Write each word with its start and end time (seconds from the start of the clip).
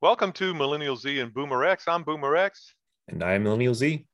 Welcome 0.00 0.30
to 0.34 0.54
Millennial 0.54 0.94
Z 0.94 1.18
and 1.18 1.34
Boomer 1.34 1.64
X. 1.64 1.88
I'm 1.88 2.04
Boomer 2.04 2.36
X. 2.36 2.72
And 3.08 3.20
I'm 3.20 3.42
Millennial 3.42 3.74
Z. 3.74 4.06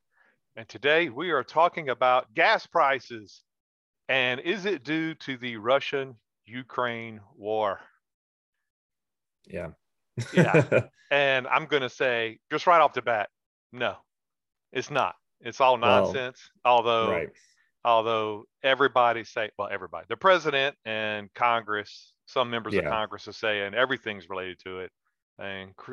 And 0.55 0.67
today 0.67 1.09
we 1.09 1.29
are 1.29 1.43
talking 1.43 1.89
about 1.89 2.33
gas 2.33 2.65
prices. 2.65 3.43
And 4.09 4.39
is 4.39 4.65
it 4.65 4.83
due 4.83 5.13
to 5.13 5.37
the 5.37 5.57
Russian 5.57 6.15
Ukraine 6.47 7.19
war? 7.37 7.81
Yeah. 9.45 9.69
yeah. 10.33 10.85
And 11.11 11.45
I'm 11.45 11.67
going 11.67 11.83
to 11.83 11.89
say, 11.89 12.39
just 12.51 12.65
right 12.65 12.81
off 12.81 12.93
the 12.93 13.03
bat, 13.03 13.29
no, 13.71 13.93
it's 14.73 14.89
not. 14.89 15.13
It's 15.39 15.61
all 15.61 15.77
nonsense. 15.77 16.49
Well, 16.65 16.73
although, 16.73 17.11
right. 17.11 17.29
although 17.85 18.45
everybody 18.63 19.23
say, 19.23 19.51
well, 19.59 19.69
everybody, 19.71 20.07
the 20.09 20.17
president 20.17 20.75
and 20.83 21.31
Congress, 21.35 22.11
some 22.25 22.49
members 22.49 22.73
yeah. 22.73 22.79
of 22.79 22.85
Congress 22.85 23.27
are 23.27 23.33
saying 23.33 23.75
everything's 23.75 24.31
related 24.31 24.57
to 24.65 24.79
it 24.79 24.91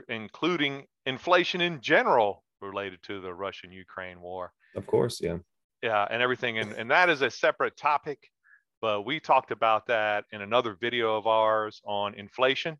including 0.08 0.84
inflation 1.06 1.60
in 1.60 1.80
general 1.80 2.44
related 2.60 3.02
to 3.04 3.20
the 3.20 3.32
Russian 3.34 3.72
Ukraine 3.72 4.20
war. 4.20 4.52
Of 4.76 4.86
course, 4.86 5.20
yeah. 5.20 5.38
Yeah, 5.82 6.06
and 6.10 6.22
everything. 6.22 6.58
And, 6.58 6.72
and 6.72 6.90
that 6.90 7.10
is 7.10 7.22
a 7.22 7.30
separate 7.30 7.76
topic, 7.76 8.30
but 8.80 9.02
we 9.02 9.18
talked 9.18 9.50
about 9.50 9.86
that 9.86 10.24
in 10.32 10.40
another 10.42 10.76
video 10.80 11.16
of 11.16 11.26
ours 11.26 11.80
on 11.84 12.14
inflation, 12.14 12.78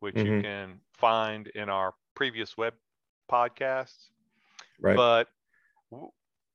which 0.00 0.14
mm-hmm. 0.14 0.34
you 0.34 0.42
can 0.42 0.80
find 0.92 1.48
in 1.48 1.70
our 1.70 1.94
previous 2.14 2.56
web 2.56 2.74
podcasts. 3.30 4.08
Right. 4.80 4.96
But 4.96 5.28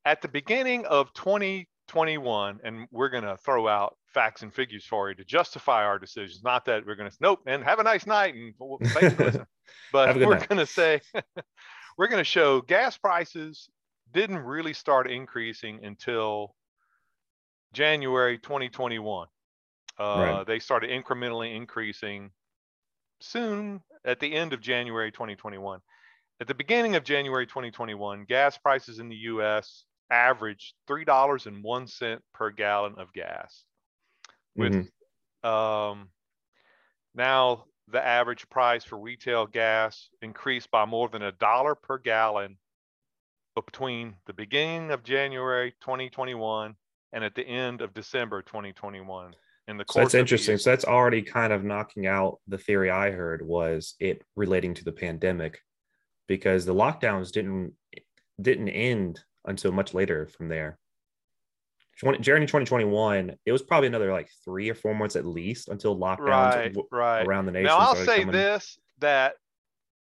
at 0.06 0.22
the 0.22 0.28
beginning 0.28 0.86
of 0.86 1.12
2021, 1.14 2.60
and 2.64 2.88
we're 2.92 3.10
going 3.10 3.24
to 3.24 3.38
throw 3.38 3.68
out 3.68 3.98
facts 4.14 4.42
and 4.42 4.54
figures 4.54 4.86
for 4.86 5.10
you 5.10 5.16
to 5.16 5.24
justify 5.24 5.84
our 5.84 6.00
decisions. 6.00 6.42
Not 6.44 6.66
that 6.66 6.86
we're 6.86 6.96
going 6.96 7.10
to 7.10 7.18
nope 7.22 7.40
and 7.46 7.64
have 7.64 7.80
a 7.80 7.84
nice 7.84 8.06
night 8.06 8.36
and 8.36 8.54
but 9.92 10.16
we're 10.16 10.46
going 10.46 10.58
to 10.58 10.66
say 10.66 11.02
we're 11.98 12.08
going 12.08 12.20
to 12.20 12.24
show 12.24 12.62
gas 12.62 12.98
prices 12.98 13.70
didn't 14.12 14.40
really 14.40 14.74
start 14.74 15.10
increasing 15.10 15.84
until 15.84 16.56
January 17.74 18.40
2021. 18.40 19.28
Uh, 20.00 20.04
right. 20.04 20.48
They 20.48 20.60
started 20.60 20.90
incrementally 20.90 21.56
increasing 21.56 22.32
soon 23.20 23.82
at 24.06 24.20
the 24.20 24.34
end 24.34 24.54
of 24.54 24.62
January 24.62 25.12
2021. 25.12 25.80
At 26.42 26.48
the 26.48 26.56
beginning 26.56 26.96
of 26.96 27.04
January 27.04 27.46
2021, 27.46 28.26
gas 28.28 28.58
prices 28.58 29.00
in 29.00 29.10
the 29.10 29.16
U.S. 29.16 29.84
averaged 30.10 30.74
three 30.88 31.04
dollars 31.04 31.46
and 31.46 31.62
one 31.64 31.86
cent 31.86 32.22
per 32.34 32.50
gallon 32.50 32.96
of 32.98 33.12
gas 33.14 33.66
with 34.56 34.74
mm-hmm. 34.74 35.50
um, 35.50 36.10
now 37.16 37.66
the 37.88 38.06
average 38.06 38.48
price 38.50 38.84
for 38.84 39.00
retail 39.00 39.48
gas 39.48 40.10
increased 40.22 40.70
by 40.72 40.86
more 40.86 41.10
than 41.10 41.24
a 41.24 41.32
dollar 41.34 41.76
per 41.76 41.98
gallon 41.98 42.58
between 43.56 44.16
the 44.26 44.34
beginning 44.34 44.92
of 44.92 45.04
January 45.04 45.74
2021 45.82 46.76
and 47.12 47.24
at 47.24 47.36
the 47.36 47.46
end 47.46 47.82
of 47.82 47.94
December 47.94 48.42
2021 48.42 49.34
in 49.68 49.78
the 49.78 49.86
course 49.86 49.96
so 49.96 50.02
that's 50.02 50.16
interesting. 50.16 50.58
so 50.58 50.70
that's 50.70 50.86
already 50.86 51.22
kind 51.22 51.52
of 51.52 51.64
knocking 51.64 52.08
out 52.08 52.40
the 52.48 52.58
theory 52.58 52.90
i 52.90 53.12
heard 53.12 53.40
was 53.46 53.94
it 54.00 54.24
relating 54.36 54.74
to 54.74 54.84
the 54.84 54.92
pandemic 54.92 55.60
because 56.28 56.66
the 56.66 56.74
lockdowns 56.74 57.32
didn't 57.32 57.74
didn't 58.42 58.70
end 58.70 59.20
until 59.46 59.72
much 59.72 59.94
later 59.94 60.28
from 60.28 60.48
there. 60.48 60.78
20, 60.78 60.89
January 62.00 62.46
2021, 62.46 63.36
it 63.46 63.52
was 63.52 63.62
probably 63.62 63.88
another 63.88 64.12
like 64.12 64.30
three 64.46 64.70
or 64.70 64.76
four 64.76 64.96
months 64.96 65.16
at 65.16 65.26
least 65.26 65.70
until 65.70 65.98
lockdowns 65.98 66.76
right, 66.76 66.76
right. 66.92 67.28
around 67.28 67.46
the 67.46 67.52
nation. 67.52 67.66
Now 67.66 67.78
I'll 67.78 67.96
say 67.96 68.20
coming. 68.20 68.32
this 68.32 68.78
that, 69.00 69.34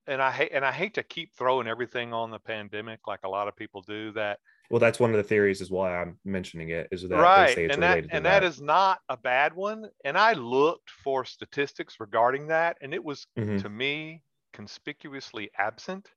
and 0.07 0.23
I 0.23 0.31
hate 0.31 0.51
and 0.53 0.65
I 0.65 0.73
hate 0.73 0.95
to 0.95 1.03
keep 1.03 1.35
throwing 1.37 1.67
everything 1.67 2.13
on 2.13 2.31
the 2.31 2.39
pandemic 2.39 3.01
like 3.07 3.21
a 3.25 3.29
lot 3.29 3.49
of 3.49 3.57
people 3.57 3.83
do. 3.83 4.13
That 4.13 4.39
well, 4.71 4.79
that's 4.79 5.01
one 5.01 5.11
of 5.11 5.17
the 5.17 5.23
theories 5.23 5.61
is 5.61 5.71
why 5.71 6.01
I'm 6.01 6.19
mentioning 6.25 6.71
it 6.71 6.89
is 6.93 7.03
that 7.03 7.17
right, 7.17 7.57
and 7.57 7.83
that 7.83 7.99
and 7.99 8.11
that. 8.11 8.23
that 8.23 8.45
is 8.45 8.61
not 8.61 9.01
a 9.09 9.17
bad 9.17 9.55
one. 9.55 9.87
And 10.05 10.17
I 10.17 10.35
looked 10.35 10.91
for 10.91 11.25
statistics 11.25 11.97
regarding 11.99 12.47
that, 12.49 12.77
and 12.81 12.95
it 12.95 13.03
was 13.03 13.27
mm-hmm. 13.37 13.59
to 13.59 13.69
me 13.69 14.23
conspicuously 14.53 15.51
absent 15.59 16.09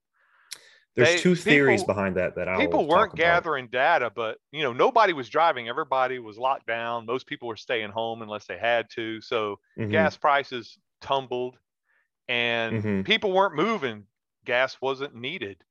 there's 0.94 1.08
they, 1.08 1.18
two 1.18 1.34
theories 1.34 1.82
people, 1.82 1.94
behind 1.94 2.16
that 2.16 2.34
that 2.36 2.48
I 2.48 2.58
people 2.58 2.86
weren't 2.86 3.14
gathering 3.14 3.68
data, 3.68 4.10
but 4.14 4.38
you 4.50 4.62
know 4.62 4.72
nobody 4.72 5.12
was 5.12 5.28
driving. 5.28 5.68
Everybody 5.68 6.18
was 6.18 6.36
locked 6.36 6.66
down. 6.66 7.06
Most 7.06 7.26
people 7.26 7.48
were 7.48 7.56
staying 7.56 7.90
home 7.90 8.20
unless 8.20 8.46
they 8.46 8.58
had 8.58 8.90
to. 8.90 9.20
So 9.22 9.58
mm-hmm. 9.78 9.90
gas 9.90 10.16
prices 10.16 10.78
tumbled, 11.00 11.56
and 12.28 12.76
mm-hmm. 12.76 13.02
people 13.02 13.32
weren't 13.32 13.54
moving. 13.54 14.04
Gas 14.44 14.76
wasn't 14.80 15.14
needed. 15.14 15.62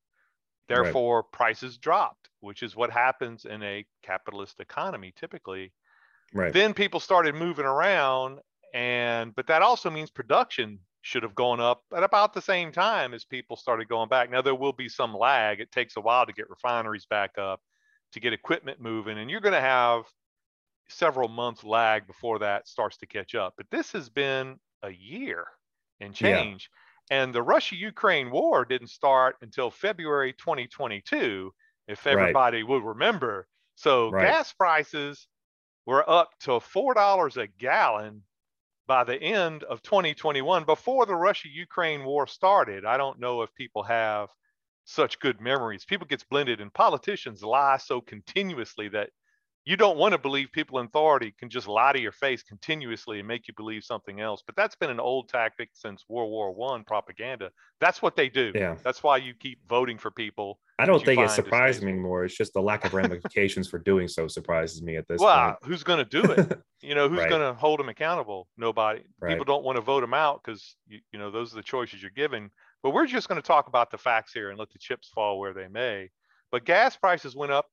Therefore, 0.68 1.18
right. 1.18 1.32
prices 1.32 1.78
dropped, 1.78 2.30
which 2.40 2.64
is 2.64 2.76
what 2.76 2.90
happens 2.92 3.46
in 3.46 3.62
a 3.62 3.86
capitalist 4.04 4.60
economy 4.60 5.14
typically. 5.16 5.72
Right. 6.34 6.54
Then 6.54 6.74
people 6.74 7.00
started 7.00 7.36
moving 7.36 7.66
around, 7.66 8.40
and 8.74 9.36
but 9.36 9.48
that 9.48 9.62
also 9.62 9.92
means 9.92 10.10
production 10.10 10.80
should 11.02 11.24
have 11.24 11.36
gone 11.36 11.60
up 11.60 11.84
at 11.96 12.04
about 12.04 12.34
the 12.34 12.42
same 12.42 12.72
time 12.72 13.14
as 13.14 13.24
people 13.26 13.56
started 13.56 13.88
going 13.88 14.10
back. 14.10 14.30
Now 14.30 14.42
there 14.42 14.56
will 14.56 14.74
be 14.74 14.88
some 14.88 15.16
lag. 15.16 15.60
It 15.60 15.72
takes 15.72 15.98
a 15.98 16.02
while 16.02 16.26
to 16.26 16.34
get 16.34 16.50
refineries 16.50 17.06
back 17.06 17.38
up, 17.38 17.60
to 18.14 18.20
get 18.20 18.34
equipment 18.34 18.80
moving, 18.80 19.18
and 19.18 19.30
you're 19.30 19.42
going 19.42 19.54
to 19.54 19.62
have 19.62 20.04
several 20.90 21.28
months 21.28 21.64
lag 21.64 22.06
before 22.06 22.40
that 22.40 22.68
starts 22.68 22.98
to 22.98 23.08
catch 23.08 23.34
up. 23.34 23.54
But 23.58 23.68
this 23.72 23.92
has 23.94 24.10
been 24.10 24.58
a 24.84 24.92
year 24.92 25.46
and 26.00 26.14
change. 26.14 26.70
Yeah. 27.10 27.24
And 27.24 27.34
the 27.34 27.44
Russia 27.44 27.76
Ukraine 27.76 28.32
war 28.32 28.64
didn't 28.64 28.90
start 28.90 29.36
until 29.42 29.70
February 29.70 30.34
2022, 30.34 31.52
if 31.88 32.08
everybody 32.08 32.58
right. 32.58 32.68
will 32.70 32.82
remember. 32.82 33.48
So 33.76 34.12
right. 34.12 34.28
gas 34.28 34.54
prices 34.54 35.28
were 35.86 36.08
up 36.10 36.30
to 36.42 36.52
$4 36.52 37.38
a 37.38 37.48
gallon 37.48 38.24
by 38.88 39.04
the 39.04 39.22
end 39.22 39.64
of 39.64 39.82
2021, 39.82 40.66
before 40.66 41.06
the 41.06 41.16
Russia-Ukraine 41.16 42.04
war 42.04 42.28
started, 42.28 42.86
I 42.86 42.98
don't 42.98 43.20
know 43.20 43.42
if 43.42 43.54
people 43.56 43.84
have 43.84 44.30
such 44.86 45.20
good 45.20 45.40
memories. 45.40 45.86
People 45.86 46.08
gets 46.08 46.24
blended 46.24 46.60
and 46.60 46.74
politicians 46.74 47.44
lie 47.44 47.78
so 47.78 48.02
continuously 48.02 48.90
that 48.90 49.10
you 49.64 49.78
don't 49.78 49.98
want 49.98 50.14
to 50.14 50.18
believe 50.18 50.52
people 50.52 50.80
in 50.80 50.88
authority 50.88 51.34
can 51.38 51.50
just 51.50 51.68
lie 51.68 51.94
to 51.94 52.00
your 52.00 52.12
face 52.12 52.42
continuously 52.42 53.20
and 53.20 53.28
make 53.28 53.48
you 53.48 53.54
believe 53.56 53.84
something 53.84 54.20
else. 54.20 54.42
But 54.46 54.56
that's 54.56 54.76
been 54.76 54.90
an 54.90 55.00
old 55.00 55.30
tactic 55.30 55.70
since 55.74 56.04
World 56.10 56.32
War 56.32 56.52
One 56.52 56.84
propaganda. 56.84 57.52
That's 57.80 58.02
what 58.02 58.16
they 58.16 58.28
do. 58.28 58.52
Yeah. 58.56 58.76
That's 58.84 59.04
why 59.04 59.18
you 59.18 59.34
keep 59.36 59.60
voting 59.70 60.00
for 60.00 60.10
people. 60.10 60.60
I 60.80 60.86
don't 60.86 61.06
think 61.06 61.22
it 61.22 61.30
surprises 61.30 61.84
me 61.84 61.94
more. 61.94 62.26
It's 62.26 62.36
just 62.36 62.54
the 62.54 62.62
lack 62.62 62.86
of 62.86 62.96
ramifications 62.96 63.70
for 63.70 63.78
doing 63.78 64.08
so 64.08 64.28
surprises 64.28 64.82
me 64.82 64.96
at 64.96 65.08
this 65.08 65.22
well, 65.22 65.50
point. 65.50 65.58
who's 65.64 65.84
going 65.84 66.04
to 66.04 66.22
do 66.22 66.32
it? 66.32 66.60
You 66.84 66.96
know, 66.96 67.08
who's 67.08 67.20
right. 67.20 67.30
going 67.30 67.42
to 67.42 67.54
hold 67.54 67.80
them 67.80 67.90
accountable? 67.90 68.48
Nobody. 68.58 69.04
Right. 69.20 69.30
People 69.30 69.46
don't 69.46 69.64
want 69.64 69.76
to 69.76 69.82
vote 69.82 70.02
them 70.02 70.16
out 70.16 70.42
because 70.44 70.76
you, 70.88 70.98
you 71.14 71.20
know 71.20 71.30
those 71.30 71.54
are 71.54 71.58
the 71.58 71.62
choices 71.62 72.02
you're 72.02 72.10
given. 72.10 72.50
But 72.82 72.90
we're 72.90 73.06
just 73.06 73.30
going 73.30 73.40
to 73.40 73.48
talk 73.48 73.68
about 73.68 73.92
the 73.92 74.00
facts 74.00 74.34
here 74.34 74.50
and 74.50 74.58
let 74.58 74.72
the 74.72 74.80
chips 74.80 75.08
fall 75.14 75.40
where 75.40 75.54
they 75.54 75.68
may. 75.68 76.10
But 76.52 76.66
gas 76.66 76.98
prices 76.98 77.36
went 77.36 77.52
up 77.52 77.68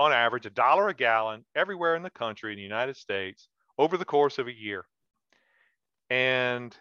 on 0.00 0.14
average 0.14 0.46
a 0.46 0.50
dollar 0.50 0.88
a 0.88 0.94
gallon 0.94 1.44
everywhere 1.54 1.94
in 1.94 2.02
the 2.02 2.08
country 2.08 2.52
in 2.52 2.56
the 2.56 2.62
United 2.62 2.96
States 2.96 3.48
over 3.76 3.98
the 3.98 4.04
course 4.04 4.38
of 4.38 4.48
a 4.48 4.52
year. 4.52 4.86
And 6.08 6.74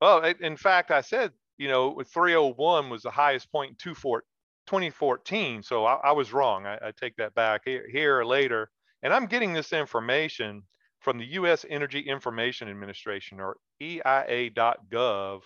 well, 0.00 0.22
in 0.40 0.56
fact, 0.56 0.92
I 0.92 1.00
said, 1.00 1.32
you 1.58 1.66
know, 1.66 2.00
301 2.00 2.88
was 2.88 3.02
the 3.02 3.10
highest 3.10 3.50
point 3.50 3.70
in 3.70 3.76
2014. 3.76 5.62
So 5.64 5.84
I, 5.84 5.94
I 5.94 6.12
was 6.12 6.32
wrong. 6.32 6.66
I, 6.66 6.74
I, 6.74 6.92
take 6.92 7.16
that 7.16 7.34
back 7.34 7.62
here, 7.64 7.88
here 7.90 8.20
or 8.20 8.24
later. 8.24 8.70
And 9.02 9.12
I'm 9.12 9.26
getting 9.26 9.52
this 9.52 9.72
information 9.72 10.62
from 11.00 11.18
the 11.18 11.26
U.S. 11.32 11.66
Energy 11.68 12.00
Information 12.00 12.68
Administration 12.68 13.40
or 13.40 13.56
EIA.gov 13.80 15.40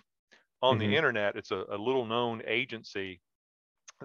on 0.63 0.79
mm-hmm. 0.79 0.79
the 0.79 0.97
internet. 0.97 1.37
It's 1.37 1.51
a, 1.51 1.65
a 1.71 1.79
little 1.79 2.05
known 2.05 2.43
agency. 2.47 3.21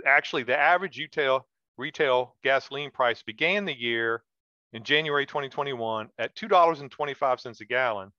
Actually, 0.06 0.44
the 0.44 0.58
average 0.58 0.98
retail 0.98 1.46
retail 1.82 2.36
gasoline 2.44 2.92
price 2.92 3.24
began 3.24 3.66
the 3.66 3.78
year 3.78 4.24
in 4.72 4.84
January 4.84 5.26
2021 5.26 6.10
at 6.18 6.36
$2.25 6.36 7.60
a 7.60 7.66
gallon. 7.66 8.12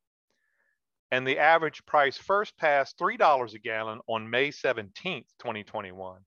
And 1.10 1.26
the 1.26 1.38
average 1.38 1.84
price 1.86 2.18
first 2.18 2.56
passed 2.58 2.98
$3 2.98 3.54
a 3.54 3.58
gallon 3.58 4.00
on 4.08 4.28
May 4.28 4.48
17th, 4.48 5.26
2021. 5.38 6.20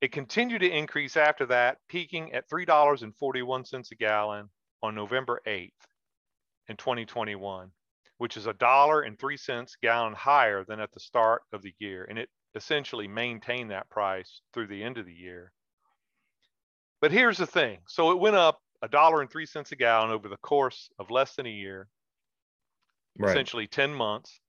It 0.00 0.10
continued 0.10 0.62
to 0.62 0.70
increase 0.70 1.16
after 1.16 1.46
that, 1.46 1.78
peaking 1.88 2.32
at 2.32 2.48
$3.41 2.48 3.90
a 3.90 3.94
gallon 3.94 4.48
on 4.82 4.94
November 4.94 5.40
8th 5.46 5.70
in 6.68 6.76
2021, 6.76 7.70
which 8.18 8.36
is 8.36 8.46
a 8.46 8.54
dollar 8.54 9.02
and 9.02 9.18
three 9.18 9.36
cents 9.36 9.76
gallon 9.80 10.14
higher 10.14 10.64
than 10.64 10.80
at 10.80 10.90
the 10.92 11.00
start 11.00 11.42
of 11.52 11.62
the 11.62 11.74
year. 11.78 12.06
And 12.08 12.18
it 12.18 12.28
essentially 12.54 13.08
maintained 13.08 13.70
that 13.70 13.90
price 13.90 14.40
through 14.52 14.68
the 14.68 14.82
end 14.82 14.98
of 14.98 15.06
the 15.06 15.14
year. 15.14 15.52
But 17.02 17.10
here's 17.10 17.36
the 17.36 17.46
thing. 17.46 17.80
So 17.88 18.12
it 18.12 18.20
went 18.20 18.36
up 18.36 18.60
a 18.80 18.88
dollar 18.88 19.20
and 19.20 19.30
three 19.30 19.44
cents 19.44 19.72
a 19.72 19.76
gallon 19.76 20.12
over 20.12 20.28
the 20.28 20.36
course 20.36 20.88
of 21.00 21.10
less 21.10 21.34
than 21.34 21.46
a 21.46 21.50
year, 21.50 21.88
right. 23.18 23.30
essentially 23.30 23.66
10 23.66 23.92
months. 23.92 24.40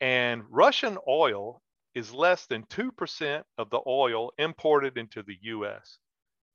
And 0.00 0.42
Russian 0.50 0.96
oil 1.06 1.62
is 1.94 2.12
less 2.12 2.46
than 2.46 2.64
2% 2.64 3.42
of 3.58 3.68
the 3.68 3.80
oil 3.86 4.32
imported 4.38 4.96
into 4.96 5.22
the 5.22 5.36
US. 5.42 5.98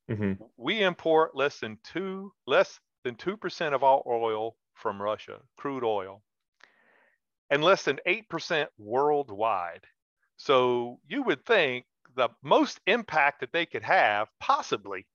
Mm-hmm. 0.10 0.44
We 0.58 0.82
import 0.82 1.36
less 1.36 1.60
than 1.60 1.78
two, 1.84 2.34
less 2.48 2.80
than 3.04 3.16
2% 3.16 3.74
of 3.74 3.84
our 3.84 4.02
oil 4.08 4.56
from 4.74 5.00
Russia, 5.00 5.38
crude 5.58 5.84
oil, 5.84 6.24
and 7.52 7.64
less 7.64 7.84
than 7.84 8.00
8% 8.08 8.66
worldwide. 8.80 9.84
So 10.38 11.00
you 11.08 11.22
would 11.22 11.46
think 11.46 11.86
the 12.16 12.30
most 12.42 12.80
impact 12.88 13.42
that 13.42 13.54
they 13.54 13.66
could 13.66 13.84
have 13.84 14.28
possibly 14.40 15.06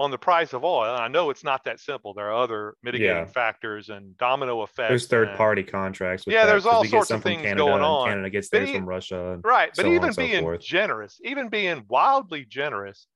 on 0.00 0.10
the 0.10 0.18
price 0.18 0.52
of 0.52 0.64
oil. 0.64 0.94
And 0.94 1.02
I 1.02 1.08
know 1.08 1.30
it's 1.30 1.42
not 1.42 1.64
that 1.64 1.80
simple. 1.80 2.14
There 2.14 2.26
are 2.26 2.42
other 2.42 2.74
mitigating 2.82 3.16
yeah. 3.16 3.26
factors 3.26 3.88
and 3.88 4.16
domino 4.16 4.62
effects. 4.62 4.88
There's 4.88 5.06
third 5.08 5.36
party 5.36 5.62
contracts. 5.62 6.24
yeah, 6.26 6.44
that, 6.44 6.52
there's 6.52 6.66
all 6.66 6.84
sorts 6.84 7.10
of 7.10 7.22
things 7.22 7.42
Canada, 7.42 7.56
going 7.56 7.82
on. 7.82 8.08
Canada 8.08 8.30
gets 8.30 8.48
theirs 8.48 8.70
from 8.70 8.86
Russia. 8.86 9.40
Right. 9.42 9.70
But 9.74 9.82
so 9.82 9.92
even 9.92 10.12
being 10.14 10.44
so 10.44 10.56
generous, 10.56 11.20
even 11.24 11.48
being 11.48 11.84
wildly 11.88 12.44
generous 12.48 13.06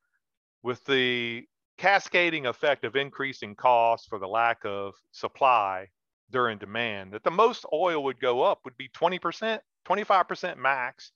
with 0.63 0.85
the 0.85 1.45
cascading 1.79 2.47
effect 2.47 2.85
of 2.85 2.97
increasing 2.97 3.55
costs 3.55 4.07
for 4.09 4.19
the 4.19 4.29
lack 4.29 4.59
of 4.65 4.95
supply 5.13 5.87
during 6.31 6.59
demand, 6.59 7.13
that 7.13 7.23
the 7.23 7.31
most 7.31 7.65
oil 7.73 8.03
would 8.05 8.21
go 8.21 8.43
up 8.43 8.61
would 8.65 8.77
be 8.77 8.89
20%, 8.89 9.59
25% 9.87 10.57
max 10.57 11.13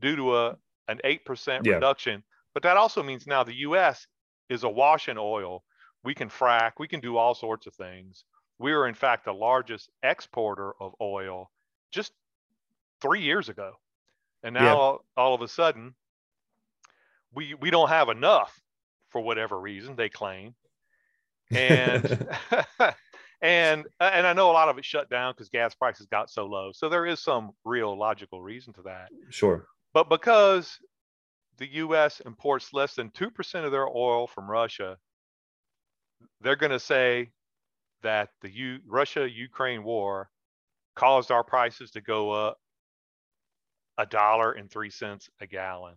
due 0.00 0.16
to 0.16 0.36
a 0.36 0.56
an 0.88 0.98
8% 1.04 1.60
yeah. 1.64 1.74
reduction. 1.74 2.24
But 2.52 2.64
that 2.64 2.76
also 2.76 3.02
means 3.02 3.26
now 3.26 3.44
the 3.44 3.60
US 3.60 4.06
is 4.50 4.64
awash 4.64 5.08
in 5.08 5.16
oil. 5.16 5.64
We 6.04 6.14
can 6.14 6.28
frack, 6.28 6.72
we 6.78 6.88
can 6.88 7.00
do 7.00 7.16
all 7.16 7.34
sorts 7.34 7.66
of 7.66 7.74
things. 7.74 8.24
We 8.58 8.72
are, 8.72 8.86
in 8.86 8.94
fact, 8.94 9.24
the 9.24 9.32
largest 9.32 9.88
exporter 10.02 10.72
of 10.80 10.94
oil 11.00 11.50
just 11.92 12.12
three 13.00 13.22
years 13.22 13.48
ago. 13.48 13.72
And 14.42 14.54
now 14.54 14.64
yeah. 14.64 14.74
all, 14.74 15.04
all 15.16 15.34
of 15.34 15.40
a 15.42 15.48
sudden, 15.48 15.94
we, 17.34 17.54
we 17.54 17.70
don't 17.70 17.88
have 17.88 18.08
enough 18.08 18.60
for 19.10 19.20
whatever 19.20 19.58
reason 19.58 19.96
they 19.96 20.08
claim. 20.08 20.54
And 21.50 22.28
and 23.42 23.86
and 24.00 24.26
I 24.26 24.32
know 24.32 24.50
a 24.50 24.52
lot 24.52 24.68
of 24.68 24.78
it 24.78 24.84
shut 24.84 25.08
down 25.08 25.32
because 25.32 25.48
gas 25.48 25.74
prices 25.74 26.06
got 26.06 26.30
so 26.30 26.46
low. 26.46 26.72
So 26.72 26.88
there 26.88 27.06
is 27.06 27.20
some 27.20 27.52
real 27.64 27.98
logical 27.98 28.42
reason 28.42 28.72
to 28.74 28.82
that. 28.82 29.08
Sure. 29.30 29.66
But 29.92 30.08
because 30.08 30.78
the 31.60 31.74
US 31.74 32.20
imports 32.20 32.72
less 32.72 32.94
than 32.94 33.10
2% 33.10 33.64
of 33.64 33.70
their 33.70 33.86
oil 33.86 34.26
from 34.26 34.50
Russia, 34.50 34.96
they're 36.40 36.56
going 36.56 36.72
to 36.72 36.80
say 36.80 37.30
that 38.02 38.30
the 38.40 38.50
U- 38.50 38.80
Russia 38.86 39.30
Ukraine 39.30 39.84
war 39.84 40.30
caused 40.96 41.30
our 41.30 41.44
prices 41.44 41.90
to 41.92 42.00
go 42.00 42.30
up 42.30 42.56
a 43.98 44.06
dollar 44.06 44.52
and 44.52 44.70
three 44.70 44.90
cents 44.90 45.28
a 45.40 45.46
gallon. 45.46 45.94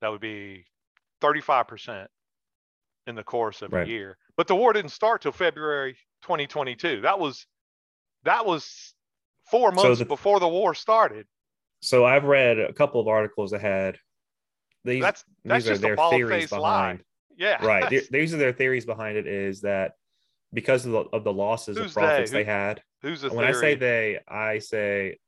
That 0.00 0.10
would 0.10 0.20
be 0.20 0.64
35% 1.20 2.06
in 3.06 3.14
the 3.14 3.22
course 3.22 3.60
of 3.60 3.72
right. 3.72 3.86
a 3.86 3.90
year. 3.90 4.16
But 4.36 4.46
the 4.48 4.56
war 4.56 4.72
didn't 4.72 4.92
start 4.92 5.22
till 5.22 5.32
February 5.32 5.94
2022. 6.22 7.02
That 7.02 7.18
was 7.18 7.46
that 8.24 8.46
was 8.46 8.94
four 9.50 9.72
months 9.72 9.82
so 9.82 9.94
the, 9.96 10.04
before 10.06 10.40
the 10.40 10.48
war 10.48 10.74
started. 10.74 11.26
So 11.80 12.04
I've 12.06 12.24
read 12.24 12.58
a 12.58 12.72
couple 12.72 13.00
of 13.00 13.08
articles 13.08 13.50
that 13.50 13.60
had 13.60 13.98
these, 14.84 15.02
that's, 15.02 15.24
that's 15.44 15.64
these 15.64 15.78
are 15.78 15.78
their 15.78 15.96
theories 15.96 16.50
behind. 16.50 16.98
Lie. 16.98 17.04
Yeah. 17.36 17.64
Right. 17.64 18.04
these 18.10 18.34
are 18.34 18.38
their 18.38 18.52
theories 18.52 18.84
behind 18.84 19.16
it 19.16 19.26
is 19.26 19.62
that 19.62 19.92
because 20.52 20.84
of 20.86 20.92
the, 20.92 20.98
of 21.12 21.24
the 21.24 21.32
losses 21.32 21.76
Who's 21.76 21.86
of 21.86 21.94
profits 21.94 22.30
they, 22.30 22.38
Who, 22.38 22.44
they 22.44 22.50
had. 22.50 22.82
Who's 23.02 23.20
the 23.22 23.28
when 23.28 23.46
theory? 23.46 23.56
I 23.56 23.60
say 23.60 23.74
they, 23.74 24.18
I 24.28 24.58
say 24.58 25.18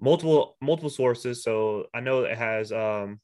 multiple 0.00 0.56
multiple 0.60 0.90
sources. 0.90 1.42
So 1.42 1.86
I 1.94 2.00
know 2.00 2.24
it 2.24 2.36
has 2.36 2.72
um 2.72 3.20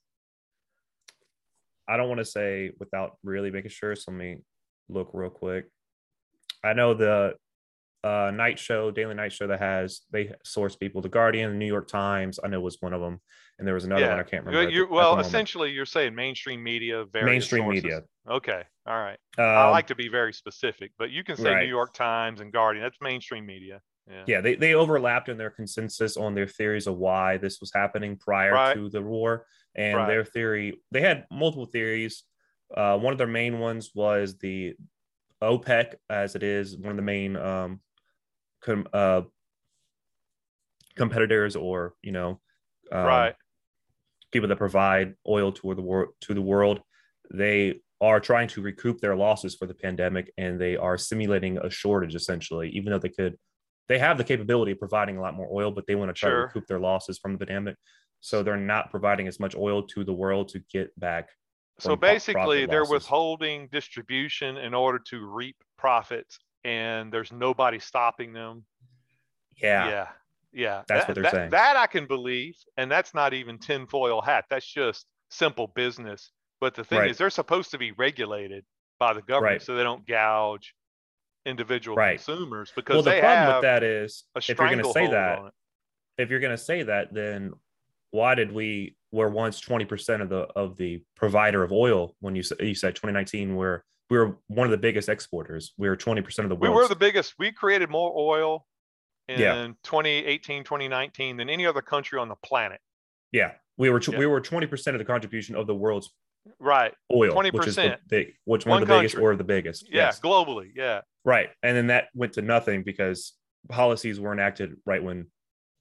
I 1.88 1.96
don't 1.96 2.08
want 2.08 2.18
to 2.18 2.24
say 2.24 2.72
without 2.78 3.16
really 3.24 3.50
making 3.50 3.70
sure. 3.70 3.96
So 3.96 4.10
let 4.12 4.18
me 4.18 4.38
look 4.88 5.10
real 5.12 5.30
quick. 5.30 5.66
I 6.62 6.74
know 6.74 6.94
the 6.94 7.34
uh, 8.04 8.30
night 8.34 8.58
show, 8.58 8.90
daily 8.90 9.14
night 9.14 9.32
show 9.32 9.46
that 9.46 9.58
has 9.58 10.02
they 10.12 10.32
source 10.44 10.76
people. 10.76 11.00
The 11.00 11.08
Guardian, 11.08 11.52
the 11.52 11.56
New 11.56 11.66
York 11.66 11.88
Times, 11.88 12.38
I 12.42 12.48
know 12.48 12.60
was 12.60 12.76
one 12.80 12.92
of 12.92 13.00
them, 13.00 13.20
and 13.58 13.66
there 13.66 13.74
was 13.74 13.84
another 13.84 14.02
yeah. 14.02 14.10
one 14.10 14.20
I 14.20 14.22
can't 14.22 14.44
remember. 14.44 14.70
You're, 14.70 14.88
well, 14.88 15.18
essentially, 15.18 15.72
you're 15.72 15.86
saying 15.86 16.14
mainstream 16.14 16.62
media, 16.62 17.04
mainstream 17.12 17.64
sources. 17.64 17.82
media. 17.82 18.02
Okay, 18.28 18.62
all 18.86 18.98
right. 18.98 19.18
Um, 19.36 19.44
I 19.44 19.70
like 19.70 19.88
to 19.88 19.94
be 19.94 20.08
very 20.08 20.32
specific, 20.32 20.92
but 20.98 21.10
you 21.10 21.24
can 21.24 21.36
say 21.36 21.54
right. 21.54 21.62
New 21.62 21.68
York 21.68 21.92
Times 21.92 22.40
and 22.40 22.52
Guardian. 22.52 22.84
That's 22.84 22.98
mainstream 23.00 23.46
media. 23.46 23.80
Yeah. 24.08 24.24
yeah, 24.26 24.40
they, 24.40 24.54
they 24.54 24.72
overlapped 24.72 25.28
in 25.28 25.36
their 25.36 25.50
consensus 25.50 26.16
on 26.16 26.34
their 26.34 26.46
theories 26.46 26.86
of 26.86 26.96
why 26.96 27.36
this 27.36 27.60
was 27.60 27.70
happening 27.74 28.16
prior 28.16 28.54
right. 28.54 28.74
to 28.74 28.88
the 28.88 29.02
war. 29.02 29.44
And 29.74 29.98
right. 29.98 30.06
their 30.06 30.24
theory, 30.24 30.80
they 30.90 31.02
had 31.02 31.26
multiple 31.30 31.66
theories. 31.66 32.22
Uh, 32.74 32.96
one 32.96 33.12
of 33.12 33.18
their 33.18 33.26
main 33.26 33.58
ones 33.58 33.90
was 33.94 34.38
the 34.38 34.76
OPEC, 35.42 35.96
as 36.08 36.36
it 36.36 36.42
is 36.42 36.78
one 36.78 36.90
of 36.90 36.96
the 36.96 37.02
main 37.02 37.36
um, 37.36 37.80
com, 38.62 38.88
uh, 38.94 39.22
competitors 40.96 41.54
or 41.54 41.94
you 42.02 42.10
know 42.10 42.40
um, 42.90 43.04
right 43.04 43.34
people 44.32 44.48
that 44.48 44.56
provide 44.56 45.14
oil 45.26 45.52
to 45.52 45.74
the 45.74 45.82
world 45.82 46.08
to 46.20 46.34
the 46.34 46.42
world 46.42 46.80
they 47.32 47.80
are 48.00 48.20
trying 48.20 48.48
to 48.48 48.62
recoup 48.62 49.00
their 49.00 49.16
losses 49.16 49.54
for 49.54 49.66
the 49.66 49.74
pandemic 49.74 50.32
and 50.38 50.60
they 50.60 50.76
are 50.76 50.96
simulating 50.96 51.58
a 51.58 51.70
shortage 51.70 52.14
essentially 52.14 52.68
even 52.70 52.92
though 52.92 52.98
they 52.98 53.08
could 53.08 53.36
they 53.88 53.98
have 53.98 54.18
the 54.18 54.24
capability 54.24 54.72
of 54.72 54.78
providing 54.78 55.16
a 55.16 55.20
lot 55.20 55.34
more 55.34 55.48
oil 55.52 55.70
but 55.70 55.86
they 55.86 55.94
want 55.94 56.08
to 56.08 56.12
try 56.12 56.30
sure. 56.30 56.40
to 56.40 56.46
recoup 56.46 56.66
their 56.66 56.80
losses 56.80 57.18
from 57.18 57.32
the 57.32 57.38
pandemic 57.38 57.76
so 58.20 58.42
they're 58.42 58.56
not 58.56 58.90
providing 58.90 59.28
as 59.28 59.38
much 59.38 59.54
oil 59.56 59.82
to 59.82 60.04
the 60.04 60.12
world 60.12 60.48
to 60.48 60.60
get 60.70 60.98
back 60.98 61.28
so 61.80 61.94
basically 61.94 62.66
they're 62.66 62.84
withholding 62.84 63.68
distribution 63.70 64.56
in 64.56 64.74
order 64.74 64.98
to 64.98 65.24
reap 65.24 65.56
profits 65.76 66.38
and 66.64 67.12
there's 67.12 67.32
nobody 67.32 67.78
stopping 67.78 68.32
them. 68.32 68.64
Yeah. 69.56 69.88
Yeah. 69.88 70.08
Yeah. 70.52 70.82
That's 70.88 71.02
that, 71.02 71.08
what 71.08 71.14
they're 71.14 71.22
that, 71.24 71.32
saying. 71.32 71.50
That 71.50 71.76
I 71.76 71.86
can 71.86 72.06
believe. 72.06 72.56
And 72.76 72.90
that's 72.90 73.14
not 73.14 73.34
even 73.34 73.58
tinfoil 73.58 74.20
hat. 74.20 74.44
That's 74.50 74.66
just 74.66 75.06
simple 75.30 75.68
business. 75.74 76.30
But 76.60 76.74
the 76.74 76.84
thing 76.84 76.98
right. 76.98 77.10
is, 77.10 77.18
they're 77.18 77.30
supposed 77.30 77.70
to 77.72 77.78
be 77.78 77.92
regulated 77.92 78.64
by 78.98 79.12
the 79.12 79.22
government 79.22 79.52
right. 79.52 79.62
so 79.62 79.76
they 79.76 79.84
don't 79.84 80.06
gouge 80.06 80.74
individual 81.46 81.96
right. 81.96 82.16
consumers 82.16 82.72
because 82.74 82.94
well, 82.94 83.14
the 83.14 83.20
problem 83.20 83.54
with 83.56 83.62
that 83.62 83.82
is 83.82 84.24
if 84.36 84.48
you're 84.48 84.56
going 84.56 84.82
to 84.82 84.92
say 84.92 85.06
that, 85.06 85.40
if 86.18 86.30
you're 86.30 86.40
going 86.40 86.56
to 86.56 86.62
say 86.62 86.82
that, 86.82 87.14
then 87.14 87.52
why 88.10 88.34
did 88.34 88.52
we 88.52 88.96
were 89.12 89.28
once 89.28 89.60
20% 89.60 90.20
of 90.20 90.28
the 90.28 90.40
of 90.56 90.76
the 90.76 91.02
provider 91.16 91.62
of 91.62 91.72
oil 91.72 92.14
when 92.20 92.34
you 92.34 92.42
you 92.60 92.74
said 92.74 92.94
2019 92.94 93.54
where 93.56 93.84
we 94.10 94.18
were 94.18 94.38
one 94.48 94.66
of 94.66 94.70
the 94.70 94.78
biggest 94.78 95.08
exporters. 95.08 95.74
We 95.76 95.88
were 95.88 95.96
20% 95.96 96.20
of 96.38 96.48
the 96.48 96.54
world. 96.54 96.62
We 96.62 96.70
were 96.70 96.88
the 96.88 96.96
biggest. 96.96 97.34
We 97.38 97.52
created 97.52 97.90
more 97.90 98.12
oil 98.16 98.66
in 99.28 99.40
yeah. 99.40 99.66
2018, 99.82 100.64
2019 100.64 101.36
than 101.36 101.50
any 101.50 101.66
other 101.66 101.82
country 101.82 102.18
on 102.18 102.28
the 102.28 102.36
planet. 102.36 102.80
Yeah. 103.32 103.52
We 103.76 103.90
were 103.90 104.00
yeah. 104.08 104.18
we 104.18 104.26
were 104.26 104.40
20% 104.40 104.86
of 104.88 104.98
the 104.98 105.04
contribution 105.04 105.54
of 105.54 105.66
the 105.66 105.74
world's 105.74 106.10
right 106.58 106.94
oil 107.12 107.34
20% 107.34 107.52
which 107.52 107.66
is 107.66 107.76
the 107.76 107.98
big 108.08 108.28
which 108.46 108.64
one, 108.64 108.76
one 108.76 108.82
of 108.82 108.88
the 108.88 108.94
country. 108.94 109.08
biggest 109.08 109.22
or 109.22 109.36
the 109.36 109.44
biggest 109.44 109.86
yeah 109.90 110.06
yes. 110.06 110.18
globally 110.18 110.70
yeah 110.74 111.02
right 111.26 111.50
and 111.62 111.76
then 111.76 111.88
that 111.88 112.06
went 112.14 112.32
to 112.32 112.40
nothing 112.40 112.82
because 112.82 113.34
policies 113.68 114.18
were 114.18 114.32
enacted 114.32 114.74
right 114.86 115.02
when 115.02 115.26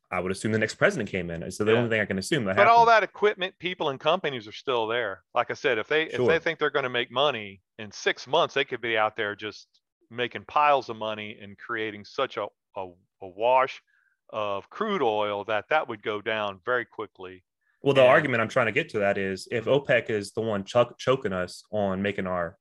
I 0.09 0.21
would 0.21 0.31
assume 0.31 0.53
the 0.53 0.59
next 0.59 0.75
president 0.75 1.09
came 1.09 1.29
in. 1.29 1.51
So 1.51 1.65
the 1.65 1.73
yeah. 1.73 1.77
only 1.77 1.89
thing 1.89 1.99
I 1.99 2.05
can 2.05 2.17
assume 2.17 2.45
that. 2.45 2.55
But 2.55 2.61
happened. 2.61 2.77
all 2.77 2.85
that 2.85 3.03
equipment, 3.03 3.53
people, 3.59 3.89
and 3.89 3.99
companies 3.99 4.47
are 4.47 4.53
still 4.53 4.87
there. 4.87 5.23
Like 5.35 5.51
I 5.51 5.53
said, 5.53 5.77
if 5.77 5.87
they 5.87 6.09
sure. 6.09 6.21
if 6.21 6.27
they 6.27 6.39
think 6.39 6.59
they're 6.59 6.69
going 6.69 6.83
to 6.83 6.89
make 6.89 7.11
money 7.11 7.61
in 7.77 7.91
six 7.91 8.25
months, 8.25 8.53
they 8.53 8.63
could 8.63 8.79
be 8.79 8.97
out 8.97 9.17
there 9.17 9.35
just 9.35 9.67
making 10.09 10.45
piles 10.47 10.87
of 10.87 10.95
money 10.95 11.37
and 11.41 11.57
creating 11.57 12.05
such 12.05 12.37
a 12.37 12.47
a, 12.77 12.87
a 13.21 13.27
wash 13.27 13.81
of 14.29 14.69
crude 14.69 15.01
oil 15.01 15.45
that 15.45 15.65
that 15.69 15.87
would 15.87 16.03
go 16.03 16.21
down 16.21 16.59
very 16.65 16.85
quickly. 16.85 17.43
Well, 17.81 17.93
the 17.93 18.01
and, 18.01 18.09
argument 18.09 18.41
I'm 18.41 18.49
trying 18.49 18.65
to 18.65 18.71
get 18.71 18.89
to 18.89 18.99
that 18.99 19.17
is 19.17 19.47
if 19.51 19.65
OPEC 19.65 20.09
is 20.09 20.31
the 20.31 20.41
one 20.41 20.63
ch- 20.63 20.75
choking 20.97 21.33
us 21.33 21.63
on 21.71 22.01
making 22.01 22.27
our 22.27 22.57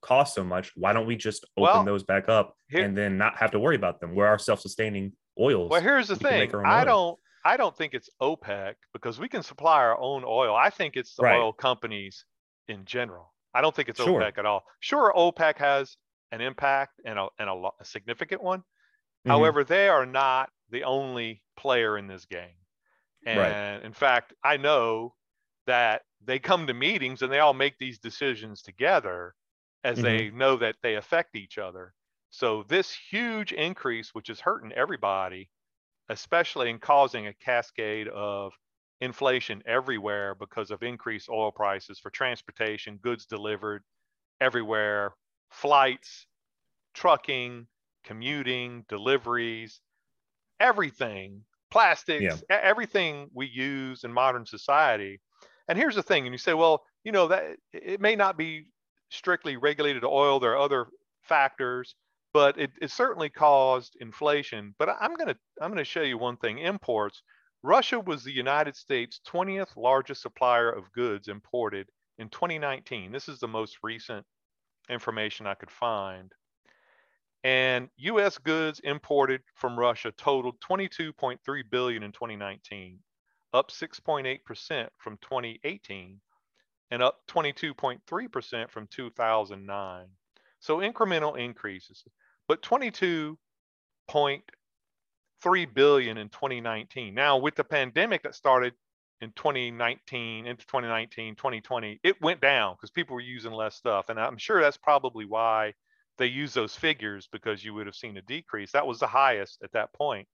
cost 0.00 0.34
so 0.34 0.44
much, 0.44 0.72
why 0.76 0.92
don't 0.92 1.06
we 1.06 1.16
just 1.16 1.44
open 1.56 1.74
well, 1.74 1.84
those 1.84 2.04
back 2.04 2.28
up 2.28 2.56
here, 2.68 2.84
and 2.84 2.96
then 2.96 3.18
not 3.18 3.36
have 3.36 3.50
to 3.50 3.58
worry 3.58 3.76
about 3.76 4.00
them? 4.00 4.14
We're 4.14 4.26
our 4.26 4.38
self-sustaining 4.38 5.12
oils. 5.38 5.70
Well, 5.70 5.80
here's 5.82 6.08
the 6.08 6.16
thing. 6.16 6.54
I 6.64 6.84
don't 6.84 7.18
I 7.44 7.56
don't 7.56 7.76
think 7.76 7.94
it's 7.94 8.10
OPEC 8.20 8.74
because 8.92 9.20
we 9.20 9.28
can 9.28 9.42
supply 9.42 9.76
our 9.76 9.98
own 10.00 10.24
oil. 10.26 10.56
I 10.56 10.70
think 10.70 10.96
it's 10.96 11.14
the 11.14 11.22
right. 11.22 11.38
oil 11.38 11.52
companies 11.52 12.24
in 12.68 12.84
general. 12.84 13.32
I 13.54 13.60
don't 13.60 13.74
think 13.74 13.88
it's 13.88 14.02
sure. 14.02 14.20
OPEC 14.20 14.38
at 14.38 14.46
all. 14.46 14.64
Sure, 14.80 15.12
OPEC 15.16 15.56
has 15.58 15.96
an 16.32 16.40
impact 16.40 17.00
and 17.04 17.18
a 17.18 17.28
and 17.38 17.48
a, 17.48 17.68
a 17.80 17.84
significant 17.84 18.42
one. 18.42 18.62
Mm-hmm. 19.26 19.32
However, 19.32 19.64
they 19.64 19.88
are 19.88 20.06
not 20.06 20.50
the 20.70 20.84
only 20.84 21.42
player 21.56 21.98
in 21.98 22.06
this 22.06 22.24
game. 22.26 22.62
And 23.26 23.38
right. 23.38 23.84
in 23.84 23.92
fact, 23.92 24.34
I 24.44 24.56
know 24.56 25.14
that 25.66 26.02
they 26.24 26.38
come 26.38 26.68
to 26.68 26.74
meetings 26.74 27.22
and 27.22 27.32
they 27.32 27.40
all 27.40 27.54
make 27.54 27.76
these 27.76 27.98
decisions 27.98 28.62
together 28.62 29.34
as 29.82 29.98
mm-hmm. 29.98 30.04
they 30.04 30.30
know 30.30 30.56
that 30.56 30.76
they 30.80 30.94
affect 30.94 31.34
each 31.34 31.58
other. 31.58 31.92
So 32.30 32.64
this 32.68 32.96
huge 33.10 33.52
increase, 33.52 34.10
which 34.14 34.30
is 34.30 34.38
hurting 34.38 34.72
everybody, 34.72 35.50
especially 36.08 36.70
in 36.70 36.78
causing 36.78 37.26
a 37.26 37.34
cascade 37.34 38.06
of 38.06 38.52
inflation 39.00 39.60
everywhere 39.66 40.36
because 40.36 40.70
of 40.70 40.84
increased 40.84 41.28
oil 41.28 41.50
prices 41.50 41.98
for 41.98 42.10
transportation, 42.10 42.98
goods 43.02 43.26
delivered 43.26 43.82
everywhere, 44.40 45.14
flights, 45.50 46.26
trucking, 46.94 47.66
commuting, 48.06 48.84
deliveries, 48.88 49.80
everything, 50.60 51.42
plastics, 51.70 52.42
yeah. 52.48 52.56
everything 52.62 53.28
we 53.34 53.46
use 53.46 54.04
in 54.04 54.12
modern 54.12 54.46
society. 54.46 55.20
And 55.68 55.76
here's 55.76 55.96
the 55.96 56.02
thing, 56.02 56.26
and 56.26 56.32
you 56.32 56.38
say, 56.38 56.54
well, 56.54 56.84
you 57.04 57.12
know, 57.12 57.28
that 57.28 57.56
it 57.72 58.00
may 58.00 58.16
not 58.16 58.38
be 58.38 58.66
strictly 59.10 59.56
regulated 59.56 60.02
to 60.02 60.08
oil, 60.08 60.40
there 60.40 60.52
are 60.52 60.58
other 60.58 60.86
factors, 61.22 61.94
but 62.32 62.58
it, 62.58 62.70
it 62.80 62.90
certainly 62.90 63.28
caused 63.28 63.96
inflation. 64.00 64.74
But 64.78 64.90
I'm 65.00 65.14
gonna 65.14 65.36
I'm 65.60 65.70
gonna 65.70 65.84
show 65.84 66.02
you 66.02 66.18
one 66.18 66.36
thing. 66.36 66.58
Imports. 66.58 67.22
Russia 67.62 67.98
was 67.98 68.22
the 68.22 68.32
United 68.32 68.76
States' 68.76 69.20
20th 69.26 69.76
largest 69.76 70.22
supplier 70.22 70.70
of 70.70 70.92
goods 70.92 71.28
imported 71.28 71.88
in 72.18 72.28
2019. 72.28 73.10
This 73.10 73.28
is 73.28 73.40
the 73.40 73.48
most 73.48 73.78
recent 73.82 74.24
information 74.88 75.46
I 75.46 75.54
could 75.54 75.70
find. 75.70 76.30
And 77.46 77.88
US 77.98 78.38
goods 78.38 78.80
imported 78.80 79.40
from 79.54 79.78
Russia 79.78 80.10
totaled 80.10 80.60
22.3 80.68 81.38
billion 81.70 82.02
in 82.02 82.10
2019, 82.10 82.98
up 83.52 83.70
6.8% 83.70 84.88
from 84.98 85.16
2018 85.18 86.20
and 86.90 87.02
up 87.04 87.20
22.3% 87.28 88.68
from 88.68 88.88
2009. 88.88 90.06
So 90.58 90.78
incremental 90.78 91.38
increases, 91.38 92.02
but 92.48 92.62
22.3 92.62 93.36
billion 95.72 96.18
in 96.18 96.28
2019. 96.28 97.14
Now 97.14 97.36
with 97.36 97.54
the 97.54 97.62
pandemic 97.62 98.24
that 98.24 98.34
started 98.34 98.74
in 99.20 99.30
2019 99.36 100.48
into 100.48 100.66
2019, 100.66 101.36
2020, 101.36 102.00
it 102.02 102.20
went 102.20 102.40
down 102.40 102.74
because 102.74 102.90
people 102.90 103.14
were 103.14 103.20
using 103.20 103.52
less 103.52 103.76
stuff. 103.76 104.08
And 104.08 104.18
I'm 104.18 104.36
sure 104.36 104.60
that's 104.60 104.76
probably 104.76 105.26
why 105.26 105.74
they 106.18 106.26
use 106.26 106.54
those 106.54 106.74
figures 106.74 107.28
because 107.30 107.64
you 107.64 107.74
would 107.74 107.86
have 107.86 107.94
seen 107.94 108.16
a 108.16 108.22
decrease. 108.22 108.72
That 108.72 108.86
was 108.86 108.98
the 108.98 109.06
highest 109.06 109.62
at 109.62 109.72
that 109.72 109.92
point. 109.92 110.26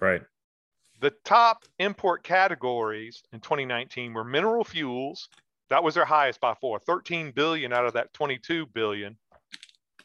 Right. 0.00 0.22
The 1.00 1.12
top 1.24 1.64
import 1.78 2.22
categories 2.22 3.22
in 3.32 3.40
2019 3.40 4.14
were 4.14 4.24
mineral 4.24 4.64
fuels. 4.64 5.28
That 5.68 5.82
was 5.82 5.94
their 5.94 6.04
highest 6.04 6.40
by 6.40 6.54
far, 6.54 6.78
13 6.78 7.32
billion 7.32 7.72
out 7.72 7.86
of 7.86 7.94
that 7.94 8.12
22 8.12 8.66
billion. 8.66 9.16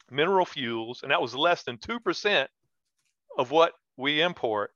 Mineral 0.09 0.45
fuels, 0.45 1.03
and 1.03 1.11
that 1.11 1.21
was 1.21 1.35
less 1.35 1.63
than 1.63 1.77
2% 1.77 2.47
of 3.37 3.51
what 3.51 3.73
we 3.97 4.21
import. 4.21 4.71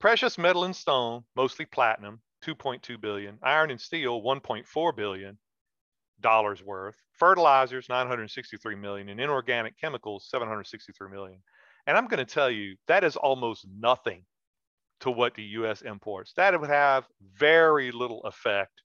Precious 0.00 0.38
metal 0.38 0.64
and 0.64 0.74
stone, 0.74 1.22
mostly 1.36 1.66
platinum, 1.66 2.20
2.2 2.44 3.00
billion. 3.00 3.38
Iron 3.42 3.70
and 3.70 3.80
steel, 3.80 4.22
1.4 4.22 4.96
billion 4.96 5.38
dollars 6.20 6.62
worth. 6.62 6.96
Fertilizers 7.12 7.88
963 7.88 8.74
million 8.76 9.08
and 9.08 9.20
inorganic 9.20 9.78
chemicals 9.78 10.26
763 10.30 11.10
million. 11.10 11.40
And 11.86 11.96
i'm 11.96 12.06
going 12.06 12.24
to 12.24 12.34
tell 12.34 12.50
you 12.50 12.76
that 12.86 13.04
is 13.04 13.16
almost 13.16 13.66
nothing 13.78 14.24
to 15.00 15.10
what 15.10 15.34
the 15.34 15.42
us 15.44 15.82
imports. 15.82 16.32
That 16.36 16.58
would 16.60 16.70
have 16.70 17.06
very 17.34 17.90
little 17.90 18.22
effect 18.22 18.82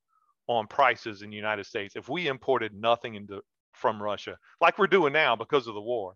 on 0.48 0.66
prices 0.68 1.22
in 1.22 1.30
the 1.30 1.36
united 1.36 1.66
states 1.66 1.96
if 1.98 2.08
we 2.08 2.28
imported 2.28 2.74
nothing 2.74 3.16
into 3.16 3.42
from 3.74 4.02
russia 4.02 4.38
like 4.62 4.80
we're 4.80 4.88
doing 4.88 5.12
now 5.12 5.36
because 5.36 5.68
of 5.68 5.74
the 5.74 5.82
war. 5.82 6.16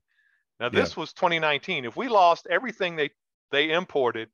Now 0.60 0.70
this 0.70 0.96
yeah. 0.96 1.02
was 1.02 1.14
2019 1.14 1.86
if 1.86 1.96
we 1.98 2.08
lost 2.08 2.48
everything 2.50 2.96
they 2.96 3.10
they 3.52 3.72
imported 3.72 4.30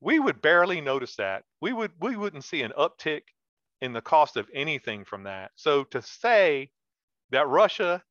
we 0.00 0.18
would 0.18 0.40
barely 0.40 0.80
notice 0.80 1.16
that. 1.16 1.44
We 1.60 1.72
would 1.72 1.92
we 2.00 2.16
wouldn't 2.16 2.44
see 2.44 2.62
an 2.62 2.72
uptick 2.78 3.22
in 3.80 3.92
the 3.92 4.00
cost 4.00 4.36
of 4.36 4.48
anything 4.52 5.04
from 5.04 5.24
that. 5.24 5.50
So 5.54 5.84
to 5.84 6.02
say 6.02 6.70
that 7.30 7.48
Russia 7.48 8.02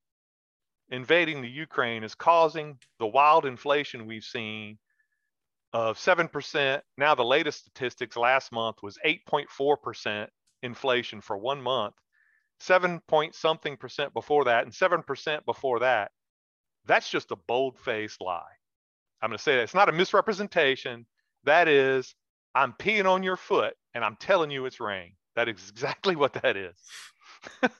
invading 0.89 1.41
the 1.41 1.49
Ukraine 1.49 2.03
is 2.03 2.15
causing 2.15 2.77
the 2.99 3.07
wild 3.07 3.45
inflation 3.45 4.07
we've 4.07 4.23
seen 4.23 4.77
of 5.73 5.97
7%. 5.97 6.81
Now, 6.97 7.15
the 7.15 7.25
latest 7.25 7.59
statistics 7.59 8.15
last 8.15 8.51
month 8.51 8.77
was 8.81 8.97
8.4% 9.05 10.27
inflation 10.63 11.21
for 11.21 11.37
one 11.37 11.61
month, 11.61 11.93
7 12.61 13.01
point 13.07 13.35
something 13.35 13.77
percent 13.77 14.13
before 14.13 14.45
that, 14.45 14.63
and 14.63 14.73
7% 14.73 15.45
before 15.45 15.79
that. 15.79 16.11
That's 16.85 17.09
just 17.09 17.31
a 17.31 17.35
bold 17.47 17.77
faced 17.77 18.21
lie. 18.21 18.41
I'm 19.21 19.29
going 19.29 19.37
to 19.37 19.43
say 19.43 19.55
that 19.55 19.63
it's 19.63 19.73
not 19.73 19.89
a 19.89 19.91
misrepresentation. 19.91 21.05
That 21.43 21.67
is, 21.67 22.15
I'm 22.55 22.73
peeing 22.73 23.05
on 23.05 23.23
your 23.23 23.35
foot 23.35 23.73
and 23.93 24.05
I'm 24.05 24.15
telling 24.15 24.51
you 24.51 24.65
it's 24.65 24.79
rain. 24.79 25.13
That 25.37 25.47
is 25.47 25.69
exactly 25.69 26.15
what 26.15 26.33
that 26.33 26.57
is. 26.57 26.73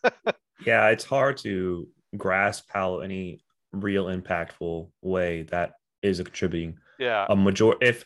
yeah, 0.66 0.90
it's 0.90 1.04
hard 1.04 1.38
to 1.38 1.88
grasp 2.16 2.66
how 2.70 3.00
any 3.00 3.42
real 3.74 4.06
impactful 4.06 4.90
way 5.02 5.42
that 5.50 5.74
is 6.04 6.20
a 6.20 6.24
contributing. 6.24 6.78
Yeah. 7.00 7.26
A 7.28 7.36
major 7.36 7.74
if 7.82 8.06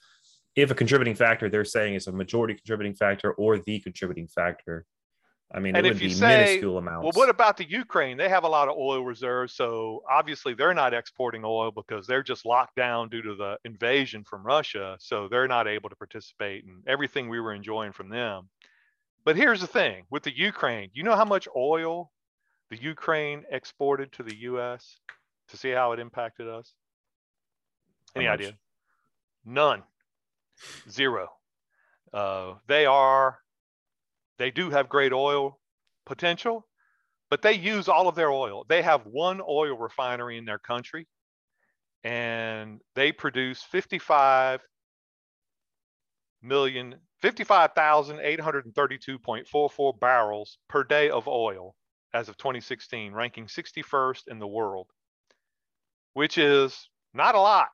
if 0.55 0.71
a 0.71 0.73
contributing 0.73 1.15
factor 1.15 1.49
they're 1.49 1.65
saying 1.65 1.95
is 1.95 2.07
a 2.07 2.13
majority 2.13 2.53
contributing 2.53 2.95
factor 2.95 3.33
or 3.33 3.59
the 3.59 3.79
contributing 3.79 4.29
factor. 4.29 4.85
I 5.53 5.59
mean, 5.59 5.75
and 5.75 5.85
it 5.85 5.89
would 5.89 5.99
be 5.99 6.11
say, 6.11 6.45
minuscule 6.45 6.77
amounts. 6.77 7.03
Well, 7.03 7.11
what 7.13 7.27
about 7.27 7.57
the 7.57 7.69
Ukraine? 7.69 8.15
They 8.15 8.29
have 8.29 8.45
a 8.45 8.47
lot 8.47 8.69
of 8.69 8.77
oil 8.77 9.03
reserves, 9.03 9.53
so 9.53 10.01
obviously 10.09 10.53
they're 10.53 10.73
not 10.73 10.93
exporting 10.93 11.43
oil 11.43 11.71
because 11.71 12.07
they're 12.07 12.23
just 12.23 12.45
locked 12.45 12.77
down 12.77 13.09
due 13.09 13.21
to 13.21 13.35
the 13.35 13.57
invasion 13.65 14.23
from 14.23 14.43
Russia. 14.45 14.95
So 15.01 15.27
they're 15.27 15.49
not 15.49 15.67
able 15.67 15.89
to 15.89 15.95
participate 15.97 16.63
in 16.63 16.81
everything 16.87 17.27
we 17.27 17.41
were 17.41 17.53
enjoying 17.53 17.91
from 17.91 18.07
them. 18.07 18.47
But 19.23 19.35
here's 19.35 19.61
the 19.61 19.67
thing 19.67 20.05
with 20.09 20.23
the 20.23 20.35
Ukraine, 20.35 20.89
you 20.93 21.03
know 21.03 21.15
how 21.15 21.25
much 21.25 21.47
oil 21.55 22.11
the 22.69 22.81
Ukraine 22.81 23.43
exported 23.51 24.11
to 24.13 24.23
the 24.23 24.35
US 24.35 24.97
to 25.49 25.57
see 25.57 25.69
how 25.69 25.91
it 25.91 25.99
impacted 25.99 26.47
us? 26.47 26.73
Any 28.15 28.27
idea? 28.27 28.53
None. 29.45 29.83
Zero. 30.89 31.29
Uh, 32.13 32.55
they 32.67 32.85
are, 32.85 33.39
they 34.37 34.51
do 34.51 34.69
have 34.69 34.89
great 34.89 35.13
oil 35.13 35.59
potential, 36.05 36.67
but 37.29 37.41
they 37.41 37.53
use 37.53 37.87
all 37.87 38.07
of 38.07 38.15
their 38.15 38.31
oil. 38.31 38.65
They 38.67 38.81
have 38.81 39.05
one 39.05 39.39
oil 39.47 39.77
refinery 39.77 40.37
in 40.37 40.45
their 40.45 40.59
country 40.59 41.07
and 42.03 42.81
they 42.95 43.11
produce 43.11 43.61
55 43.61 44.61
million 46.41 46.95
55,832.44 47.21 49.99
barrels 49.99 50.57
per 50.67 50.83
day 50.83 51.09
of 51.09 51.27
oil 51.27 51.75
as 52.13 52.29
of 52.29 52.37
2016, 52.37 53.13
ranking 53.13 53.45
61st 53.45 54.23
in 54.27 54.39
the 54.39 54.47
world, 54.47 54.87
which 56.13 56.37
is 56.37 56.89
not 57.13 57.35
a 57.35 57.39
lot 57.39 57.69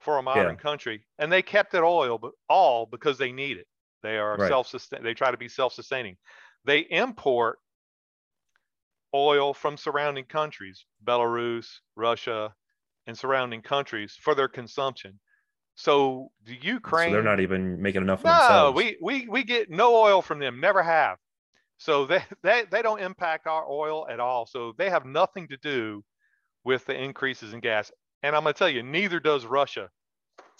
for 0.00 0.18
a 0.18 0.22
modern 0.22 0.56
yeah. 0.56 0.60
country. 0.60 1.06
And 1.18 1.32
they 1.32 1.42
kept 1.42 1.74
it 1.74 1.82
oil, 1.82 2.18
but 2.18 2.32
all 2.48 2.86
because 2.86 3.18
they 3.18 3.32
need 3.32 3.58
it. 3.58 3.66
They 4.02 4.18
are 4.18 4.36
right. 4.36 4.48
self-sustain. 4.48 5.02
They 5.02 5.14
try 5.14 5.30
to 5.30 5.36
be 5.36 5.48
self-sustaining. 5.48 6.16
They 6.64 6.80
import 6.80 7.58
oil 9.14 9.54
from 9.54 9.76
surrounding 9.76 10.24
countries, 10.24 10.84
Belarus, 11.04 11.68
Russia, 11.96 12.54
and 13.06 13.16
surrounding 13.16 13.62
countries 13.62 14.16
for 14.20 14.34
their 14.34 14.48
consumption. 14.48 15.20
So 15.82 16.30
the 16.44 16.56
Ukraine, 16.62 17.08
so 17.08 17.14
they're 17.14 17.24
not 17.24 17.40
even 17.40 17.82
making 17.82 18.02
enough. 18.02 18.22
no, 18.22 18.70
we 18.70 18.96
we 19.02 19.26
we 19.26 19.42
get 19.42 19.68
no 19.68 19.96
oil 19.96 20.22
from 20.22 20.38
them. 20.38 20.60
Never 20.60 20.80
have. 20.80 21.18
So 21.78 22.06
they, 22.06 22.22
they 22.44 22.66
they 22.70 22.82
don't 22.82 23.00
impact 23.00 23.48
our 23.48 23.68
oil 23.68 24.06
at 24.08 24.20
all. 24.20 24.46
So 24.46 24.74
they 24.78 24.90
have 24.90 25.04
nothing 25.04 25.48
to 25.48 25.56
do 25.56 26.04
with 26.62 26.86
the 26.86 26.94
increases 26.94 27.52
in 27.52 27.58
gas. 27.58 27.90
And 28.22 28.36
I'm 28.36 28.44
going 28.44 28.54
to 28.54 28.58
tell 28.58 28.68
you, 28.68 28.84
neither 28.84 29.18
does 29.18 29.44
Russia. 29.44 29.90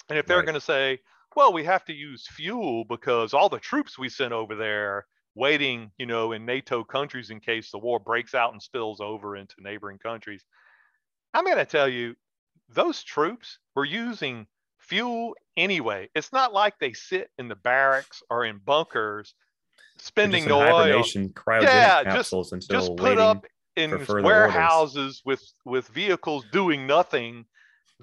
And 0.08 0.18
if 0.18 0.26
they're 0.26 0.38
right. 0.38 0.44
going 0.46 0.54
to 0.54 0.60
say, 0.60 0.98
well, 1.36 1.52
we 1.52 1.62
have 1.62 1.84
to 1.84 1.92
use 1.92 2.26
fuel 2.28 2.84
because 2.84 3.32
all 3.32 3.48
the 3.48 3.60
troops 3.60 3.96
we 3.96 4.08
sent 4.08 4.32
over 4.32 4.56
there 4.56 5.06
waiting, 5.36 5.92
you 5.98 6.06
know, 6.06 6.32
in 6.32 6.44
NATO 6.44 6.82
countries 6.82 7.30
in 7.30 7.38
case 7.38 7.70
the 7.70 7.78
war 7.78 8.00
breaks 8.00 8.34
out 8.34 8.54
and 8.54 8.60
spills 8.60 9.00
over 9.00 9.36
into 9.36 9.54
neighboring 9.60 9.98
countries. 9.98 10.44
I'm 11.32 11.44
going 11.44 11.58
to 11.58 11.64
tell 11.64 11.88
you, 11.88 12.16
those 12.68 13.04
troops 13.04 13.60
were 13.76 13.84
using 13.84 14.48
fuel 14.82 15.34
anyway. 15.56 16.08
It's 16.14 16.32
not 16.32 16.52
like 16.52 16.78
they 16.78 16.92
sit 16.92 17.30
in 17.38 17.48
the 17.48 17.56
barracks 17.56 18.22
or 18.28 18.44
in 18.44 18.58
bunkers 18.58 19.34
spending 19.98 20.46
no 20.46 20.60
oil. 20.60 21.04
Yeah, 21.46 22.02
just, 22.04 22.32
just 22.68 22.96
put 22.96 23.18
up 23.18 23.46
in 23.76 24.04
warehouses 24.08 25.22
with 25.24 25.42
with 25.64 25.88
vehicles 25.88 26.44
doing 26.52 26.86
nothing. 26.86 27.44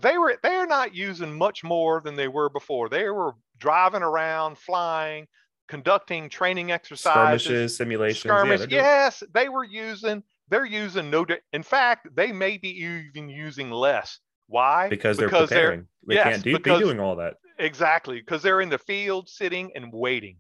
They 0.01 0.17
were 0.17 0.37
they're 0.41 0.67
not 0.67 0.95
using 0.95 1.37
much 1.37 1.63
more 1.63 2.01
than 2.01 2.15
they 2.15 2.27
were 2.27 2.49
before. 2.49 2.89
They 2.89 3.09
were 3.09 3.33
driving 3.57 4.01
around, 4.01 4.57
flying, 4.57 5.27
conducting 5.67 6.29
training 6.29 6.71
exercises, 6.71 7.43
skirmishes, 7.43 7.77
simulations. 7.77 8.31
Skirmish. 8.31 8.61
Yeah, 8.61 8.81
yes, 8.81 9.23
they 9.33 9.49
were 9.49 9.65
using. 9.65 10.23
They're 10.47 10.65
using 10.65 11.11
no. 11.11 11.25
In 11.53 11.63
fact, 11.63 12.07
they 12.15 12.31
may 12.31 12.57
be 12.57 12.69
even 12.69 13.29
using 13.29 13.69
less 13.69 14.19
why? 14.49 14.89
Because 14.89 15.17
they're 15.17 15.27
because 15.27 15.49
preparing. 15.49 15.87
They're, 16.03 16.15
they 16.15 16.15
yes, 16.15 16.33
can't 16.33 16.43
do, 16.43 16.57
because, 16.57 16.79
be 16.79 16.85
doing 16.85 16.99
all 16.99 17.15
that. 17.17 17.35
Exactly, 17.59 18.19
because 18.19 18.41
they're 18.41 18.61
in 18.61 18.69
the 18.69 18.77
field 18.77 19.29
sitting 19.29 19.71
and 19.75 19.93
waiting. 19.93 20.37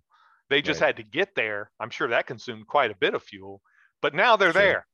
They 0.49 0.61
just 0.61 0.81
right. 0.81 0.87
had 0.87 0.97
to 0.97 1.03
get 1.03 1.35
there. 1.35 1.69
I'm 1.79 1.91
sure 1.91 2.07
that 2.07 2.25
consumed 2.25 2.67
quite 2.67 2.91
a 2.91 2.95
bit 2.95 3.13
of 3.13 3.23
fuel, 3.23 3.61
but 4.01 4.15
now 4.15 4.35
they're 4.35 4.51
sure. 4.51 4.61
there. 4.61 4.87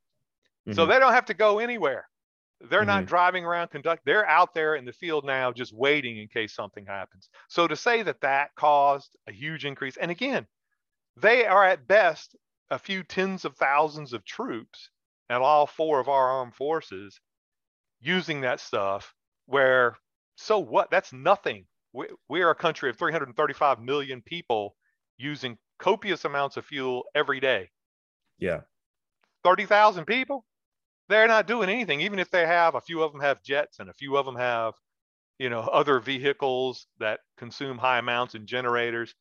Mm-hmm. 0.67 0.75
So 0.75 0.85
they 0.85 0.99
don't 0.99 1.13
have 1.13 1.25
to 1.25 1.33
go 1.33 1.59
anywhere. 1.59 2.07
They're 2.59 2.81
mm-hmm. 2.81 2.87
not 2.87 3.05
driving 3.05 3.45
around 3.45 3.69
conduct. 3.69 4.03
They're 4.05 4.27
out 4.27 4.53
there 4.53 4.75
in 4.75 4.85
the 4.85 4.93
field 4.93 5.25
now 5.25 5.51
just 5.51 5.73
waiting 5.73 6.17
in 6.17 6.27
case 6.27 6.53
something 6.53 6.85
happens. 6.85 7.29
So 7.49 7.67
to 7.67 7.75
say 7.75 8.03
that 8.03 8.21
that 8.21 8.49
caused 8.55 9.15
a 9.27 9.31
huge 9.31 9.65
increase, 9.65 9.97
and 9.97 10.11
again, 10.11 10.45
they 11.15 11.45
are 11.45 11.63
at 11.63 11.87
best 11.87 12.35
a 12.69 12.79
few 12.79 13.03
tens 13.03 13.45
of 13.45 13.55
thousands 13.55 14.11
of 14.11 14.25
troops 14.25 14.89
and 15.29 15.41
all 15.41 15.67
four 15.67 15.99
of 15.99 16.09
our 16.09 16.29
armed 16.29 16.55
forces 16.55 17.19
using 18.05 18.41
that 18.41 18.59
stuff 18.59 19.13
where 19.47 19.97
so 20.35 20.59
what? 20.59 20.91
That's 20.91 21.13
nothing. 21.13 21.65
We, 21.93 22.07
we 22.27 22.41
are 22.41 22.49
a 22.49 22.55
country 22.55 22.89
of 22.89 22.97
335 22.97 23.79
million 23.79 24.21
people 24.21 24.75
using 25.17 25.57
copious 25.79 26.25
amounts 26.25 26.57
of 26.57 26.65
fuel 26.65 27.03
every 27.15 27.39
day. 27.39 27.69
Yeah. 28.37 28.61
30,000 29.43 30.05
people? 30.05 30.45
They're 31.07 31.27
not 31.27 31.47
doing 31.47 31.69
anything 31.69 32.01
even 32.01 32.19
if 32.19 32.31
they 32.31 32.45
have 32.45 32.75
a 32.75 32.81
few 32.81 33.03
of 33.03 33.11
them 33.11 33.21
have 33.21 33.43
jets 33.43 33.79
and 33.79 33.89
a 33.89 33.93
few 33.93 34.17
of 34.17 34.25
them 34.25 34.35
have 34.35 34.73
you 35.37 35.49
know 35.49 35.59
other 35.59 35.99
vehicles 35.99 36.87
that 36.99 37.19
consume 37.37 37.77
high 37.77 37.99
amounts 37.99 38.33
and 38.33 38.47
generators. 38.47 39.13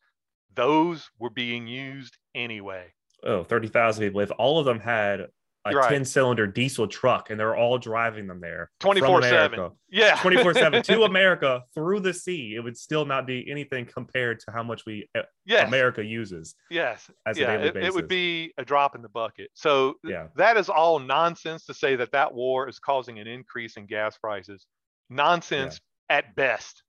Those 0.55 1.11
were 1.19 1.31
being 1.31 1.67
used 1.67 2.17
anyway. 2.35 2.93
Oh 3.23 3.45
30,000 3.45 4.03
people. 4.03 4.21
If 4.21 4.31
all 4.38 4.59
of 4.59 4.64
them 4.64 4.81
had 4.81 5.26
a 5.66 5.75
right. 5.75 5.90
10 5.90 6.04
cylinder 6.04 6.47
diesel 6.47 6.87
truck 6.87 7.30
and 7.30 7.40
they're 7.40 7.56
all 7.56 7.78
driving 7.78 8.26
them 8.26 8.40
there 8.40 8.71
24 8.80 9.23
7 9.23 9.71
yeah. 9.90 10.16
24 10.21 10.54
7 10.54 10.83
to 10.83 11.02
america 11.04 11.62
through 11.75 12.00
the 12.00 12.12
sea. 12.12 12.54
It 12.54 12.61
would 12.61 12.76
still 12.76 13.06
not 13.06 13.26
be 13.26 13.50
anything 13.50 13.87
compared 13.87 14.40
to 14.40 14.52
how 14.52 14.62
much 14.62 14.85
we 14.85 15.09
uh, 15.16 15.23
yes. 15.47 15.66
america 15.66 16.04
uses 16.04 16.54
yes. 16.71 17.11
as 17.26 17.38
yeah, 17.38 17.54
it, 17.54 17.76
it, 17.76 17.94
would 17.94 18.09
be 18.09 18.52
a 18.59 18.64
drop 18.64 18.94
in 18.94 19.02
the 19.02 19.09
bucket. 19.09 19.50
So 19.54 19.94
yeah. 20.04 20.28
that 20.37 20.56
is 20.56 20.68
all 20.68 20.99
nonsense 20.99 21.64
to 21.66 21.75
say 21.75 21.97
that 21.97 22.12
that 22.12 22.35
war 22.35 22.68
is 22.68 22.78
causing 22.78 23.18
an 23.18 23.26
increase 23.26 23.76
in 23.76 23.87
gas 23.87 24.18
prices. 24.18 24.66
Nonsense 25.09 25.80
yeah. 26.11 26.16
at 26.16 26.37
best. 26.37 26.83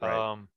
Right. 0.00 0.32
um, 0.32 0.48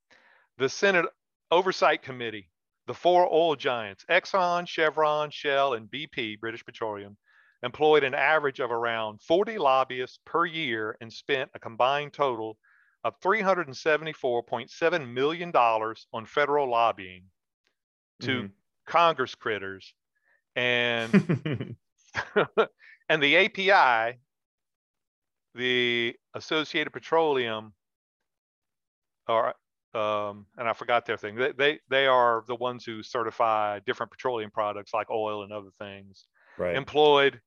the 0.57 0.69
senate 0.69 1.05
oversight 1.51 2.01
committee 2.01 2.49
the 2.87 2.93
four 2.93 3.31
oil 3.31 3.55
giants 3.55 4.03
exxon 4.09 4.67
chevron 4.67 5.29
shell 5.29 5.73
and 5.73 5.89
bp 5.89 6.39
british 6.39 6.65
petroleum 6.65 7.15
employed 7.65 8.03
an 8.03 8.13
average 8.13 8.59
of 8.59 8.71
around 8.71 9.19
40 9.21 9.57
lobbyists 9.57 10.19
per 10.23 10.45
year 10.45 10.95
and 11.01 11.11
spent 11.11 11.49
a 11.55 11.59
combined 11.59 12.13
total 12.13 12.57
of 13.03 13.19
$374.7 13.21 15.13
million 15.13 15.51
on 15.51 16.25
federal 16.25 16.69
lobbying 16.69 17.23
to 18.21 18.31
mm-hmm. 18.31 18.47
Congress 18.85 19.35
critters. 19.35 19.93
And, 20.55 21.11
and 23.09 23.21
the 23.21 23.37
API, 23.37 24.19
the 25.55 26.15
Associated 26.33 26.91
Petroleum, 26.91 27.73
or 29.27 29.53
um, 29.95 30.45
and 30.57 30.67
I 30.67 30.73
forgot 30.73 31.05
their 31.05 31.17
thing. 31.17 31.35
They, 31.35 31.53
they 31.53 31.79
they 31.89 32.05
are 32.05 32.43
the 32.47 32.55
ones 32.55 32.83
who 32.83 33.01
certify 33.01 33.79
different 33.85 34.11
petroleum 34.11 34.51
products 34.51 34.93
like 34.93 35.09
oil 35.09 35.43
and 35.43 35.53
other 35.53 35.69
things 35.79 36.27
right. 36.57 36.75
employed 36.75 37.39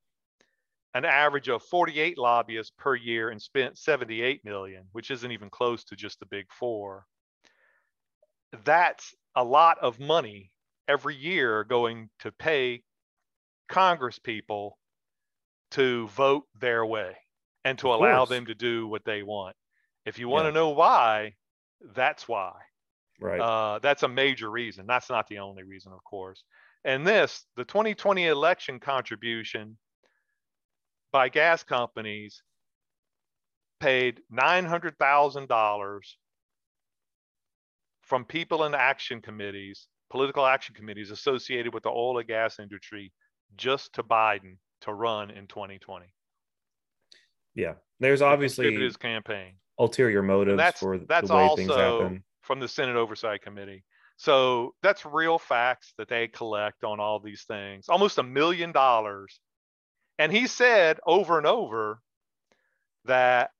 an 0.95 1.05
average 1.05 1.49
of 1.49 1.63
48 1.63 2.19
lobbyists 2.19 2.73
per 2.79 2.95
year 2.95 3.31
and 3.31 3.41
spent 3.41 3.79
78 3.79 4.45
million, 4.45 4.85
which 4.93 5.11
isn't 5.11 5.33
even 5.33 5.51
close 5.51 5.85
to 5.85 5.97
just 5.97 6.19
the 6.21 6.27
big 6.27 6.47
four. 6.51 7.05
That's 8.65 9.15
a 9.35 9.45
lot 9.45 9.79
of 9.81 10.01
money 10.01 10.51
every 10.89 11.15
year 11.15 11.65
going 11.65 12.09
to 12.21 12.33
pay 12.33 12.83
Congress 13.69 14.19
people 14.19 14.79
to 15.73 16.09
vote 16.09 16.45
their 16.59 16.85
way 16.87 17.17
and 17.65 17.79
to 17.79 17.93
allow 17.93 18.25
them 18.25 18.47
to 18.47 18.55
do 18.55 18.87
what 18.87 19.05
they 19.05 19.23
want. 19.23 19.55
If 20.07 20.19
you 20.19 20.29
want 20.29 20.45
yeah. 20.45 20.51
to 20.51 20.55
know 20.55 20.71
why, 20.71 21.35
that's 21.95 22.27
why. 22.27 22.55
Right. 23.21 23.41
Uh, 23.41 23.79
that's 23.81 24.05
a 24.05 24.09
major 24.09 24.51
reason. 24.51 24.87
That's 24.87 25.11
not 25.11 25.27
the 25.29 25.39
only 25.39 25.65
reason, 25.65 25.93
of 25.93 26.03
course. 26.05 26.45
And 26.85 27.07
this, 27.07 27.45
the 27.57 27.65
2020 27.65 28.27
election 28.27 28.81
contribution 28.81 29.77
by 31.13 31.29
gas 31.29 31.63
companies 31.63 32.43
paid 33.81 34.21
$900,000 34.33 36.01
from 38.03 38.25
people 38.25 38.65
in 38.65 38.75
action 38.75 39.21
committees, 39.21 39.87
political 40.11 40.47
action 40.47 40.75
committees 40.75 41.11
associated 41.11 41.73
with 41.75 41.83
the 41.83 41.91
oil 41.91 42.19
and 42.19 42.27
gas 42.27 42.59
industry 42.59 43.13
just 43.57 43.93
to 43.95 44.03
Biden 44.03 44.57
to 44.83 44.93
run 44.93 45.31
in 45.31 45.47
2020. 45.47 46.07
Yeah, 47.55 47.75
there's 48.01 48.23
obviously 48.23 48.75
his 48.75 48.97
campaign 48.97 49.55
ulterior 49.79 50.23
motives 50.23 50.57
that's, 50.57 50.81
for 50.81 50.99
that's 50.99 51.29
the 51.29 51.35
way 51.35 51.51
things 51.57 51.71
happen. 51.71 52.23
From 52.43 52.61
the 52.61 52.69
Senate 52.69 52.97
Oversight 52.97 53.43
Committee. 53.43 53.85
So 54.17 54.75
that's 54.83 55.05
real 55.05 55.39
facts 55.39 55.93
that 55.99 56.09
they 56.09 56.29
collect 56.29 56.83
on 56.83 56.99
all 56.99 57.21
these 57.21 57.45
things. 57.47 57.89
Almost 57.89 58.19
a 58.19 58.23
million 58.23 58.73
dollars. 58.73 59.39
And 60.19 60.33
he 60.33 60.47
said 60.47 60.99
over 61.07 61.39
and 61.39 61.47
over 61.47 62.01
that 63.05 63.51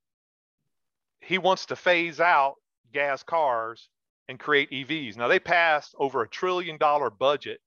he 1.21 1.37
wants 1.37 1.67
to 1.67 1.75
phase 1.75 2.19
out 2.19 2.55
gas 2.93 3.23
cars 3.23 3.89
and 4.27 4.39
create 4.39 4.69
EVs. 4.71 5.17
Now 5.17 5.27
they 5.27 5.39
passed 5.39 5.95
over 5.97 6.21
a 6.21 6.29
trillion 6.29 6.77
dollar 6.77 7.09
budget 7.09 7.59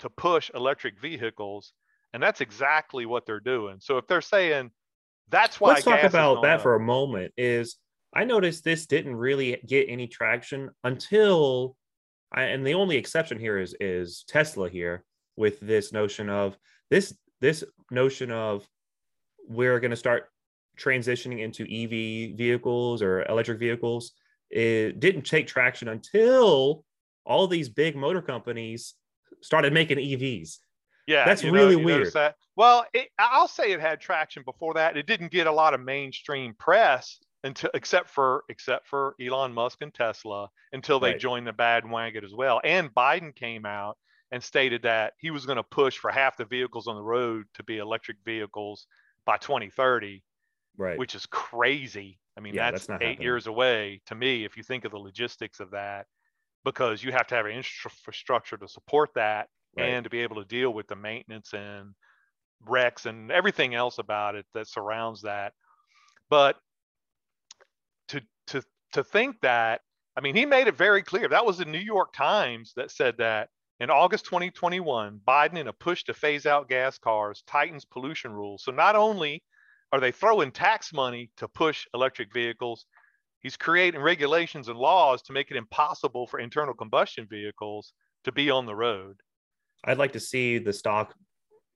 to 0.00 0.10
push 0.10 0.50
electric 0.54 1.00
vehicles, 1.00 1.72
and 2.12 2.22
that's 2.22 2.40
exactly 2.40 3.06
what 3.06 3.26
they're 3.26 3.40
doing. 3.40 3.78
So 3.80 3.98
if 3.98 4.06
they're 4.06 4.20
saying 4.20 4.70
that's 5.30 5.60
why 5.60 5.70
let's 5.70 5.84
talk 5.84 6.02
about 6.02 6.42
that 6.42 6.56
up. 6.56 6.62
for 6.62 6.74
a 6.74 6.80
moment. 6.80 7.32
Is 7.36 7.76
I 8.14 8.24
noticed 8.24 8.64
this 8.64 8.86
didn't 8.86 9.16
really 9.16 9.60
get 9.66 9.86
any 9.88 10.06
traction 10.06 10.70
until 10.84 11.76
I, 12.32 12.44
and 12.44 12.66
the 12.66 12.74
only 12.74 12.96
exception 12.96 13.38
here 13.38 13.58
is 13.58 13.74
is 13.80 14.24
Tesla 14.26 14.68
here 14.68 15.04
with 15.36 15.60
this 15.60 15.92
notion 15.92 16.28
of 16.28 16.56
this 16.90 17.14
this 17.40 17.64
notion 17.90 18.30
of 18.30 18.66
we're 19.48 19.80
going 19.80 19.90
to 19.90 19.96
start 19.96 20.30
transitioning 20.78 21.40
into 21.40 21.64
EV 21.64 22.36
vehicles 22.36 23.02
or 23.02 23.24
electric 23.28 23.58
vehicles. 23.58 24.12
It 24.50 25.00
didn't 25.00 25.22
take 25.22 25.46
traction 25.46 25.88
until 25.88 26.84
all 27.24 27.46
these 27.46 27.68
big 27.68 27.96
motor 27.96 28.22
companies 28.22 28.94
started 29.42 29.72
making 29.72 29.98
EVs. 29.98 30.58
Yeah, 31.06 31.24
that's 31.24 31.44
really 31.44 31.76
know, 31.76 31.84
weird. 31.84 32.12
That? 32.12 32.36
Well, 32.56 32.84
it, 32.92 33.08
I'll 33.18 33.48
say 33.48 33.72
it 33.72 33.80
had 33.80 34.00
traction 34.00 34.42
before 34.44 34.74
that. 34.74 34.96
It 34.96 35.06
didn't 35.06 35.30
get 35.30 35.46
a 35.46 35.52
lot 35.52 35.74
of 35.74 35.80
mainstream 35.80 36.54
press 36.58 37.18
until 37.44 37.70
except 37.72 38.10
for 38.10 38.44
except 38.48 38.86
for 38.86 39.14
Elon 39.20 39.52
Musk 39.52 39.78
and 39.80 39.94
Tesla 39.94 40.48
until 40.72 41.00
they 41.00 41.12
right. 41.12 41.20
joined 41.20 41.46
the 41.46 41.52
bandwagon 41.52 42.24
as 42.24 42.34
well. 42.34 42.60
And 42.62 42.92
Biden 42.94 43.34
came 43.34 43.64
out 43.64 43.96
and 44.30 44.42
stated 44.42 44.82
that 44.82 45.14
he 45.18 45.30
was 45.30 45.46
going 45.46 45.56
to 45.56 45.62
push 45.62 45.96
for 45.96 46.10
half 46.10 46.36
the 46.36 46.44
vehicles 46.44 46.86
on 46.86 46.96
the 46.96 47.02
road 47.02 47.46
to 47.54 47.62
be 47.62 47.78
electric 47.78 48.18
vehicles 48.24 48.86
by 49.24 49.36
2030. 49.36 50.22
Right. 50.76 50.98
Which 50.98 51.14
is 51.14 51.26
crazy. 51.26 52.18
I 52.36 52.40
mean, 52.40 52.54
yeah, 52.54 52.70
that's, 52.70 52.86
that's 52.86 53.02
eight 53.02 53.06
happening. 53.06 53.22
years 53.22 53.46
away 53.48 54.00
to 54.06 54.14
me 54.14 54.44
if 54.44 54.56
you 54.56 54.62
think 54.62 54.84
of 54.84 54.92
the 54.92 54.98
logistics 54.98 55.58
of 55.58 55.72
that, 55.72 56.06
because 56.64 57.02
you 57.02 57.10
have 57.10 57.26
to 57.28 57.34
have 57.34 57.46
an 57.46 57.52
infrastructure 57.52 58.56
to 58.56 58.68
support 58.68 59.10
that 59.14 59.48
right. 59.76 59.86
and 59.86 60.04
to 60.04 60.10
be 60.10 60.20
able 60.20 60.36
to 60.36 60.44
deal 60.44 60.72
with 60.72 60.86
the 60.86 60.94
maintenance 60.94 61.52
and 61.52 61.94
wrecks 62.66 63.06
and 63.06 63.32
everything 63.32 63.74
else 63.74 63.98
about 63.98 64.34
it 64.34 64.46
that 64.54 64.68
surrounds 64.68 65.22
that. 65.22 65.52
But 66.30 66.56
to 68.08 68.20
to 68.48 68.62
to 68.92 69.02
think 69.02 69.40
that 69.42 69.80
I 70.16 70.20
mean, 70.20 70.34
he 70.34 70.46
made 70.46 70.66
it 70.66 70.76
very 70.76 71.02
clear. 71.02 71.28
That 71.28 71.46
was 71.46 71.58
the 71.58 71.64
New 71.64 71.78
York 71.78 72.12
Times 72.12 72.72
that 72.74 72.90
said 72.90 73.16
that 73.18 73.50
in 73.80 73.90
August 73.90 74.24
2021, 74.24 75.20
Biden, 75.26 75.58
in 75.58 75.68
a 75.68 75.72
push 75.72 76.02
to 76.04 76.14
phase 76.14 76.46
out 76.46 76.68
gas 76.68 76.98
cars, 76.98 77.44
tightens 77.46 77.84
pollution 77.84 78.32
rules. 78.32 78.64
So 78.64 78.72
not 78.72 78.96
only 78.96 79.42
are 79.92 80.00
they 80.00 80.10
throwing 80.10 80.50
tax 80.50 80.92
money 80.92 81.30
to 81.36 81.48
push 81.48 81.86
electric 81.94 82.32
vehicles, 82.32 82.86
he's 83.40 83.56
creating 83.56 84.00
regulations 84.00 84.68
and 84.68 84.78
laws 84.78 85.22
to 85.22 85.32
make 85.32 85.50
it 85.50 85.56
impossible 85.56 86.26
for 86.26 86.40
internal 86.40 86.74
combustion 86.74 87.26
vehicles 87.30 87.92
to 88.24 88.32
be 88.32 88.50
on 88.50 88.66
the 88.66 88.74
road. 88.74 89.16
I'd 89.84 89.98
like 89.98 90.12
to 90.14 90.20
see 90.20 90.58
the 90.58 90.72
stock 90.72 91.14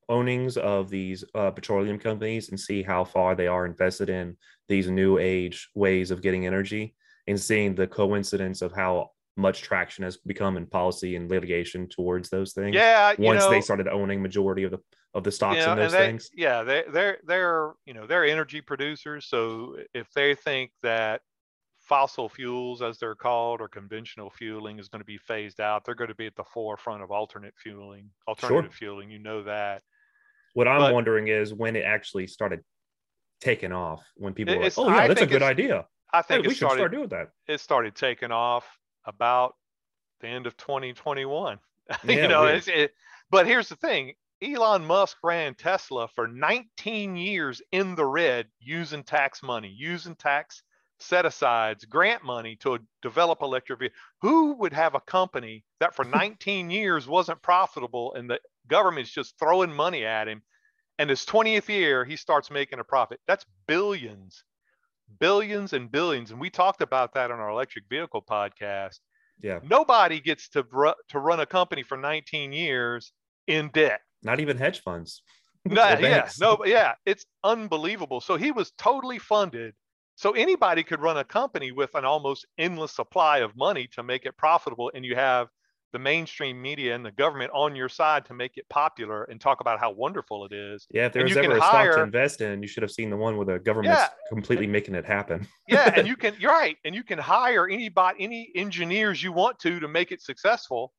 ownings 0.09 0.57
of 0.57 0.91
these 0.91 1.25
uh, 1.35 1.53
petroleum 1.53 1.99
companies 1.99 2.49
and 2.49 2.59
see 2.59 2.83
how 2.83 3.05
far 3.05 3.37
they 3.37 3.47
are 3.47 3.65
invested 3.65 4.11
in 4.11 4.37
these 4.69 4.91
new 4.91 5.19
age 5.19 5.69
ways 5.77 6.11
of 6.11 6.21
getting 6.21 6.47
energy 6.47 6.97
and 7.29 7.41
seeing 7.41 7.75
the 7.75 7.87
coincidence 7.87 8.61
of 8.61 8.73
how 8.73 9.11
much 9.37 9.63
traction 9.63 10.05
has 10.05 10.17
become 10.19 10.57
in 10.57 10.67
policy 10.67 11.17
and 11.17 11.31
litigation 11.31 11.89
towards 11.89 12.29
those 12.29 12.53
things. 12.53 12.75
Yeah, 12.75 13.15
once 13.19 13.41
know, 13.41 13.51
they 13.51 13.61
started 13.61 13.89
owning 13.89 14.23
majority 14.23 14.65
of 14.65 14.71
the 14.71 14.79
of 15.15 15.25
the 15.25 15.33
stocks 15.33 15.59
you 15.59 15.67
know, 15.67 15.73
in 15.73 15.79
those 15.79 15.93
they, 15.93 16.07
things. 16.07 16.31
Yeah, 16.35 16.63
they 16.63 16.85
they're 16.91 17.19
they're 17.25 17.73
you 17.87 17.95
know 17.95 18.07
they're 18.07 18.25
energy 18.25 18.61
producers. 18.61 19.27
So 19.27 19.77
if 19.95 20.11
they 20.13 20.35
think 20.35 20.71
that 20.83 21.23
fossil 21.81 22.29
fuels, 22.29 22.83
as 22.83 22.99
they're 22.99 23.15
called, 23.15 23.61
or 23.61 23.69
conventional 23.69 24.31
fueling 24.31 24.79
is 24.79 24.89
going 24.89 25.01
to 25.01 25.07
be 25.07 25.19
phased 25.19 25.61
out. 25.61 25.85
They're 25.85 25.95
going 25.95 26.09
to 26.09 26.15
be 26.15 26.27
at 26.27 26.37
the 26.37 26.45
forefront 26.45 27.03
of 27.03 27.11
alternate 27.11 27.55
fueling, 27.57 28.11
alternative 28.29 28.73
sure. 28.73 28.89
fueling. 28.89 29.11
You 29.11 29.19
know 29.19 29.43
that. 29.45 29.83
What 30.55 30.69
I'm 30.69 30.81
but, 30.81 30.95
wondering 30.95 31.29
is 31.29 31.53
when 31.55 31.77
it 31.77 31.85
actually 31.85 32.27
started 32.27 32.61
taking 33.41 33.73
off. 33.73 34.03
When 34.17 34.35
people 34.35 34.57
were 34.57 34.63
like, 34.63 34.75
"Oh 34.77 34.89
yeah, 34.89 34.97
I 34.97 35.09
that's 35.09 35.23
a 35.23 35.27
good 35.27 35.43
idea." 35.43 35.87
I 36.13 36.23
think 36.23 36.43
hey, 36.43 36.49
we 36.49 36.55
started, 36.55 36.75
should 36.75 36.79
start 36.79 36.93
doing 36.93 37.09
that. 37.09 37.29
It 37.49 37.61
started 37.61 37.95
taking 37.95 38.31
off 38.31 38.67
about 39.05 39.55
the 40.21 40.29
end 40.29 40.47
of 40.47 40.57
2021. 40.57 41.59
Yeah, 42.05 42.23
you 42.23 42.29
know, 42.29 42.45
it, 42.47 42.95
but 43.29 43.45
here's 43.45 43.69
the 43.69 43.77
thing: 43.77 44.15
Elon 44.41 44.85
Musk 44.85 45.19
ran 45.23 45.55
Tesla 45.55 46.09
for 46.09 46.27
19 46.27 47.17
years 47.17 47.61
in 47.71 47.97
the 47.97 48.07
red 48.07 48.47
using 48.61 49.03
tax 49.03 49.43
money, 49.43 49.75
using 49.77 50.15
tax 50.15 50.63
set 51.03 51.27
asides, 51.27 51.85
grant 51.85 52.25
money 52.25 52.57
to 52.57 52.79
develop 53.03 53.43
electric 53.43 53.79
vehicles. 53.79 53.99
Who 54.23 54.55
would 54.55 54.73
have 54.73 54.95
a 54.95 55.01
company 55.01 55.65
that 55.81 55.95
for 55.95 56.05
19 56.05 56.71
years 56.71 57.07
wasn't 57.07 57.43
profitable 57.43 58.15
and 58.15 58.31
the 58.31 58.41
government's 58.69 59.11
just 59.11 59.39
throwing 59.39 59.73
money 59.73 60.05
at 60.05 60.29
him? 60.29 60.43
And 60.99 61.11
his 61.11 61.25
20th 61.25 61.69
year, 61.69 62.05
he 62.05 62.17
starts 62.17 62.51
making 62.51 62.79
a 62.79 62.85
profit. 62.85 63.21
That's 63.27 63.47
billions, 63.67 64.45
billions 65.19 65.73
and 65.73 65.91
billions. 65.91 66.31
And 66.31 66.41
we 66.41 66.51
talked 66.51 66.83
about 66.83 67.15
that 67.15 67.31
on 67.31 67.41
our 67.41 67.51
electric 67.51 67.85
vehicle 67.89 68.23
podcast. 68.29 68.99
Yeah. 69.41 69.59
Nobody 69.63 70.21
gets 70.21 70.49
to, 70.51 70.65
to 71.09 71.19
run 71.19 71.41
a 71.41 71.47
company 71.47 71.83
for 71.83 71.97
19 71.97 72.53
years 72.53 73.13
in 73.47 73.71
debt. 73.73 74.01
Not 74.23 74.41
even 74.41 74.57
hedge 74.57 74.83
funds. 74.83 75.23
no, 75.65 75.97
yeah, 75.99 76.29
no, 76.41 76.65
yeah, 76.65 76.95
it's 77.07 77.25
unbelievable. 77.45 78.21
So 78.21 78.37
he 78.37 78.51
was 78.51 78.73
totally 78.79 79.21
funded 79.21 79.75
so 80.17 80.33
anybody 80.33 80.83
could 80.83 81.01
run 81.01 81.17
a 81.17 81.25
company 81.25 81.73
with 81.73 81.95
an 81.95 82.05
almost 82.05 82.47
endless 82.59 82.93
supply 82.93 83.39
of 83.39 83.57
money 83.57 83.89
to 83.93 84.03
make 84.03 84.25
it 84.25 84.37
profitable, 84.37 84.91
and 84.95 85.05
you 85.05 85.17
have 85.17 85.49
the 85.93 85.99
mainstream 85.99 86.61
media 86.61 86.95
and 86.95 87.05
the 87.05 87.11
government 87.13 87.51
on 87.55 87.77
your 87.77 87.89
side 87.89 88.25
to 88.27 88.35
make 88.35 88.57
it 88.57 88.69
popular 88.69 89.25
and 89.25 89.41
talk 89.41 89.61
about 89.61 89.79
how 89.79 89.91
wonderful 89.91 90.45
it 90.45 90.53
is. 90.53 90.87
Yeah, 90.91 91.07
if 91.07 91.13
there 91.13 91.23
was 91.23 91.37
ever 91.37 91.57
a 91.57 91.61
hire, 91.61 91.93
stock 91.93 91.99
to 91.99 92.03
invest 92.03 92.41
in, 92.41 92.63
you 92.63 92.69
should 92.69 92.83
have 92.83 92.91
seen 92.91 93.11
the 93.11 93.17
one 93.17 93.37
where 93.37 93.47
the 93.47 93.59
government's 93.59 94.01
yeah, 94.01 94.09
completely 94.29 94.65
and, 94.65 94.73
making 94.73 94.95
it 94.95 95.05
happen. 95.05 95.47
yeah, 95.69 95.93
and 95.95 96.07
you 96.07 96.17
can 96.17 96.35
you're 96.39 96.53
right, 96.53 96.77
and 96.85 96.95
you 96.95 97.03
can 97.03 97.19
hire 97.19 97.69
anybody, 97.69 98.23
any 98.23 98.51
engineers 98.55 99.23
you 99.23 99.33
want 99.33 99.59
to 99.61 99.81
to 99.81 99.89
make 99.89 100.13
it 100.13 100.23
successful, 100.23 100.93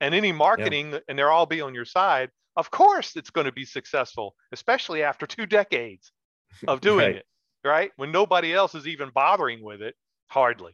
and 0.00 0.14
any 0.14 0.32
marketing, 0.32 0.92
yeah. 0.92 0.98
and 1.08 1.18
they'll 1.18 1.28
all 1.28 1.46
be 1.46 1.60
on 1.60 1.74
your 1.74 1.84
side. 1.84 2.30
Of 2.56 2.70
course, 2.70 3.16
it's 3.16 3.30
going 3.30 3.44
to 3.44 3.52
be 3.52 3.64
successful, 3.64 4.34
especially 4.52 5.02
after 5.02 5.26
two 5.26 5.46
decades 5.46 6.12
of 6.66 6.80
doing 6.80 7.06
right. 7.06 7.16
it 7.16 7.26
right? 7.66 7.92
When 7.96 8.12
nobody 8.12 8.54
else 8.54 8.74
is 8.74 8.86
even 8.86 9.10
bothering 9.10 9.62
with 9.62 9.82
it, 9.82 9.94
hardly. 10.28 10.72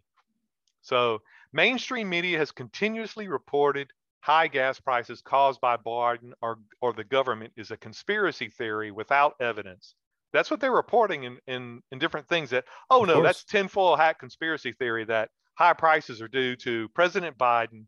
So 0.82 1.20
mainstream 1.52 2.08
media 2.08 2.38
has 2.38 2.50
continuously 2.50 3.28
reported 3.28 3.90
high 4.20 4.46
gas 4.46 4.78
prices 4.78 5.20
caused 5.20 5.60
by 5.60 5.76
Biden 5.76 6.32
or, 6.40 6.58
or 6.80 6.92
the 6.92 7.04
government 7.04 7.52
is 7.56 7.70
a 7.70 7.76
conspiracy 7.76 8.48
theory 8.48 8.90
without 8.90 9.34
evidence. 9.40 9.94
That's 10.32 10.50
what 10.50 10.60
they're 10.60 10.72
reporting 10.72 11.24
in, 11.24 11.38
in, 11.46 11.82
in 11.90 11.98
different 11.98 12.28
things 12.28 12.50
that, 12.50 12.64
oh 12.88 13.04
no, 13.04 13.22
that's 13.22 13.44
tinfoil 13.44 13.96
hat 13.96 14.18
conspiracy 14.18 14.72
theory 14.72 15.04
that 15.04 15.30
high 15.54 15.74
prices 15.74 16.22
are 16.22 16.28
due 16.28 16.56
to 16.56 16.88
President 16.90 17.36
Biden 17.36 17.86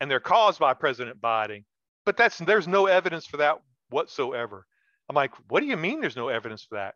and 0.00 0.10
they're 0.10 0.20
caused 0.20 0.58
by 0.58 0.74
President 0.74 1.20
Biden. 1.20 1.64
But 2.04 2.16
that's 2.16 2.38
there's 2.38 2.68
no 2.68 2.86
evidence 2.86 3.24
for 3.24 3.38
that 3.38 3.58
whatsoever. 3.88 4.66
I'm 5.08 5.16
like, 5.16 5.32
what 5.48 5.60
do 5.60 5.66
you 5.66 5.76
mean 5.76 6.00
there's 6.00 6.16
no 6.16 6.28
evidence 6.28 6.64
for 6.64 6.76
that? 6.76 6.94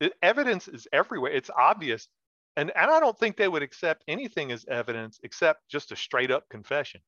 The 0.00 0.12
evidence 0.22 0.68
is 0.68 0.86
everywhere. 0.92 1.32
It's 1.32 1.50
obvious. 1.56 2.08
And, 2.56 2.72
and 2.74 2.90
I 2.90 3.00
don't 3.00 3.18
think 3.18 3.36
they 3.36 3.48
would 3.48 3.62
accept 3.62 4.02
anything 4.08 4.50
as 4.50 4.64
evidence 4.66 5.20
except 5.22 5.68
just 5.68 5.92
a 5.92 5.96
straight 5.96 6.30
up 6.30 6.48
confession. 6.48 7.00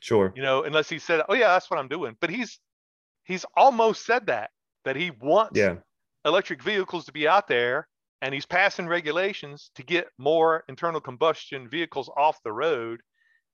Sure. 0.00 0.32
You 0.34 0.42
know, 0.42 0.64
unless 0.64 0.88
he 0.88 0.98
said, 0.98 1.22
"Oh 1.28 1.34
yeah, 1.34 1.48
that's 1.48 1.70
what 1.70 1.78
I'm 1.78 1.88
doing." 1.88 2.16
But 2.20 2.30
he's 2.30 2.58
he's 3.24 3.44
almost 3.56 4.06
said 4.06 4.26
that 4.26 4.50
that 4.84 4.96
he 4.96 5.10
wants 5.20 5.58
yeah. 5.58 5.76
electric 6.24 6.62
vehicles 6.62 7.04
to 7.04 7.12
be 7.12 7.28
out 7.28 7.48
there 7.48 7.86
and 8.22 8.34
he's 8.34 8.46
passing 8.46 8.86
regulations 8.86 9.70
to 9.74 9.82
get 9.82 10.08
more 10.18 10.64
internal 10.68 11.00
combustion 11.00 11.68
vehicles 11.68 12.10
off 12.16 12.42
the 12.42 12.52
road 12.52 13.00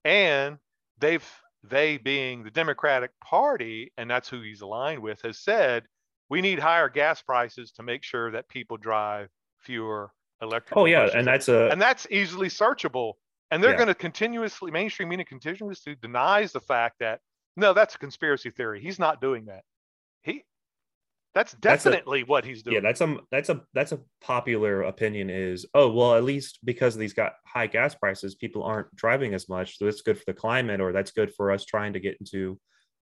and 0.05 0.57
they've 0.99 1.29
they 1.63 1.99
being 1.99 2.45
the 2.45 2.51
Democratic 2.51 3.11
Party 3.23 3.93
and 3.97 4.11
that's 4.11 4.29
who 4.29 4.41
he's 4.41 4.61
aligned 4.61 5.03
with 5.03 5.21
has 5.23 5.39
said 5.39 5.85
we 6.29 6.41
need 6.41 6.59
higher 6.59 6.89
gas 6.89 7.23
prices 7.23 7.73
to 7.73 7.83
make 7.83 8.03
sure 8.03 8.31
that 8.31 8.49
people 8.49 8.77
drive 8.77 9.29
fewer 9.59 10.11
electric. 10.43 10.77
Oh 10.77 10.85
yeah, 10.85 11.09
and 11.15 11.27
that's 11.27 11.49
a 11.49 11.69
and 11.69 11.81
that's 11.81 12.07
easily 12.11 12.49
searchable. 12.49 13.15
And 13.51 13.63
they're 13.63 13.73
yeah. 13.73 13.77
going 13.77 13.89
to 13.89 13.95
continuously 13.95 14.73
mainstream 14.73 15.09
media 15.09 15.25
continuously 15.25 15.97
denies 16.03 16.51
the 16.51 16.61
fact 16.61 16.97
that 16.99 17.21
no, 17.57 17.73
that's 17.73 17.95
a 17.95 17.99
conspiracy 17.99 18.51
theory. 18.51 18.81
He's 18.81 18.99
not 18.99 19.21
doing 19.21 19.47
that. 19.47 19.63
He 20.23 20.43
that's 21.37 21.53
definitely 21.53 22.21
that's 22.21 22.29
a, 22.29 22.31
what 22.31 22.45
he's 22.47 22.63
doing. 22.63 22.75
Yeah, 22.77 22.81
that's 22.81 23.03
a 23.03 23.19
that's 23.31 23.49
a 23.51 23.61
that's 23.75 23.93
a 23.93 24.01
popular 24.23 24.83
opinion 24.83 25.29
is 25.29 25.67
oh 25.75 25.91
well 25.91 26.15
at 26.15 26.25
least 26.25 26.61
because 26.65 26.97
these 26.97 27.13
got 27.13 27.35
high 27.47 27.67
gas 27.67 27.95
prices 27.95 28.35
people 28.35 28.63
aren't 28.63 28.95
driving 28.97 29.35
as 29.35 29.47
much 29.47 29.77
so 29.77 29.85
that's 29.85 30.01
good 30.01 30.17
for 30.17 30.25
the 30.27 30.33
climate 30.33 30.81
or 30.81 30.93
that's 30.93 31.11
good 31.11 31.33
for 31.35 31.53
us 31.53 31.67
trying 31.67 31.93
to 31.93 32.01
get 32.01 32.17
into 32.21 32.59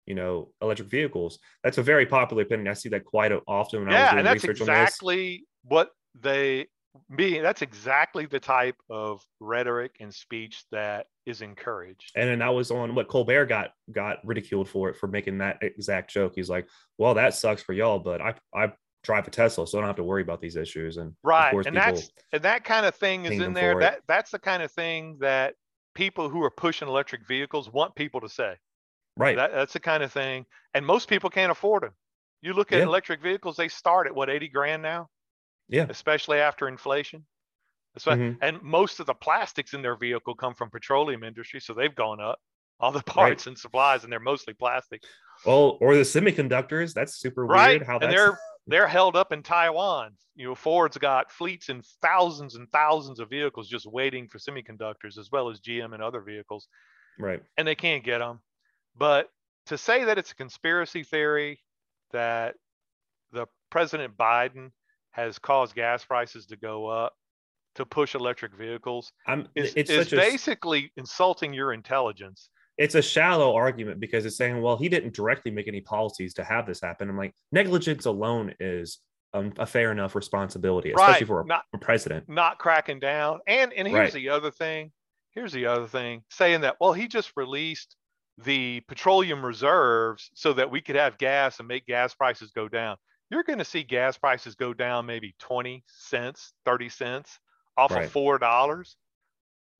you 0.07 0.17
know 0.17 0.51
electric 0.61 0.89
vehicles 0.89 1.39
that's 1.63 1.79
a 1.79 1.83
very 1.83 2.07
popular 2.07 2.43
opinion 2.43 2.67
i 2.67 2.75
see 2.75 2.89
that 2.89 3.05
quite 3.05 3.33
often 3.47 3.81
when 3.81 3.91
yeah, 3.91 3.99
i 3.99 4.01
was 4.01 4.11
doing 4.11 4.19
and 4.19 4.27
that's 4.27 4.43
research 4.43 4.61
exactly 4.61 5.47
what 5.63 5.91
they 6.21 6.67
mean 7.09 7.43
that's 7.43 7.63
exactly 7.63 8.27
the 8.27 8.39
type 8.39 8.77
of 8.89 9.21
rhetoric 9.41 9.97
and 10.01 10.15
speech 10.15 10.65
that 10.71 11.07
is 11.27 11.43
encouraged 11.43 12.13
and 12.15 12.29
then 12.29 12.39
that 12.39 12.49
was 12.49 12.71
on 12.71 12.95
what 12.95 13.09
colbert 13.09 13.47
got 13.47 13.73
got 13.93 14.19
ridiculed 14.25 14.69
for 14.69 14.89
it 14.89 14.97
for 14.97 15.09
making 15.09 15.39
that 15.39 15.59
exact 15.61 16.11
joke 16.11 16.33
he's 16.35 16.49
like 16.51 16.69
well 16.99 17.15
that 17.15 17.35
sucks 17.35 17.63
for 17.63 17.73
y'all 17.73 17.99
but 17.99 18.21
i 18.21 18.35
i 18.55 18.73
drive 19.03 19.27
a 19.27 19.31
tesla 19.31 19.67
so 19.67 19.77
i 19.77 19.81
don't 19.81 19.89
have 19.89 19.97
to 19.97 20.05
worry 20.05 20.23
about 20.23 20.41
these 20.41 20.57
issues 20.57 20.97
and 20.97 21.13
right 21.23 21.55
and 21.67 21.77
that's 21.77 22.11
and 22.33 22.43
that 22.43 22.65
kind 22.65 22.87
of 22.87 22.95
thing 22.95 23.25
is 23.25 23.41
in 23.41 23.53
there 23.53 23.79
that 23.79 24.01
that's 24.07 24.31
the 24.31 24.39
kind 24.39 24.63
of 24.63 24.71
thing 24.71 25.17
that 25.21 25.55
people 25.95 26.29
who 26.29 26.43
are 26.43 26.51
pushing 26.51 26.89
electric 26.89 27.27
vehicles 27.27 27.71
want 27.73 27.95
people 27.95 28.21
to 28.21 28.29
say 28.29 28.57
Right. 29.17 29.37
That, 29.37 29.53
that's 29.53 29.73
the 29.73 29.81
kind 29.81 30.03
of 30.03 30.13
thing. 30.13 30.47
And 30.75 30.85
most 30.85 31.09
people 31.09 31.31
can't 31.31 31.53
afford 31.53 31.83
them. 31.85 31.93
You 32.43 32.53
look 32.53 32.73
at 32.73 32.79
yeah. 32.79 32.85
electric 32.85 33.23
vehicles, 33.23 33.57
they 33.57 33.69
start 33.69 34.07
at 34.07 34.15
what, 34.15 34.29
80 34.29 34.49
grand 34.49 34.83
now? 34.83 35.09
Yeah. 35.69 35.87
Especially 35.89 36.39
after 36.39 36.69
inflation. 36.69 37.25
Mm-hmm. 37.99 38.43
And 38.43 38.61
most 38.63 39.01
of 39.01 39.07
the 39.07 39.15
plastics 39.15 39.73
in 39.73 39.83
their 39.83 39.97
vehicle 39.97 40.35
come 40.35 40.55
from 40.55 40.71
petroleum 40.71 41.23
industry. 41.23 41.61
So 41.61 41.75
they've 41.75 41.95
gone 41.95 42.21
up. 42.21 42.39
All 42.81 42.91
the 42.91 43.03
parts 43.03 43.47
right. 43.47 43.53
and 43.53 43.59
supplies, 43.59 44.03
and 44.03 44.13
they're 44.13 44.19
mostly 44.19 44.53
plastic. 44.53 45.03
Well, 45.47 45.79
or 45.81 45.95
the 45.95 46.03
semiconductors. 46.03 46.93
That's 46.93 47.15
super 47.15 47.47
right. 47.47 47.79
weird. 47.79 47.87
How 47.87 47.99
and 47.99 48.13
they're 48.13 48.37
they're 48.67 48.89
held 48.89 49.15
up 49.17 49.33
in 49.33 49.43
Taiwan. 49.43 50.13
You 50.35 50.49
know, 50.49 50.55
Ford's 50.55 50.99
got 50.99 51.31
fleets 51.31 51.69
and 51.69 51.85
thousands 52.03 52.57
and 52.57 52.69
thousands 52.73 53.21
of 53.21 53.31
vehicles 53.31 53.69
just 53.69 53.87
waiting 53.87 54.29
for 54.29 54.39
semiconductors, 54.39 55.19
as 55.19 55.31
well 55.31 55.51
as 55.51 55.61
GM 55.61 55.95
and 55.95 56.03
other 56.03 56.21
vehicles. 56.21 56.67
Right. 57.19 57.43
And 57.57 57.69
they 57.69 57.77
can't 57.77 58.03
get 58.03 58.19
them. 58.19 58.41
But 58.97 59.29
to 59.67 59.79
say 59.79 60.05
that 60.05 60.19
it's 60.19 60.33
a 60.33 60.37
conspiracy 60.37 61.05
theory 61.05 61.61
that 62.13 62.57
the 63.33 63.47
President 63.71 64.17
Biden 64.17 64.71
has 65.15 65.39
caused 65.39 65.75
gas 65.75 66.05
prices 66.05 66.45
to 66.47 66.57
go 66.57 66.87
up 66.87 67.15
to 67.77 67.87
push 67.87 68.15
electric 68.15 68.55
vehicles 68.57 69.13
I'm, 69.27 69.49
is, 69.55 69.75
is 69.75 70.11
basically 70.11 70.93
a, 70.97 71.01
insulting 71.01 71.53
your 71.53 71.73
intelligence. 71.73 72.49
It's 72.79 72.97
a 72.97 73.03
shallow 73.03 73.55
argument 73.55 74.01
because 74.01 74.27
it's 74.27 74.37
saying, 74.37 74.61
well, 74.61 74.77
he 74.77 74.89
didn't 74.89 75.15
directly 75.15 75.51
make 75.51 75.69
any 75.69 75.81
policies 75.81 76.35
to 76.35 76.45
have 76.45 76.67
this 76.67 76.81
happen. 76.81 77.09
I'm 77.09 77.17
like, 77.17 77.35
negligence 77.53 78.07
alone 78.07 78.55
is 78.59 78.99
a 79.33 79.67
fair 79.67 79.91
enough 79.91 80.15
responsibility, 80.15 80.93
especially 80.93 81.13
right. 81.13 81.27
for 81.27 81.41
a, 81.43 81.47
not, 81.47 81.65
a, 81.75 81.79
president. 81.79 82.29
Not 82.29 82.59
cracking 82.59 83.01
down. 83.01 83.41
And 83.47 83.73
and 83.73 83.87
here's 83.87 83.99
right. 83.99 84.13
the 84.13 84.29
other 84.29 84.51
thing. 84.51 84.93
Here's 85.33 85.53
the 85.53 85.67
other 85.67 85.89
thing, 85.89 86.23
saying 86.31 86.61
that, 86.61 86.77
well, 86.81 86.93
he 86.93 87.09
just 87.09 87.33
released 87.37 87.97
the 88.39 88.81
petroleum 88.87 89.45
reserves 89.45 90.31
so 90.35 90.53
that 90.53 90.71
we 90.71 90.81
could 90.81 90.95
have 90.95 91.19
gas 91.19 91.59
and 91.59 91.67
make 91.67 91.87
gas 91.87 92.15
prices 92.15 92.53
go 92.53 92.69
down. 92.69 92.97
You're 93.35 93.43
going 93.43 93.59
to 93.59 93.65
see 93.65 93.83
gas 93.83 94.17
prices 94.17 94.55
go 94.55 94.73
down 94.73 95.07
maybe 95.07 95.35
20 95.41 95.83
cents, 95.89 96.53
30 96.65 96.89
cents 96.89 97.41
off 97.77 97.91
right. 97.91 98.05
of 98.05 98.13
$4. 98.13 98.95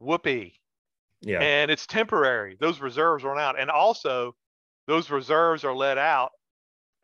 Whoopee. 0.01 0.55
Yeah. 1.23 1.39
And 1.39 1.71
it's 1.71 1.87
temporary. 1.87 2.57
Those 2.59 2.81
reserves 2.81 3.23
run 3.23 3.39
out. 3.39 3.59
And 3.59 3.71
also, 3.71 4.35
those 4.89 5.09
reserves 5.09 5.63
are 5.63 5.73
let 5.73 5.99
out 5.99 6.33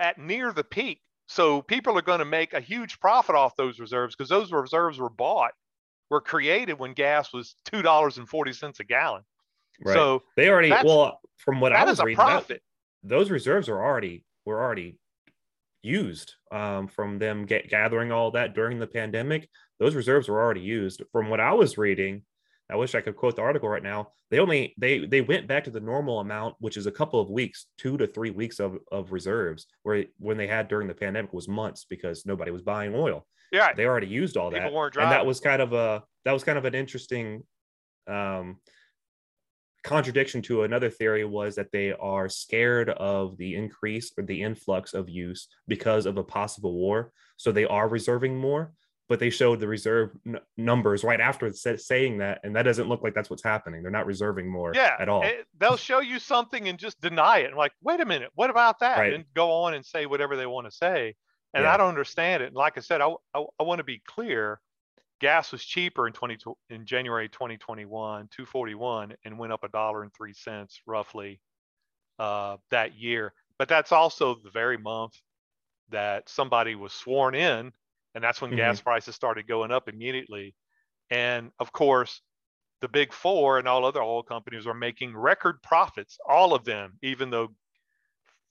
at 0.01 0.19
near 0.19 0.53
the 0.53 0.65
peak. 0.65 1.01
So 1.29 1.63
people 1.63 1.97
are 1.97 2.03
going 2.03 2.19
to 2.19 2.25
make 2.25 2.53
a 2.53 2.61
huge 2.61 2.99
profit 2.99 3.37
off 3.37 3.55
those 3.55 3.79
reserves 3.79 4.17
because 4.17 4.29
those 4.29 4.51
reserves 4.51 4.99
were 4.99 5.09
bought, 5.09 5.53
were 6.11 6.21
created 6.21 6.81
when 6.81 6.95
gas 6.95 7.33
was 7.33 7.55
$2.40 7.73 8.81
a 8.81 8.85
gallon. 8.85 9.23
Right. 9.85 9.95
So 9.95 10.25
they 10.37 10.49
already 10.49 10.71
well 10.71 11.21
from 11.37 11.61
what 11.61 11.73
I 11.73 11.85
was 11.85 12.03
reading, 12.03 12.17
that, 12.19 12.61
those 13.05 13.31
reserves 13.31 13.69
are 13.69 13.81
already 13.81 14.25
were 14.45 14.61
already 14.61 14.99
used 15.83 16.35
um, 16.53 16.89
from 16.89 17.19
them 17.19 17.47
get, 17.47 17.69
gathering 17.69 18.13
all 18.13 18.31
that 18.33 18.55
during 18.55 18.79
the 18.79 18.87
pandemic. 18.87 19.49
Those 19.79 19.95
reserves 19.95 20.29
were 20.29 20.41
already 20.41 20.61
used. 20.61 21.03
From 21.13 21.29
what 21.29 21.41
I 21.41 21.53
was 21.53 21.79
reading, 21.79 22.23
I 22.71 22.77
wish 22.77 22.95
I 22.95 23.01
could 23.01 23.17
quote 23.17 23.37
the 23.37 23.43
article 23.43 23.69
right 23.69 23.83
now. 23.83 24.13
They 24.31 24.39
only 24.39 24.75
they 24.79 25.07
they 25.07 25.23
went 25.23 25.47
back 25.49 25.65
to 25.65 25.71
the 25.71 25.81
normal 25.81 26.21
amount, 26.21 26.55
which 26.61 26.77
is 26.77 26.87
a 26.87 26.93
couple 26.93 27.21
of 27.21 27.31
weeks, 27.31 27.67
two 27.79 27.97
to 27.97 28.07
three 28.07 28.31
weeks 28.31 28.61
of, 28.61 28.79
of 28.93 29.13
reserves, 29.13 29.67
where 29.83 30.05
when 30.19 30.37
they 30.37 30.47
had 30.47 30.69
during 30.69 30.87
the 30.87 30.95
pandemic 30.95 31.33
was 31.33 31.49
months 31.49 31.85
because 31.89 32.27
nobody 32.27 32.51
was 32.51 32.63
buying 32.63 32.95
oil. 32.95 33.27
Yeah, 33.51 33.73
they 33.73 33.87
already 33.87 34.07
used 34.07 34.37
all 34.37 34.51
that, 34.51 34.71
and 35.03 35.11
that 35.11 35.27
was 35.27 35.41
kind 35.41 35.61
of 35.61 35.73
a 35.73 36.05
that 36.25 36.33
was 36.33 36.45
kind 36.45 36.59
of 36.59 36.65
an 36.65 36.75
interesting 36.75 37.43
um, 38.07 38.59
contradiction 39.83 40.43
to 40.43 40.63
another 40.63 40.91
theory 40.91 41.25
was 41.25 41.55
that 41.57 41.73
they 41.73 41.93
are 41.93 42.29
scared 42.29 42.91
of 42.91 43.37
the 43.37 43.55
increase 43.55 44.13
or 44.17 44.25
the 44.25 44.43
influx 44.43 44.95
of 44.95 45.09
use 45.09 45.49
because 45.69 46.07
of 46.07 46.19
a 46.19 46.25
possible 46.25 46.75
war, 46.75 47.13
so 47.37 47.53
they 47.53 47.65
are 47.65 47.89
reserving 47.89 48.37
more 48.37 48.73
but 49.11 49.19
they 49.19 49.29
showed 49.29 49.59
the 49.59 49.67
reserve 49.67 50.13
n- 50.25 50.39
numbers 50.57 51.03
right 51.03 51.21
after 51.21 51.53
saying 51.53 52.19
that, 52.19 52.39
and 52.45 52.55
that 52.55 52.63
doesn't 52.63 52.89
look 52.89 53.03
like 53.03 53.13
that's 53.13 53.29
what's 53.29 53.43
happening. 53.43 53.83
They're 53.83 53.91
not 53.91 54.07
reserving 54.07 54.49
more 54.49 54.71
yeah, 54.73 54.95
at 55.01 55.09
all. 55.09 55.25
It, 55.25 55.47
they'll 55.59 55.77
show 55.77 55.99
you 55.99 56.21
something 56.21 56.69
and 56.69 56.79
just 56.79 57.01
deny 57.01 57.39
it. 57.39 57.47
And 57.47 57.57
like, 57.57 57.73
wait 57.83 57.99
a 57.99 58.07
minute, 58.07 58.31
what 58.37 58.51
about 58.51 58.79
that? 58.79 58.99
Right. 58.99 59.13
And 59.13 59.25
go 59.35 59.51
on 59.51 59.75
and 59.75 59.85
say 59.85 60.07
whatever 60.07 60.37
they 60.37 60.47
want 60.47 60.69
to 60.69 60.71
say. 60.71 61.17
And 61.53 61.65
yeah. 61.65 61.75
I 61.75 61.77
don't 61.77 61.89
understand 61.89 62.45
it. 62.45 62.47
And 62.47 62.55
like 62.55 62.79
I 62.79 62.83
said, 62.83 63.01
I, 63.01 63.13
I, 63.35 63.45
I 63.59 63.65
want 63.65 63.81
to 63.81 63.85
be 63.85 64.01
clear. 64.07 64.61
Gas 65.21 65.53
was 65.53 65.65
cheaper 65.65 66.07
in 66.07 66.13
20 66.13 66.39
in 66.71 66.87
January 66.87 67.29
2021, 67.29 68.29
241, 68.29 69.15
and 69.25 69.39
went 69.39 69.53
up 69.53 69.65
a 69.65 69.69
dollar 69.69 70.03
and 70.03 70.13
three 70.15 70.33
cents 70.33 70.81
roughly 70.87 71.41
uh, 72.19 72.57
that 72.71 72.99
year. 72.99 73.33
But 73.59 73.69
that's 73.69 73.93
also 73.93 74.37
the 74.43 74.51
very 74.51 74.79
month 74.79 75.13
that 75.91 76.29
somebody 76.29 76.75
was 76.75 76.93
sworn 76.93 77.35
in 77.35 77.73
and 78.15 78.23
that's 78.23 78.41
when 78.41 78.51
mm-hmm. 78.51 78.59
gas 78.59 78.81
prices 78.81 79.15
started 79.15 79.47
going 79.47 79.71
up 79.71 79.89
immediately. 79.89 80.55
And 81.11 81.51
of 81.59 81.73
course, 81.73 82.23
the 82.81 82.89
big 82.89 83.13
four 83.13 83.59
and 83.59 83.69
all 83.69 83.85
other 83.85 84.03
oil 84.03 84.23
companies 84.23 84.67
are 84.67 84.75
making 84.75 85.17
record 85.17 85.63
profits, 85.63 86.19
all 86.29 86.55
of 86.55 86.65
them, 86.65 86.95
even 87.03 87.31
though 87.31 87.49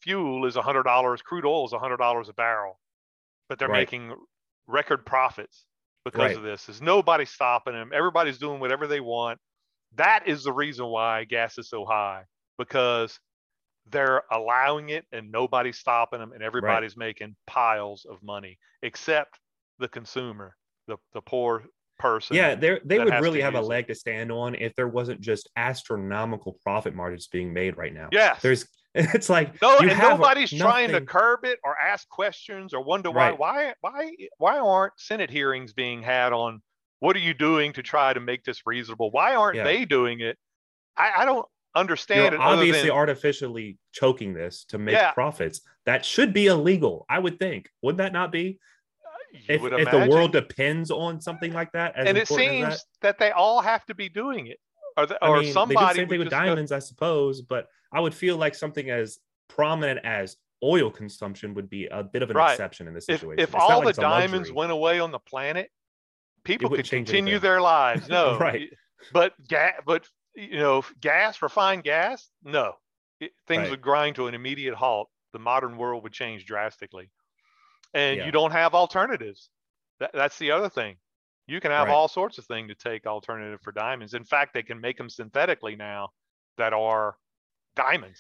fuel 0.02 0.46
is 0.46 0.56
$100, 0.56 1.24
crude 1.24 1.46
oil 1.46 1.66
is 1.66 1.74
$100 1.74 2.30
a 2.30 2.34
barrel, 2.34 2.80
but 3.48 3.60
they're 3.60 3.68
right. 3.68 3.80
making 3.80 4.14
record 4.68 5.06
profits 5.06 5.66
because 6.12 6.30
right. 6.30 6.38
of 6.38 6.44
this. 6.44 6.70
Is 6.70 6.82
nobody 6.82 7.26
stopping 7.26 7.74
them. 7.74 7.92
Everybody's 7.94 8.38
doing 8.38 8.60
whatever 8.60 8.88
they 8.88 9.00
want. 9.00 9.40
That 9.96 10.28
is 10.28 10.44
the 10.44 10.54
reason 10.54 10.86
why 10.88 11.24
gas 11.24 11.58
is 11.58 11.70
so 11.70 11.86
high 11.86 12.24
because 12.58 13.20
they're 13.92 14.24
allowing 14.32 14.90
it 14.90 15.06
and 15.12 15.32
nobody's 15.32 15.78
stopping 15.78 16.20
them 16.20 16.32
and 16.32 16.44
everybody's 16.44 16.96
right. 16.96 17.08
making 17.08 17.36
piles 17.48 18.06
of 18.10 18.22
money 18.22 18.58
except 18.84 19.40
the 19.80 19.88
consumer, 19.88 20.56
the 20.88 20.98
the 21.14 21.22
poor 21.22 21.64
person. 21.98 22.36
Yeah, 22.36 22.56
they 22.56 22.80
they 22.86 23.00
would 23.00 23.14
really 23.22 23.42
have 23.42 23.56
a 23.56 23.62
leg 23.62 23.86
it. 23.86 23.88
to 23.90 23.96
stand 23.96 24.32
on 24.32 24.56
if 24.56 24.76
there 24.76 24.88
wasn't 24.88 25.22
just 25.22 25.50
astronomical 25.56 26.58
profit 26.64 26.94
margins 26.96 27.28
being 27.28 27.54
made 27.54 27.78
right 27.78 27.94
now. 27.94 28.10
Yeah, 28.12 28.38
there's 28.42 28.68
it's 28.96 29.30
like 29.30 29.62
no, 29.62 29.78
and 29.78 29.98
nobody's 30.00 30.52
nothing... 30.52 30.60
trying 30.60 30.92
to 30.92 31.02
curb 31.02 31.46
it 31.46 31.60
or 31.64 31.78
ask 31.78 32.10
questions 32.10 32.74
or 32.74 32.84
wonder 32.84 33.12
why 33.12 33.30
right. 33.30 33.40
why 33.40 33.74
why 33.82 34.12
why 34.40 34.58
aren't 34.58 34.94
Senate 34.98 35.30
hearings 35.30 35.74
being 35.74 36.02
had 36.02 36.34
on 36.34 36.62
what 37.00 37.16
are 37.16 37.20
you 37.20 37.34
doing 37.34 37.72
to 37.74 37.84
try 37.84 38.14
to 38.14 38.20
make 38.20 38.44
this 38.44 38.62
reasonable? 38.66 39.12
Why 39.12 39.36
aren't 39.36 39.58
yeah. 39.58 39.64
they 39.64 39.86
doing 39.86 40.22
it? 40.22 40.38
I, 40.98 41.12
I 41.20 41.26
don't 41.26 41.46
understand 41.76 42.34
You're 42.34 42.42
it. 42.42 42.46
Obviously, 42.46 42.90
than, 42.90 42.92
artificially 42.92 43.78
choking 43.92 44.34
this 44.34 44.66
to 44.66 44.78
make 44.78 44.96
yeah. 44.96 45.12
profits. 45.12 45.62
That 45.86 46.04
should 46.04 46.34
be 46.34 46.48
illegal. 46.48 47.06
I 47.10 47.20
would 47.20 47.40
think. 47.40 47.70
Would 47.82 47.98
that 47.98 48.12
not 48.12 48.32
be? 48.32 48.60
Uh, 49.06 49.44
if, 49.48 49.64
if 49.64 49.92
the 49.92 50.08
world 50.10 50.32
depends 50.32 50.92
on 50.92 51.22
something 51.22 51.54
like 51.54 51.72
that, 51.74 51.94
and 51.96 52.18
it 52.18 52.28
seems 52.28 52.70
that, 52.70 52.84
that, 53.02 53.20
they 53.20 53.32
all 53.32 53.62
have 53.62 53.86
to 53.86 53.96
be 53.96 54.10
doing 54.10 54.48
it, 54.48 54.58
or, 54.98 55.06
the, 55.06 55.26
or 55.26 55.38
I 55.38 55.42
mean, 55.42 55.54
somebody. 55.54 55.80
They 55.80 55.86
do 55.86 55.88
the 55.88 55.96
same 56.02 56.10
thing 56.10 56.20
with 56.20 56.30
diamonds, 56.30 56.72
go... 56.72 56.78
I 56.78 56.80
suppose, 56.80 57.42
but 57.42 57.68
I 57.92 58.00
would 58.00 58.14
feel 58.14 58.38
like 58.38 58.56
something 58.56 58.90
as 58.90 59.20
prominent 59.48 60.00
as 60.04 60.38
oil 60.64 60.92
consumption 60.92 61.54
would 61.54 61.70
be 61.70 61.88
a 61.88 62.04
bit 62.04 62.22
of 62.22 62.30
an 62.30 62.38
right. 62.38 62.52
exception 62.52 62.88
in 62.88 62.94
this 62.94 63.06
situation. 63.06 63.42
If, 63.42 63.50
if 63.50 63.56
all 63.56 63.84
like 63.84 63.96
the 63.96 64.02
diamonds 64.02 64.52
went 64.52 64.72
away 64.72 65.00
on 65.00 65.12
the 65.12 65.20
planet, 65.20 65.72
people 66.44 66.70
could 66.70 66.90
continue 66.90 67.34
anything. 67.34 67.42
their 67.42 67.62
lives. 67.62 68.08
No, 68.10 68.38
right. 68.38 68.70
But 69.14 69.34
gas, 69.48 69.74
but 69.86 70.06
you 70.36 70.58
know, 70.58 70.84
gas, 71.00 71.42
refined 71.42 71.84
gas, 71.84 72.30
no, 72.44 72.74
it, 73.20 73.32
things 73.48 73.62
right. 73.62 73.72
would 73.72 73.82
grind 73.82 74.16
to 74.18 74.28
an 74.28 74.34
immediate 74.34 74.76
halt. 74.76 75.10
The 75.32 75.40
modern 75.40 75.78
world 75.78 76.04
would 76.04 76.12
change 76.12 76.46
drastically 76.46 77.10
and 77.94 78.18
yeah. 78.18 78.26
you 78.26 78.32
don't 78.32 78.52
have 78.52 78.74
alternatives. 78.74 79.50
That, 80.00 80.12
that's 80.14 80.38
the 80.38 80.52
other 80.52 80.70
thing. 80.70 80.98
You 81.48 81.60
can 81.60 81.72
have 81.72 81.88
right. 81.88 81.94
all 81.94 82.08
sorts 82.08 82.38
of 82.38 82.46
things 82.46 82.70
to 82.70 82.76
take 82.76 83.08
alternative 83.08 83.60
for 83.62 83.72
diamonds. 83.72 84.14
In 84.14 84.24
fact, 84.24 84.54
they 84.54 84.64
can 84.64 84.80
make 84.80 84.98
them 84.98 85.10
synthetically 85.10 85.76
now 85.76 86.10
that 86.58 86.74
are 86.74 87.16
diamonds. 87.82 88.20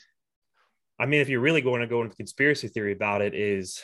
I 0.99 1.05
mean, 1.05 1.21
if 1.21 1.29
you're 1.29 1.39
really 1.39 1.61
going 1.61 1.81
to 1.81 1.87
go 1.87 2.01
into 2.01 2.15
conspiracy 2.15 2.67
theory 2.67 2.91
about 2.91 3.21
it, 3.21 3.33
is 3.33 3.81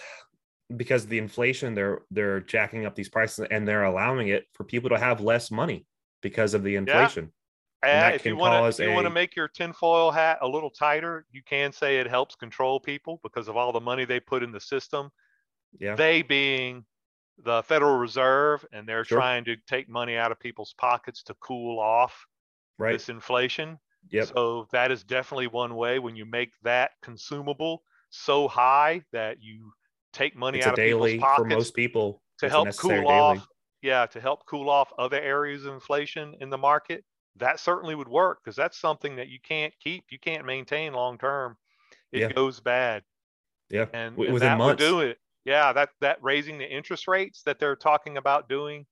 because 0.76 1.04
of 1.04 1.10
the 1.10 1.18
inflation, 1.18 1.74
they're 1.74 2.02
they're 2.12 2.42
jacking 2.42 2.86
up 2.86 2.96
these 2.96 3.10
prices 3.10 3.48
and 3.52 3.68
they're 3.68 3.84
allowing 3.84 4.28
it 4.30 4.46
for 4.54 4.64
people 4.64 4.90
to 4.90 4.98
have 4.98 5.22
less 5.22 5.52
money 5.52 5.86
because 6.22 6.54
of 6.54 6.64
the 6.64 6.76
inflation. 6.76 7.32
Yeah. 7.84 8.10
if 8.10 8.26
you 8.26 8.36
want 8.36 8.76
to, 8.76 8.84
you 8.84 8.92
want 8.92 9.06
to 9.06 9.12
make 9.12 9.36
your 9.36 9.48
tinfoil 9.48 10.10
hat 10.10 10.40
a 10.42 10.48
little 10.48 10.72
tighter, 10.72 11.26
you 11.32 11.44
can 11.46 11.72
say 11.72 12.00
it 12.00 12.08
helps 12.08 12.36
control 12.36 12.80
people 12.80 13.20
because 13.22 13.48
of 13.48 13.56
all 13.56 13.72
the 13.72 13.80
money 13.80 14.06
they 14.06 14.20
put 14.20 14.42
in 14.42 14.52
the 14.52 14.60
system 14.60 15.12
yeah. 15.80 15.96
They 15.96 16.22
being 16.22 16.86
the 17.44 17.64
Federal 17.64 17.98
Reserve, 17.98 18.66
and 18.72 18.88
they're 18.88 19.04
sure. 19.04 19.18
trying 19.18 19.46
to 19.46 19.56
take 19.68 19.90
money 19.90 20.18
out 20.18 20.32
of 20.32 20.40
people's 20.40 20.74
pockets 20.78 21.24
to 21.24 21.34
cool 21.36 21.80
off 21.80 22.26
right. 22.78 22.94
this 22.94 23.10
inflation. 23.10 23.78
Yep. 24.12 24.28
So 24.28 24.68
that 24.72 24.92
is 24.92 25.04
definitely 25.04 25.48
one 25.48 25.76
way 25.76 26.00
when 26.00 26.16
you 26.16 26.26
make 26.26 26.52
that 26.64 26.92
consumable 27.02 27.84
so 28.10 28.48
high 28.48 29.02
that 29.12 29.38
you 29.42 29.72
take 30.14 30.36
money 30.36 30.60
it's 30.60 30.68
out 30.68 30.74
of 30.74 30.78
daily 30.78 31.14
people's 31.14 31.24
pockets 31.24 31.42
for 31.42 31.58
most 31.58 31.76
people 31.76 32.22
to 32.40 32.50
help 32.50 32.76
cool 32.78 32.92
daily. 32.92 33.06
off. 33.06 33.48
Yeah, 33.82 34.06
to 34.08 34.20
help 34.20 34.46
cool 34.48 34.70
off 34.70 34.92
other 34.98 35.20
areas 35.20 35.66
of 35.66 35.74
inflation 35.74 36.36
in 36.40 36.50
the 36.50 36.58
market. 36.58 37.04
That 37.38 37.60
certainly 37.60 37.96
would 37.96 38.08
work 38.08 38.40
because 38.44 38.56
that's 38.56 38.80
something 38.80 39.18
that 39.18 39.28
you 39.28 39.40
can't 39.44 39.74
keep, 39.80 40.06
you 40.10 40.18
can't 40.18 40.46
maintain 40.46 40.94
long 40.94 41.18
term. 41.18 41.58
It 42.12 42.22
yeah. 42.22 42.32
goes 42.32 42.60
bad. 42.60 43.04
Yeah, 43.70 43.86
and, 43.94 44.18
and 44.18 44.38
that 44.42 44.58
months. 44.58 44.82
would 44.82 44.90
do 44.90 45.00
it 45.02 45.18
yeah, 45.46 45.72
that 45.74 45.90
that 46.02 46.18
raising 46.22 46.58
the 46.58 46.68
interest 46.68 47.08
rates 47.08 47.44
that 47.44 47.60
they're 47.60 47.76
talking 47.76 48.18
about 48.18 48.50
doing 48.50 48.86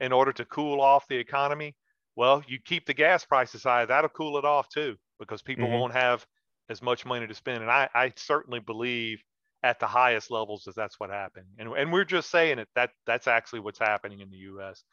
in 0.00 0.12
order 0.12 0.32
to 0.32 0.44
cool 0.44 0.80
off 0.80 1.08
the 1.08 1.16
economy. 1.16 1.74
Well, 2.16 2.42
you 2.46 2.58
keep 2.64 2.86
the 2.86 2.94
gas 2.94 3.24
prices 3.24 3.64
high, 3.64 3.86
that'll 3.86 4.10
cool 4.10 4.38
it 4.38 4.44
off 4.44 4.68
too, 4.68 4.96
because 5.18 5.42
people 5.42 5.66
mm-hmm. 5.66 5.74
won't 5.74 5.94
have 5.94 6.24
as 6.70 6.82
much 6.82 7.04
money 7.04 7.26
to 7.26 7.34
spend. 7.34 7.62
And 7.62 7.70
I, 7.70 7.88
I 7.94 8.12
certainly 8.16 8.60
believe 8.60 9.22
at 9.62 9.80
the 9.80 9.86
highest 9.86 10.30
levels 10.30 10.64
that 10.64 10.76
that's 10.76 11.00
what 11.00 11.10
happened. 11.10 11.46
And 11.58 11.72
and 11.72 11.92
we're 11.92 12.04
just 12.04 12.30
saying 12.30 12.58
it 12.58 12.68
that 12.74 12.90
that's 13.06 13.26
actually 13.26 13.60
what's 13.60 13.78
happening 13.78 14.20
in 14.20 14.30
the 14.30 14.36
U.S. 14.36 14.84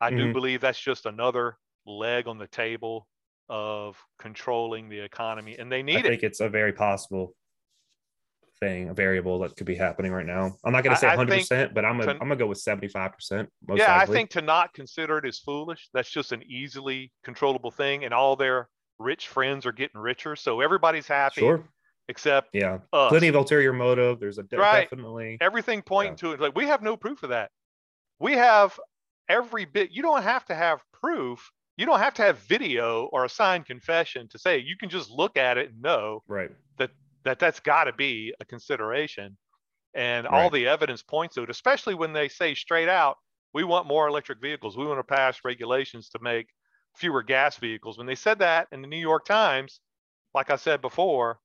I 0.00 0.10
mm-hmm. 0.10 0.18
do 0.18 0.32
believe 0.32 0.60
that's 0.60 0.80
just 0.80 1.06
another 1.06 1.56
leg 1.86 2.28
on 2.28 2.38
the 2.38 2.46
table 2.46 3.08
of 3.48 3.96
controlling 4.18 4.88
the 4.88 5.00
economy, 5.00 5.56
and 5.58 5.72
they 5.72 5.82
need 5.82 5.96
I 5.96 6.00
it. 6.00 6.04
I 6.06 6.08
think 6.10 6.22
it's 6.22 6.40
a 6.40 6.48
very 6.48 6.72
possible 6.72 7.34
thing, 8.60 8.88
a 8.88 8.94
variable 8.94 9.38
that 9.40 9.56
could 9.56 9.66
be 9.66 9.74
happening 9.74 10.12
right 10.12 10.26
now. 10.26 10.52
I'm 10.64 10.72
not 10.72 10.84
going 10.84 10.94
to 10.94 11.00
say 11.00 11.08
100, 11.08 11.38
percent 11.38 11.74
but 11.74 11.84
I'm 11.84 11.98
gonna, 11.98 12.14
to, 12.14 12.20
I'm 12.20 12.28
gonna 12.28 12.36
go 12.36 12.46
with 12.46 12.58
75 12.58 13.12
percent. 13.12 13.48
Yeah, 13.68 13.96
likely. 13.96 14.14
I 14.14 14.18
think 14.18 14.30
to 14.30 14.42
not 14.42 14.72
consider 14.74 15.18
it 15.18 15.26
is 15.26 15.38
foolish. 15.38 15.88
That's 15.92 16.10
just 16.10 16.32
an 16.32 16.42
easily 16.44 17.12
controllable 17.24 17.70
thing, 17.70 18.04
and 18.04 18.14
all 18.14 18.36
their 18.36 18.68
rich 18.98 19.28
friends 19.28 19.66
are 19.66 19.72
getting 19.72 20.00
richer, 20.00 20.36
so 20.36 20.60
everybody's 20.60 21.06
happy. 21.06 21.40
Sure. 21.40 21.64
Except 22.08 22.48
yeah, 22.52 22.78
us. 22.92 23.08
plenty 23.08 23.28
of 23.28 23.36
ulterior 23.36 23.72
motive. 23.72 24.18
There's 24.18 24.38
a 24.38 24.42
de- 24.42 24.56
right. 24.56 24.90
definitely 24.90 25.38
everything 25.40 25.80
pointing 25.80 26.14
yeah. 26.14 26.16
to 26.16 26.32
it. 26.32 26.40
Like 26.40 26.56
we 26.56 26.66
have 26.66 26.82
no 26.82 26.96
proof 26.96 27.22
of 27.22 27.30
that. 27.30 27.50
We 28.18 28.32
have 28.32 28.78
every 29.28 29.64
bit. 29.64 29.90
You 29.92 30.02
don't 30.02 30.22
have 30.22 30.44
to 30.46 30.54
have 30.54 30.82
proof. 30.92 31.50
You 31.76 31.86
don't 31.86 32.00
have 32.00 32.14
to 32.14 32.22
have 32.22 32.38
video 32.40 33.04
or 33.12 33.24
a 33.24 33.28
signed 33.28 33.66
confession 33.66 34.28
to 34.30 34.38
say 34.38 34.58
you 34.58 34.76
can 34.76 34.90
just 34.90 35.08
look 35.08 35.36
at 35.36 35.56
it 35.56 35.70
and 35.70 35.80
know 35.80 36.22
right 36.26 36.50
that 37.24 37.38
that 37.38 37.38
that's 37.38 37.60
got 37.60 37.84
to 37.84 37.92
be 37.92 38.34
a 38.40 38.44
consideration. 38.44 39.36
And 39.94 40.24
right. 40.24 40.32
all 40.32 40.50
the 40.50 40.66
evidence 40.68 41.02
points 41.02 41.34
to 41.34 41.42
it, 41.42 41.50
especially 41.50 41.94
when 41.94 42.12
they 42.12 42.28
say 42.28 42.54
straight 42.54 42.88
out, 42.88 43.16
we 43.52 43.64
want 43.64 43.86
more 43.86 44.06
electric 44.06 44.40
vehicles. 44.40 44.76
We 44.76 44.86
want 44.86 45.00
to 45.00 45.04
pass 45.04 45.40
regulations 45.44 46.08
to 46.10 46.20
make 46.22 46.46
fewer 46.96 47.22
gas 47.22 47.56
vehicles. 47.56 47.98
When 47.98 48.06
they 48.06 48.14
said 48.14 48.38
that 48.38 48.68
in 48.72 48.82
the 48.82 48.88
New 48.88 48.98
York 48.98 49.24
Times, 49.24 49.80
like 50.34 50.50
I 50.50 50.56
said 50.56 50.80
before, 50.80 51.40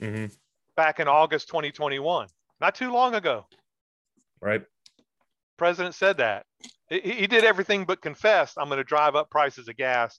mm-hmm. 0.00 0.26
back 0.76 1.00
in 1.00 1.08
August 1.08 1.48
2021, 1.48 2.28
not 2.60 2.74
too 2.74 2.90
long 2.90 3.14
ago. 3.14 3.46
Right. 4.40 4.62
President 5.58 5.94
said 5.94 6.18
that. 6.18 6.46
He, 6.88 7.00
he 7.00 7.26
did 7.26 7.44
everything 7.44 7.84
but 7.84 8.00
confess, 8.00 8.54
I'm 8.56 8.68
going 8.68 8.78
to 8.78 8.84
drive 8.84 9.14
up 9.14 9.30
prices 9.30 9.68
of 9.68 9.76
gas 9.76 10.18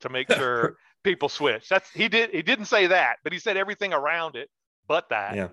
to 0.00 0.08
make 0.08 0.32
sure 0.32 0.76
people 1.04 1.28
switch. 1.28 1.68
That's 1.68 1.90
he 1.90 2.08
did 2.08 2.30
he 2.30 2.42
didn't 2.42 2.66
say 2.66 2.86
that, 2.88 3.16
but 3.24 3.32
he 3.32 3.38
said 3.38 3.56
everything 3.56 3.92
around 3.92 4.36
it 4.36 4.48
but 4.88 5.08
that 5.10 5.36
yeah. 5.36 5.48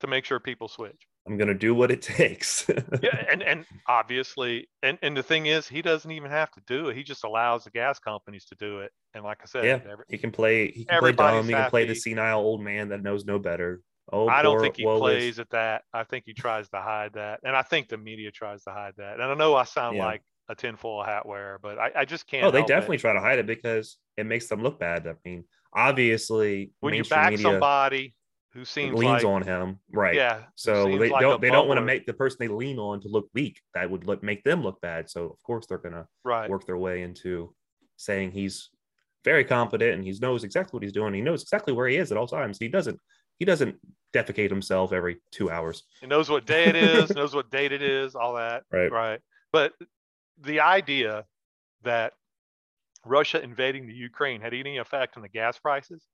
to 0.00 0.06
make 0.06 0.24
sure 0.24 0.40
people 0.40 0.68
switch. 0.68 1.06
I'm 1.26 1.36
gonna 1.36 1.54
do 1.54 1.74
what 1.74 1.90
it 1.90 2.02
takes. 2.02 2.66
yeah, 3.02 3.24
and 3.30 3.42
and 3.42 3.66
obviously, 3.88 4.68
and 4.82 4.96
and 5.02 5.16
the 5.16 5.22
thing 5.22 5.46
is, 5.46 5.66
he 5.66 5.82
doesn't 5.82 6.10
even 6.10 6.30
have 6.30 6.50
to 6.52 6.62
do 6.66 6.88
it. 6.88 6.96
He 6.96 7.02
just 7.02 7.24
allows 7.24 7.64
the 7.64 7.70
gas 7.70 7.98
companies 7.98 8.44
to 8.46 8.54
do 8.54 8.80
it. 8.80 8.92
And 9.12 9.24
like 9.24 9.38
I 9.42 9.46
said, 9.46 9.64
yeah, 9.64 9.80
every, 9.90 10.04
he 10.08 10.18
can 10.18 10.30
play. 10.30 10.70
He 10.70 10.84
can 10.84 11.00
play 11.00 11.12
dumb. 11.12 11.46
He 11.46 11.52
can 11.52 11.68
play 11.68 11.84
the 11.84 11.94
senile 11.94 12.38
old 12.38 12.62
man 12.62 12.90
that 12.90 13.02
knows 13.02 13.24
no 13.24 13.38
better. 13.38 13.80
Oh, 14.12 14.28
I 14.28 14.42
don't 14.42 14.60
think 14.60 14.76
he 14.76 14.84
plays 14.84 15.40
at 15.40 15.50
that. 15.50 15.82
I 15.92 16.04
think 16.04 16.22
he 16.26 16.32
tries 16.32 16.68
to 16.68 16.80
hide 16.80 17.14
that, 17.14 17.40
and 17.42 17.56
I 17.56 17.62
think 17.62 17.88
the 17.88 17.98
media 17.98 18.30
tries 18.30 18.62
to 18.62 18.70
hide 18.70 18.94
that. 18.98 19.14
And 19.14 19.24
I 19.24 19.34
know 19.34 19.56
I 19.56 19.64
sound 19.64 19.96
yeah. 19.96 20.06
like 20.06 20.22
a 20.48 20.54
tinfoil 20.54 21.02
hat 21.02 21.26
wearer, 21.26 21.58
but 21.62 21.78
I, 21.78 21.90
I 21.96 22.04
just 22.04 22.24
oh, 22.28 22.30
can't. 22.30 22.44
Oh, 22.46 22.50
they 22.50 22.62
definitely 22.62 22.96
it. 22.96 23.00
try 23.00 23.12
to 23.12 23.20
hide 23.20 23.38
it 23.38 23.46
because 23.46 23.98
it 24.16 24.26
makes 24.26 24.48
them 24.48 24.62
look 24.62 24.78
bad. 24.78 25.06
I 25.06 25.14
mean, 25.24 25.44
obviously, 25.72 26.72
when 26.80 26.94
you 26.94 27.04
back 27.04 27.36
somebody 27.38 28.14
who 28.56 28.64
seems 28.64 28.94
leans 28.94 29.22
like, 29.22 29.24
on 29.24 29.42
him, 29.42 29.78
right? 29.92 30.14
Yeah. 30.14 30.44
So 30.54 30.84
they 30.98 31.10
like 31.10 31.20
don't 31.20 31.40
they 31.40 31.50
don't 31.50 31.68
want 31.68 31.78
to 31.78 31.84
make 31.84 32.06
the 32.06 32.14
person 32.14 32.38
they 32.40 32.48
lean 32.48 32.78
on 32.78 33.00
to 33.02 33.08
look 33.08 33.28
weak. 33.34 33.60
That 33.74 33.90
would 33.90 34.06
look, 34.06 34.22
make 34.22 34.44
them 34.44 34.62
look 34.62 34.80
bad. 34.80 35.10
So 35.10 35.26
of 35.26 35.42
course 35.42 35.66
they're 35.66 35.78
gonna 35.78 36.06
right. 36.24 36.48
work 36.48 36.64
their 36.66 36.78
way 36.78 37.02
into 37.02 37.54
saying 37.96 38.30
he's 38.30 38.70
very 39.24 39.44
competent 39.44 39.94
and 39.94 40.04
he 40.04 40.12
knows 40.20 40.42
exactly 40.44 40.76
what 40.76 40.82
he's 40.82 40.92
doing. 40.92 41.12
He 41.12 41.20
knows 41.20 41.42
exactly 41.42 41.74
where 41.74 41.88
he 41.88 41.96
is 41.96 42.10
at 42.12 42.18
all 42.18 42.26
times. 42.26 42.58
He 42.58 42.68
doesn't 42.68 42.98
he 43.38 43.44
doesn't 43.44 43.76
defecate 44.14 44.48
himself 44.48 44.92
every 44.92 45.18
two 45.30 45.50
hours. 45.50 45.82
He 46.00 46.06
knows 46.06 46.30
what 46.30 46.46
day 46.46 46.64
it 46.64 46.76
is, 46.76 47.10
knows 47.14 47.34
what 47.34 47.50
date 47.50 47.72
it 47.72 47.82
is, 47.82 48.14
all 48.14 48.34
that. 48.34 48.62
Right. 48.72 48.90
Right. 48.90 49.20
But 49.52 49.72
the 50.40 50.60
idea 50.60 51.24
that 51.82 52.14
Russia 53.04 53.42
invading 53.42 53.86
the 53.86 53.94
Ukraine 53.94 54.40
had 54.40 54.54
any 54.54 54.78
effect 54.78 55.16
on 55.16 55.22
the 55.22 55.28
gas 55.28 55.58
prices 55.58 56.04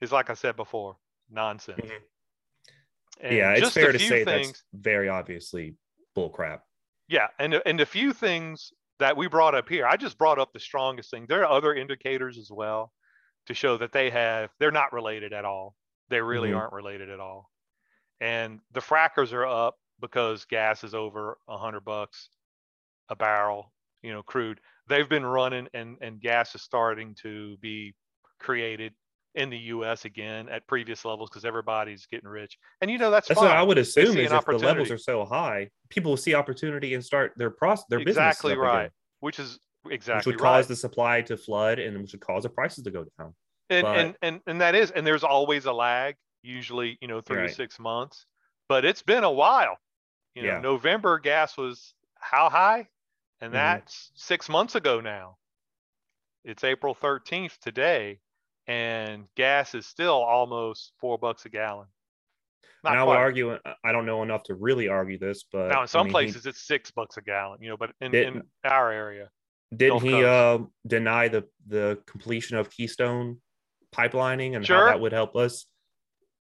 is, 0.00 0.12
like 0.12 0.30
I 0.30 0.34
said 0.34 0.56
before, 0.56 0.96
nonsense. 1.30 1.80
Mm-hmm. 1.80 3.34
Yeah, 3.34 3.52
it's 3.52 3.70
fair 3.70 3.92
to 3.92 3.98
say 3.98 4.24
things, 4.24 4.48
that's 4.48 4.64
very 4.74 5.08
obviously 5.08 5.76
bullcrap. 6.16 6.60
Yeah, 7.08 7.28
and 7.38 7.60
and 7.64 7.80
a 7.80 7.86
few 7.86 8.12
things 8.12 8.72
that 8.98 9.16
we 9.16 9.26
brought 9.26 9.54
up 9.54 9.68
here, 9.68 9.86
I 9.86 9.96
just 9.96 10.18
brought 10.18 10.38
up 10.38 10.52
the 10.52 10.60
strongest 10.60 11.10
thing. 11.10 11.26
There 11.28 11.42
are 11.44 11.50
other 11.50 11.74
indicators 11.74 12.36
as 12.36 12.50
well 12.50 12.92
to 13.46 13.54
show 13.54 13.78
that 13.78 13.92
they 13.92 14.10
have 14.10 14.50
they're 14.58 14.70
not 14.70 14.92
related 14.92 15.32
at 15.32 15.44
all. 15.44 15.76
They 16.10 16.20
really 16.20 16.50
mm-hmm. 16.50 16.58
aren't 16.58 16.72
related 16.72 17.08
at 17.08 17.20
all. 17.20 17.50
And 18.20 18.60
the 18.72 18.80
frackers 18.80 19.32
are 19.32 19.46
up 19.46 19.76
because 20.00 20.44
gas 20.44 20.84
is 20.84 20.94
over 20.94 21.38
a 21.48 21.56
hundred 21.56 21.84
bucks 21.84 22.28
a 23.08 23.16
barrel, 23.16 23.72
you 24.02 24.12
know, 24.12 24.22
crude. 24.22 24.60
They've 24.88 25.08
been 25.08 25.26
running 25.26 25.68
and 25.74 25.96
and 26.00 26.20
gas 26.20 26.54
is 26.54 26.62
starting 26.62 27.14
to 27.22 27.56
be 27.58 27.94
created 28.38 28.92
in 29.36 29.50
the 29.50 29.58
U.S. 29.58 30.06
again 30.06 30.48
at 30.48 30.66
previous 30.66 31.04
levels 31.04 31.28
because 31.28 31.44
everybody's 31.44 32.06
getting 32.06 32.28
rich. 32.28 32.58
And 32.80 32.90
you 32.90 32.98
know 32.98 33.10
that's, 33.10 33.28
that's 33.28 33.38
what 33.38 33.50
I 33.50 33.62
would 33.62 33.78
assume 33.78 34.16
is 34.16 34.32
if 34.32 34.44
the 34.44 34.58
levels 34.58 34.90
are 34.90 34.98
so 34.98 35.24
high, 35.24 35.68
people 35.90 36.12
will 36.12 36.16
see 36.16 36.34
opportunity 36.34 36.94
and 36.94 37.04
start 37.04 37.34
their 37.36 37.50
process 37.50 37.84
their 37.90 37.98
business 37.98 38.16
exactly 38.16 38.56
right, 38.56 38.80
again, 38.80 38.90
which 39.20 39.38
is 39.38 39.60
exactly 39.90 40.30
which 40.30 40.38
would 40.38 40.42
right. 40.42 40.56
cause 40.56 40.66
the 40.66 40.74
supply 40.74 41.20
to 41.22 41.36
flood 41.36 41.78
and 41.78 42.00
which 42.00 42.12
would 42.12 42.20
cause 42.20 42.42
the 42.42 42.48
prices 42.48 42.82
to 42.84 42.90
go 42.90 43.04
down. 43.18 43.34
And 43.68 43.82
but, 43.82 43.98
and, 43.98 44.14
and 44.22 44.40
and 44.46 44.60
that 44.60 44.74
is 44.74 44.90
and 44.90 45.06
there's 45.06 45.24
always 45.24 45.66
a 45.66 45.72
lag, 45.72 46.16
usually 46.42 46.96
you 47.02 47.08
know 47.08 47.20
three 47.20 47.40
right. 47.40 47.48
to 47.48 47.54
six 47.54 47.78
months, 47.78 48.24
but 48.68 48.84
it's 48.84 49.02
been 49.02 49.24
a 49.24 49.30
while. 49.30 49.76
You 50.34 50.42
know, 50.42 50.48
yeah. 50.48 50.60
November 50.60 51.18
gas 51.18 51.56
was 51.58 51.94
how 52.18 52.48
high? 52.48 52.88
And 53.40 53.52
mm-hmm. 53.52 53.56
that's 53.56 54.10
six 54.14 54.48
months 54.48 54.74
ago 54.74 55.00
now. 55.00 55.36
It's 56.44 56.62
April 56.62 56.94
13th 56.94 57.58
today, 57.58 58.20
and 58.68 59.24
gas 59.36 59.74
is 59.74 59.84
still 59.84 60.22
almost 60.22 60.92
four 61.00 61.18
bucks 61.18 61.44
a 61.44 61.48
gallon. 61.48 61.88
Not 62.84 62.92
and 62.92 63.00
I 63.00 63.04
would 63.04 63.16
argue, 63.16 63.58
I 63.84 63.92
don't 63.92 64.06
know 64.06 64.22
enough 64.22 64.44
to 64.44 64.54
really 64.54 64.88
argue 64.88 65.18
this, 65.18 65.44
but 65.50 65.68
now 65.68 65.82
in 65.82 65.88
some 65.88 66.02
I 66.02 66.04
mean, 66.04 66.12
places 66.12 66.44
he, 66.44 66.50
it's 66.50 66.64
six 66.64 66.92
bucks 66.92 67.16
a 67.16 67.20
gallon, 67.20 67.58
you 67.60 67.68
know, 67.68 67.76
but 67.76 67.90
in, 68.00 68.14
in 68.14 68.42
our 68.64 68.92
area, 68.92 69.28
didn't 69.74 70.02
he 70.02 70.24
uh, 70.24 70.58
deny 70.86 71.26
the 71.28 71.44
the 71.66 71.98
completion 72.06 72.56
of 72.56 72.70
Keystone 72.70 73.38
pipelining 73.92 74.54
and 74.54 74.64
sure. 74.64 74.78
how 74.78 74.84
that 74.86 75.00
would 75.00 75.12
help 75.12 75.34
us 75.34 75.66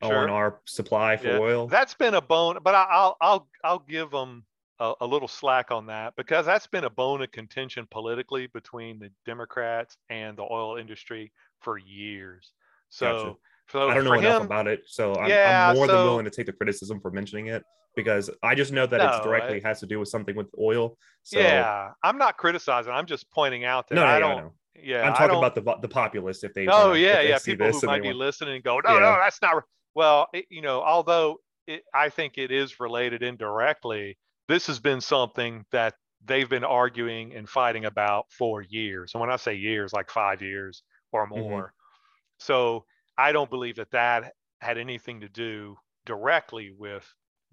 sure. 0.04 0.18
on 0.18 0.30
our 0.30 0.62
supply 0.66 1.18
for 1.18 1.28
yeah. 1.28 1.38
oil? 1.38 1.68
That's 1.68 1.94
been 1.94 2.16
a 2.16 2.22
bone, 2.22 2.58
but 2.64 2.74
I, 2.74 2.88
will 3.04 3.18
I'll 3.22 3.48
I'll 3.64 3.86
give 3.88 4.10
them 4.10 4.46
a, 4.82 4.94
a, 5.02 5.08
little 5.08 5.28
slack 5.28 5.72
on 5.72 5.86
that 5.86 6.16
because 6.18 6.46
that's 6.46 6.66
been 6.66 6.86
a 6.86 6.90
bone 6.90 7.22
of 7.22 7.32
contention 7.32 7.88
politically 7.92 8.48
between 8.48 9.00
the 9.00 9.12
Democrats 9.26 9.96
and 10.10 10.36
the 10.36 10.42
oil 10.42 10.78
industry 10.78 11.32
for 11.60 11.78
years. 11.78 12.52
So, 12.90 13.06
gotcha. 13.06 13.36
so 13.70 13.90
I 13.90 13.94
don't 13.94 14.04
know 14.04 14.14
enough 14.14 14.44
about 14.44 14.68
it, 14.68 14.82
so 14.88 15.16
I'm, 15.16 15.30
yeah, 15.30 15.70
I'm 15.70 15.76
more 15.76 15.86
so, 15.86 15.96
than 15.96 16.06
willing 16.06 16.26
to 16.26 16.32
take 16.32 16.48
the 16.48 16.54
criticism 16.54 17.00
for 17.00 17.12
mentioning 17.12 17.48
it 17.48 17.64
because 17.96 18.30
I 18.42 18.56
just 18.56 18.72
know 18.72 18.88
that 18.88 18.98
no, 18.98 19.18
it 19.18 19.24
directly 19.24 19.64
I, 19.64 19.68
has 19.68 19.80
to 19.82 19.86
do 19.86 20.00
with 20.00 20.10
something 20.10 20.36
with 20.36 20.48
oil. 20.60 20.98
So, 21.24 21.40
yeah, 21.40 21.92
I'm 22.04 22.18
not 22.18 22.38
criticizing. 22.38 22.92
I'm 22.92 23.06
just 23.06 23.30
pointing 23.32 23.64
out 23.64 23.88
that 23.90 23.96
no, 23.96 24.02
no, 24.02 24.08
I 24.08 24.20
don't. 24.20 24.38
know. 24.38 24.54
Yeah, 24.82 25.08
I'm 25.08 25.14
talking 25.14 25.38
about 25.38 25.54
the 25.54 25.78
the 25.82 25.90
populace 25.90 26.44
if 26.44 26.54
they. 26.54 26.66
Oh 26.68 26.94
yeah, 26.94 27.22
yeah. 27.22 27.38
People 27.38 27.72
who 27.72 27.86
might 27.86 28.02
be 28.02 28.08
want... 28.08 28.18
listening 28.18 28.56
and 28.56 28.64
go, 28.64 28.80
no, 28.80 28.94
yeah. 28.94 29.00
no, 29.00 29.18
that's 29.22 29.42
not. 29.42 29.64
Well, 29.94 30.28
it, 30.34 30.46
you 30.50 30.62
know, 30.62 30.82
although 30.82 31.38
it, 31.68 31.84
I 31.94 32.10
think 32.10 32.38
it 32.38 32.52
is 32.52 32.80
related 32.80 33.22
indirectly 33.22 34.18
this 34.52 34.68
has 34.68 34.80
been 34.80 35.00
something 35.00 35.66
that 35.72 35.96
they've 36.26 36.50
been 36.50 36.64
arguing 36.64 37.34
and 37.34 37.48
fighting 37.48 37.86
about 37.86 38.26
for 38.32 38.62
years. 38.62 39.12
And 39.14 39.22
when 39.22 39.32
I 39.32 39.38
say 39.38 39.56
years, 39.56 39.94
like 39.94 40.10
five 40.10 40.42
years 40.42 40.84
or 41.12 41.26
mm-hmm. 41.26 41.40
more. 41.40 41.62
Mm-hmm. 41.62 42.40
So 42.40 42.86
I 43.18 43.32
don't 43.32 43.50
believe 43.50 43.78
that 43.78 43.92
that 43.92 44.34
had 44.60 44.78
anything 44.78 45.22
to 45.22 45.30
do 45.30 45.78
directly 46.06 46.74
with 46.78 47.08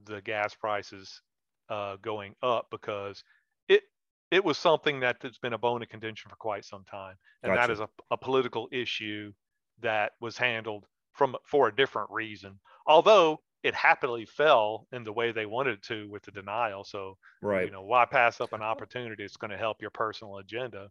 the 0.04 0.20
gas 0.22 0.54
prices 0.54 1.22
uh, 1.68 1.96
going 2.02 2.34
up 2.42 2.66
because 2.70 3.22
it 3.68 3.82
it 4.30 4.44
was 4.44 4.58
something 4.58 5.00
that 5.00 5.16
has 5.22 5.38
been 5.38 5.52
a 5.52 5.58
bone 5.58 5.82
of 5.82 5.88
contention 5.88 6.30
for 6.30 6.36
quite 6.36 6.64
some 6.64 6.84
time, 6.84 7.16
and 7.42 7.52
gotcha. 7.52 7.66
that 7.66 7.72
is 7.72 7.80
a, 7.80 7.88
a 8.10 8.16
political 8.16 8.68
issue 8.72 9.32
that 9.80 10.12
was 10.20 10.36
handled 10.36 10.84
from 11.12 11.36
for 11.44 11.68
a 11.68 11.74
different 11.74 12.10
reason. 12.10 12.58
Although 12.86 13.40
it 13.62 13.74
happily 13.74 14.24
fell 14.24 14.86
in 14.92 15.04
the 15.04 15.12
way 15.12 15.32
they 15.32 15.46
wanted 15.46 15.82
to 15.82 16.08
with 16.08 16.22
the 16.22 16.30
denial. 16.30 16.84
So, 16.84 17.16
right, 17.42 17.66
you 17.66 17.72
know, 17.72 17.82
why 17.82 18.04
pass 18.04 18.40
up 18.40 18.52
an 18.52 18.62
opportunity? 18.62 19.24
that's 19.24 19.36
going 19.36 19.50
to 19.50 19.56
help 19.56 19.80
your 19.80 19.90
personal 19.90 20.38
agenda 20.38 20.88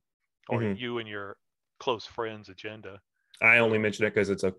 or 0.49 0.61
mm-hmm. 0.61 0.79
you 0.79 0.97
and 0.99 1.07
your 1.07 1.37
close 1.79 2.05
friends' 2.05 2.49
agenda. 2.49 2.99
I 3.41 3.59
only 3.59 3.77
mention 3.77 4.05
it 4.05 4.13
because 4.13 4.29
it's 4.29 4.43
a 4.43 4.53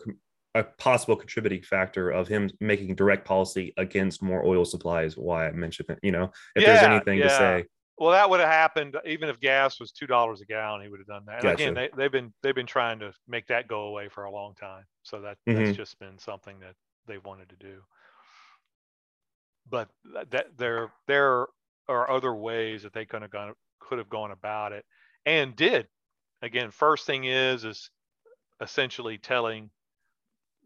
a 0.55 0.65
possible 0.65 1.15
contributing 1.15 1.63
factor 1.63 2.11
of 2.11 2.27
him 2.27 2.51
making 2.61 2.95
direct 2.95 3.25
policy 3.25 3.75
against 3.77 4.23
more 4.23 4.45
oil 4.45 4.65
supplies. 4.65 5.17
Why 5.17 5.47
I 5.47 5.53
mentioned 5.53 5.91
it, 5.91 5.99
you 6.03 6.13
know, 6.13 6.33
if 6.57 6.63
yeah, 6.63 6.73
there's 6.73 6.83
anything 6.83 7.19
yeah. 7.19 7.25
to 7.25 7.31
say. 7.31 7.65
Well, 7.99 8.13
that 8.13 8.31
would 8.31 8.39
have 8.39 8.49
happened 8.49 8.97
even 9.05 9.29
if 9.29 9.41
gas 9.41 9.81
was 9.81 9.91
two 9.91 10.07
dollars 10.07 10.41
a 10.41 10.47
gallon. 10.47 10.83
He 10.83 10.89
would 10.89 11.01
have 11.01 11.07
done 11.07 11.25
that. 11.27 11.43
Gotcha. 11.43 11.55
again, 11.55 11.91
they, 11.97 12.03
have 12.03 12.13
been 12.13 12.33
they've 12.43 12.55
been 12.55 12.67
trying 12.67 13.01
to 13.01 13.13
make 13.27 13.47
that 13.49 13.69
go 13.69 13.83
away 13.83 14.09
for 14.09 14.25
a 14.25 14.31
long 14.31 14.55
time. 14.55 14.85
So 15.03 15.21
that 15.21 15.37
mm-hmm. 15.49 15.65
that's 15.65 15.77
just 15.77 15.99
been 15.99 16.19
something 16.19 16.61
that 16.61 16.75
they've 17.07 17.25
wanted 17.25 17.49
to 17.49 17.57
do 17.57 17.81
but 19.71 19.89
that 20.31 20.57
there 20.57 20.91
there 21.07 21.47
are 21.89 22.11
other 22.11 22.35
ways 22.35 22.83
that 22.83 22.93
they 22.93 23.05
could 23.05 23.23
have 23.23 23.31
gone 23.31 23.55
could 23.81 23.99
have 23.99 24.09
gone 24.11 24.31
about 24.31 24.73
it 24.73 24.85
and 25.27 25.57
did. 25.57 25.87
Again 26.43 26.71
first 26.71 27.07
thing 27.07 27.25
is 27.25 27.65
is 27.65 27.91
essentially 28.61 29.19
telling 29.19 29.71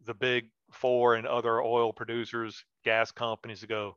the 0.04 0.14
big 0.14 0.48
four 0.70 1.14
and 1.14 1.26
other 1.26 1.60
oil 1.60 1.92
producers 1.92 2.64
gas 2.84 3.12
companies 3.12 3.60
to 3.60 3.66
go 3.66 3.96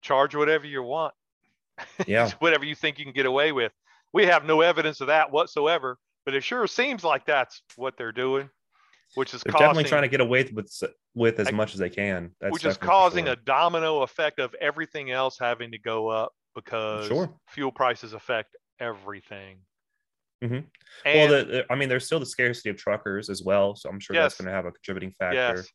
charge 0.00 0.34
whatever 0.34 0.66
you 0.66 0.82
want. 0.82 1.14
Yeah. 2.06 2.30
Whatever 2.38 2.64
you 2.64 2.74
think 2.74 2.98
you 2.98 3.04
can 3.04 3.14
get 3.14 3.26
away 3.26 3.50
with. 3.50 3.72
We 4.12 4.26
have 4.26 4.44
no 4.44 4.60
evidence 4.60 5.00
of 5.00 5.06
that 5.06 5.32
whatsoever 5.32 5.98
but 6.24 6.34
it 6.34 6.44
sure 6.44 6.66
seems 6.66 7.04
like 7.04 7.26
that's 7.26 7.62
what 7.76 7.96
they're 7.96 8.12
doing 8.12 8.48
which 9.14 9.34
is 9.34 9.42
They're 9.42 9.52
causing, 9.52 9.66
definitely 9.66 9.88
trying 9.88 10.02
to 10.02 10.08
get 10.08 10.20
away 10.20 10.50
with 10.52 10.72
with 11.14 11.38
as 11.38 11.52
much 11.52 11.74
as 11.74 11.80
they 11.80 11.90
can. 11.90 12.30
That's 12.40 12.52
which 12.52 12.64
is 12.64 12.76
causing 12.76 13.26
sure. 13.26 13.34
a 13.34 13.36
domino 13.36 14.02
effect 14.02 14.38
of 14.38 14.54
everything 14.60 15.10
else 15.10 15.38
having 15.38 15.70
to 15.72 15.78
go 15.78 16.08
up 16.08 16.32
because 16.54 17.06
sure. 17.08 17.34
fuel 17.48 17.72
prices 17.72 18.12
affect 18.12 18.56
everything. 18.80 19.58
Mm-hmm. 20.42 20.58
well, 21.04 21.28
the, 21.28 21.44
the, 21.44 21.66
I 21.70 21.76
mean, 21.76 21.88
there's 21.88 22.04
still 22.04 22.18
the 22.18 22.26
scarcity 22.26 22.68
of 22.68 22.76
truckers 22.76 23.30
as 23.30 23.42
well, 23.44 23.76
so 23.76 23.88
I'm 23.88 24.00
sure 24.00 24.16
yes. 24.16 24.24
that's 24.24 24.40
going 24.40 24.46
to 24.46 24.52
have 24.52 24.66
a 24.66 24.72
contributing 24.72 25.12
factor. 25.12 25.54
Yes. 25.56 25.68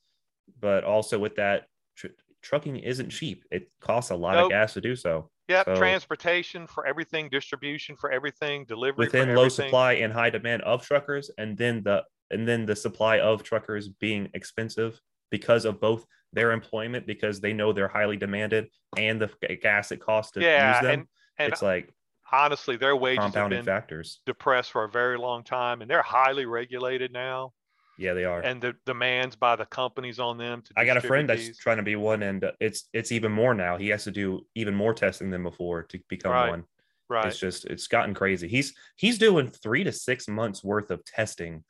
But 0.59 0.83
also 0.83 1.17
with 1.19 1.35
that, 1.35 1.67
tr- 1.95 2.07
trucking 2.41 2.77
isn't 2.77 3.09
cheap. 3.09 3.45
It 3.49 3.71
costs 3.79 4.11
a 4.11 4.15
lot 4.15 4.33
nope. 4.33 4.45
of 4.45 4.49
gas 4.51 4.73
to 4.73 4.81
do 4.81 4.95
so. 4.97 5.29
Yep, 5.47 5.65
so, 5.65 5.75
transportation 5.75 6.67
for 6.67 6.85
everything, 6.85 7.29
distribution 7.29 7.95
for 7.95 8.11
everything, 8.11 8.65
delivery 8.65 9.05
within 9.05 9.33
low 9.33 9.47
supply 9.47 9.93
and 9.93 10.11
high 10.11 10.29
demand 10.29 10.63
of 10.63 10.85
truckers, 10.85 11.31
and 11.37 11.57
then 11.57 11.83
the 11.83 12.03
and 12.31 12.47
then 12.47 12.65
the 12.65 12.75
supply 12.75 13.19
of 13.19 13.43
truckers 13.43 13.87
being 13.87 14.29
expensive 14.33 14.99
because 15.29 15.65
of 15.65 15.79
both 15.79 16.05
their 16.33 16.51
employment 16.51 17.07
because 17.07 17.39
they 17.39 17.53
know 17.53 17.71
they're 17.71 17.87
highly 17.87 18.17
demanded 18.17 18.67
and 18.97 19.21
the 19.21 19.29
gas 19.61 19.91
it 19.91 19.99
costs 19.99 20.33
to 20.33 20.41
yeah, 20.41 20.73
use 20.73 20.81
them. 20.81 20.99
And, 20.99 21.07
and 21.39 21.53
it's 21.53 21.61
like 21.61 21.93
honestly, 22.31 22.77
their 22.77 22.95
wages 22.95 23.33
have 23.33 23.49
been 23.49 23.63
factors 23.63 24.21
depressed 24.25 24.71
for 24.71 24.83
a 24.83 24.89
very 24.89 25.17
long 25.17 25.43
time, 25.43 25.81
and 25.81 25.89
they're 25.89 26.01
highly 26.01 26.45
regulated 26.45 27.11
now. 27.11 27.53
Yeah, 27.97 28.13
they 28.13 28.25
are. 28.25 28.41
And 28.41 28.61
the 28.61 28.75
demands 28.85 29.35
by 29.35 29.55
the 29.55 29.65
companies 29.65 30.19
on 30.19 30.37
them. 30.37 30.63
I 30.75 30.85
got 30.85 30.97
a 30.97 31.01
friend 31.01 31.27
these. 31.27 31.47
that's 31.47 31.57
trying 31.57 31.77
to 31.77 31.83
be 31.83 31.95
one, 31.95 32.23
and 32.23 32.45
it's 32.59 32.89
it's 32.93 33.11
even 33.11 33.31
more 33.31 33.53
now. 33.53 33.77
He 33.77 33.87
has 33.89 34.03
to 34.03 34.11
do 34.11 34.45
even 34.55 34.75
more 34.75 34.93
testing 34.93 35.31
than 35.31 35.43
before 35.43 35.83
to 35.83 35.99
become 36.07 36.31
right. 36.31 36.49
one. 36.49 36.63
Right. 37.09 37.25
It's 37.25 37.39
just 37.39 37.65
it's 37.65 37.87
gotten 37.87 38.13
crazy. 38.13 38.47
He's 38.47 38.75
he's 38.97 39.17
doing 39.17 39.49
three 39.49 39.83
to 39.83 39.91
six 39.91 40.27
months 40.27 40.63
worth 40.63 40.91
of 40.91 41.03
testing 41.05 41.63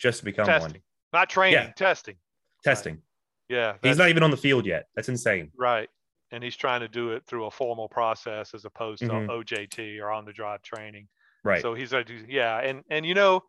just 0.00 0.20
to 0.20 0.24
become 0.24 0.46
testing. 0.46 0.72
one. 0.72 0.80
Not 1.12 1.28
training, 1.28 1.54
yeah. 1.54 1.72
testing. 1.72 2.16
Testing. 2.64 2.94
Right. 2.94 3.02
Yeah. 3.48 3.74
He's 3.82 3.98
not 3.98 4.08
even 4.08 4.22
on 4.22 4.30
the 4.30 4.36
field 4.36 4.64
yet. 4.64 4.86
That's 4.94 5.08
insane. 5.08 5.50
Right. 5.58 5.88
And 6.30 6.42
he's 6.42 6.56
trying 6.56 6.80
to 6.80 6.88
do 6.88 7.10
it 7.10 7.24
through 7.26 7.46
a 7.46 7.50
formal 7.50 7.88
process 7.88 8.54
as 8.54 8.64
opposed 8.64 9.00
to 9.00 9.08
mm-hmm. 9.08 9.30
OJT 9.30 10.00
or 10.00 10.10
on 10.10 10.24
the 10.24 10.32
drive 10.32 10.62
training. 10.62 11.08
Right. 11.42 11.60
So 11.60 11.74
he's 11.74 11.92
like, 11.92 12.08
yeah. 12.28 12.58
And 12.60 12.82
and 12.90 13.04
you 13.04 13.14
know, 13.14 13.42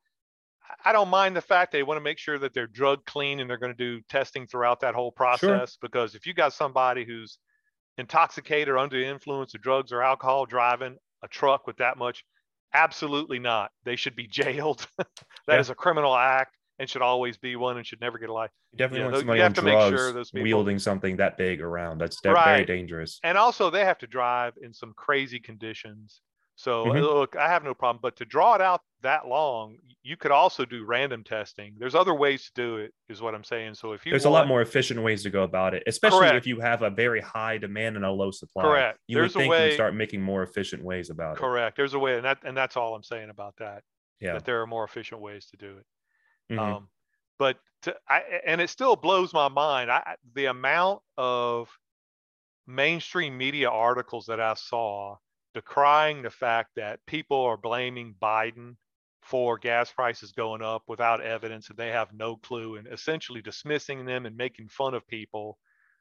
I 0.83 0.91
don't 0.91 1.09
mind 1.09 1.35
the 1.35 1.41
fact 1.41 1.71
they 1.71 1.83
want 1.83 1.97
to 1.97 2.03
make 2.03 2.17
sure 2.17 2.39
that 2.39 2.53
they're 2.53 2.67
drug 2.67 3.05
clean 3.05 3.39
and 3.39 3.49
they're 3.49 3.57
going 3.57 3.75
to 3.75 3.77
do 3.77 4.01
testing 4.09 4.47
throughout 4.47 4.79
that 4.79 4.95
whole 4.95 5.11
process. 5.11 5.71
Sure. 5.71 5.79
Because 5.81 6.15
if 6.15 6.25
you 6.25 6.33
got 6.33 6.53
somebody 6.53 7.05
who's 7.05 7.37
intoxicated 7.97 8.69
or 8.69 8.77
under 8.79 8.97
the 8.97 9.05
influence 9.05 9.53
of 9.53 9.61
drugs 9.61 9.91
or 9.91 10.01
alcohol 10.01 10.45
driving 10.45 10.97
a 11.23 11.27
truck 11.27 11.67
with 11.67 11.77
that 11.77 11.97
much, 11.97 12.23
absolutely 12.73 13.39
not. 13.39 13.71
They 13.83 13.95
should 13.95 14.15
be 14.15 14.27
jailed. 14.31 14.87
that 14.97 15.07
yeah. 15.47 15.59
is 15.59 15.69
a 15.69 15.75
criminal 15.75 16.15
act 16.15 16.55
and 16.79 16.89
should 16.89 17.01
always 17.01 17.37
be 17.37 17.55
one 17.55 17.77
and 17.77 17.85
should 17.85 18.01
never 18.01 18.17
get 18.17 18.29
a 18.29 18.33
life. 18.33 18.49
You 18.71 18.77
definitely 18.79 19.03
want 19.03 19.17
somebody 19.17 19.41
on 19.41 19.53
drugs 19.53 20.01
sure 20.01 20.23
people, 20.23 20.43
wielding 20.43 20.79
something 20.79 21.17
that 21.17 21.37
big 21.37 21.61
around. 21.61 21.99
That's 21.99 22.17
right. 22.25 22.55
very 22.55 22.65
dangerous. 22.65 23.19
And 23.23 23.37
also, 23.37 23.69
they 23.69 23.85
have 23.85 23.99
to 23.99 24.07
drive 24.07 24.53
in 24.61 24.73
some 24.73 24.93
crazy 24.95 25.39
conditions 25.39 26.21
so 26.61 26.85
mm-hmm. 26.85 26.99
look, 26.99 27.35
I 27.35 27.47
have 27.47 27.63
no 27.63 27.73
problem, 27.73 27.99
but 28.03 28.17
to 28.17 28.25
draw 28.25 28.53
it 28.53 28.61
out 28.61 28.81
that 29.01 29.27
long, 29.27 29.77
you 30.03 30.15
could 30.15 30.29
also 30.29 30.63
do 30.63 30.85
random 30.85 31.23
testing. 31.23 31.73
There's 31.79 31.95
other 31.95 32.13
ways 32.13 32.45
to 32.45 32.51
do 32.53 32.75
it, 32.77 32.93
is 33.09 33.19
what 33.19 33.33
I'm 33.33 33.43
saying. 33.43 33.73
So 33.73 33.93
if 33.93 34.05
you 34.05 34.11
there's 34.11 34.25
want, 34.25 34.35
a 34.35 34.37
lot 34.37 34.47
more 34.47 34.61
efficient 34.61 35.01
ways 35.01 35.23
to 35.23 35.31
go 35.31 35.41
about 35.41 35.73
it, 35.73 35.81
especially 35.87 36.19
correct. 36.19 36.35
if 36.35 36.45
you 36.45 36.59
have 36.59 36.83
a 36.83 36.91
very 36.91 37.19
high 37.19 37.57
demand 37.57 37.95
and 37.95 38.05
a 38.05 38.11
low 38.11 38.29
supply. 38.29 38.61
Correct. 38.61 38.99
You 39.07 39.17
there's 39.17 39.33
would 39.33 39.41
think 39.41 39.51
way, 39.51 39.69
you 39.69 39.73
start 39.73 39.95
making 39.95 40.21
more 40.21 40.43
efficient 40.43 40.83
ways 40.83 41.09
about 41.09 41.35
correct. 41.35 41.39
it. 41.39 41.41
Correct. 41.41 41.77
There's 41.77 41.93
a 41.95 41.99
way, 41.99 42.17
and 42.17 42.25
that 42.25 42.37
and 42.45 42.55
that's 42.55 42.77
all 42.77 42.93
I'm 42.93 43.01
saying 43.01 43.31
about 43.31 43.55
that. 43.57 43.81
Yeah. 44.19 44.33
That 44.33 44.45
there 44.45 44.61
are 44.61 44.67
more 44.67 44.83
efficient 44.83 45.19
ways 45.19 45.47
to 45.47 45.57
do 45.57 45.77
it. 45.79 46.53
Mm-hmm. 46.53 46.59
Um, 46.59 46.89
but 47.39 47.57
to, 47.81 47.95
I 48.07 48.21
and 48.45 48.61
it 48.61 48.69
still 48.69 48.95
blows 48.95 49.33
my 49.33 49.47
mind. 49.47 49.89
I 49.89 50.15
the 50.35 50.45
amount 50.45 51.01
of 51.17 51.69
mainstream 52.67 53.35
media 53.35 53.71
articles 53.71 54.27
that 54.27 54.39
I 54.39 54.53
saw 54.53 55.15
decrying 55.53 56.21
the 56.21 56.29
fact 56.29 56.71
that 56.75 56.99
people 57.05 57.41
are 57.41 57.57
blaming 57.57 58.15
Biden 58.21 58.75
for 59.21 59.57
gas 59.57 59.91
prices 59.91 60.31
going 60.31 60.61
up 60.61 60.83
without 60.87 61.21
evidence 61.21 61.69
and 61.69 61.77
they 61.77 61.89
have 61.89 62.13
no 62.13 62.35
clue 62.37 62.77
and 62.77 62.87
essentially 62.87 63.41
dismissing 63.41 64.05
them 64.05 64.25
and 64.25 64.35
making 64.35 64.67
fun 64.67 64.93
of 64.93 65.07
people 65.07 65.57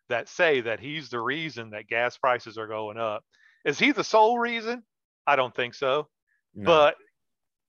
that 0.09 0.29
say 0.29 0.61
that 0.61 0.81
he's 0.81 1.09
the 1.11 1.21
reason 1.21 1.71
that 1.71 1.87
gas 1.87 2.17
prices 2.17 2.59
are 2.59 2.67
going 2.67 2.99
up. 2.99 3.25
Is 3.65 3.79
he 3.79 3.93
the 3.93 4.05
sole 4.05 4.39
reason? 4.39 4.83
I 5.27 5.37
don't 5.37 5.55
think 5.55 5.75
so. 5.75 6.09
No. 6.55 6.67
But 6.67 6.97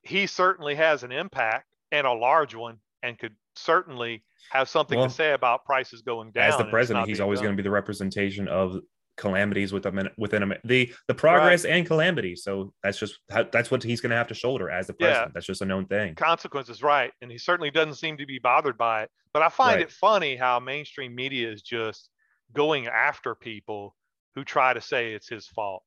he 0.01 0.25
certainly 0.25 0.75
has 0.75 1.03
an 1.03 1.11
impact 1.11 1.67
and 1.91 2.07
a 2.07 2.13
large 2.13 2.55
one 2.55 2.77
and 3.03 3.19
could 3.19 3.35
certainly 3.55 4.23
have 4.51 4.69
something 4.69 4.97
well, 4.97 5.07
to 5.07 5.13
say 5.13 5.33
about 5.33 5.65
prices 5.65 6.01
going 6.01 6.31
down. 6.31 6.49
As 6.49 6.57
the 6.57 6.65
president, 6.65 7.07
he's 7.07 7.19
always 7.19 7.39
going 7.39 7.51
to 7.51 7.57
be 7.57 7.63
the 7.63 7.71
representation 7.71 8.47
of 8.47 8.77
calamities 9.21 9.71
within 9.71 10.09
within 10.17 10.51
a, 10.51 10.57
the 10.65 10.91
the 11.07 11.13
progress 11.13 11.63
right. 11.63 11.73
and 11.75 11.87
calamity. 11.87 12.35
So 12.35 12.73
that's 12.83 12.97
just 12.97 13.19
how, 13.29 13.43
that's 13.43 13.69
what 13.69 13.83
he's 13.83 14.01
going 14.01 14.09
to 14.09 14.17
have 14.17 14.27
to 14.27 14.33
shoulder 14.33 14.69
as 14.69 14.87
the 14.87 14.93
president. 14.93 15.27
Yeah. 15.27 15.31
That's 15.33 15.45
just 15.45 15.61
a 15.61 15.65
known 15.65 15.85
thing. 15.85 16.15
Consequences, 16.15 16.81
right? 16.81 17.11
And 17.21 17.31
he 17.31 17.37
certainly 17.37 17.71
doesn't 17.71 17.95
seem 17.95 18.17
to 18.17 18.25
be 18.25 18.39
bothered 18.39 18.77
by 18.77 19.03
it. 19.03 19.11
But 19.33 19.43
I 19.43 19.49
find 19.49 19.75
right. 19.75 19.83
it 19.83 19.91
funny 19.91 20.35
how 20.35 20.59
mainstream 20.59 21.15
media 21.15 21.51
is 21.51 21.61
just 21.61 22.09
going 22.53 22.87
after 22.87 23.35
people 23.35 23.95
who 24.35 24.43
try 24.43 24.73
to 24.73 24.81
say 24.81 25.13
it's 25.13 25.29
his 25.29 25.47
fault. 25.47 25.83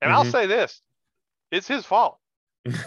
And 0.00 0.10
mm-hmm. 0.10 0.18
I'll 0.18 0.32
say 0.32 0.46
this: 0.46 0.80
it's 1.52 1.68
his 1.68 1.84
fault, 1.84 2.18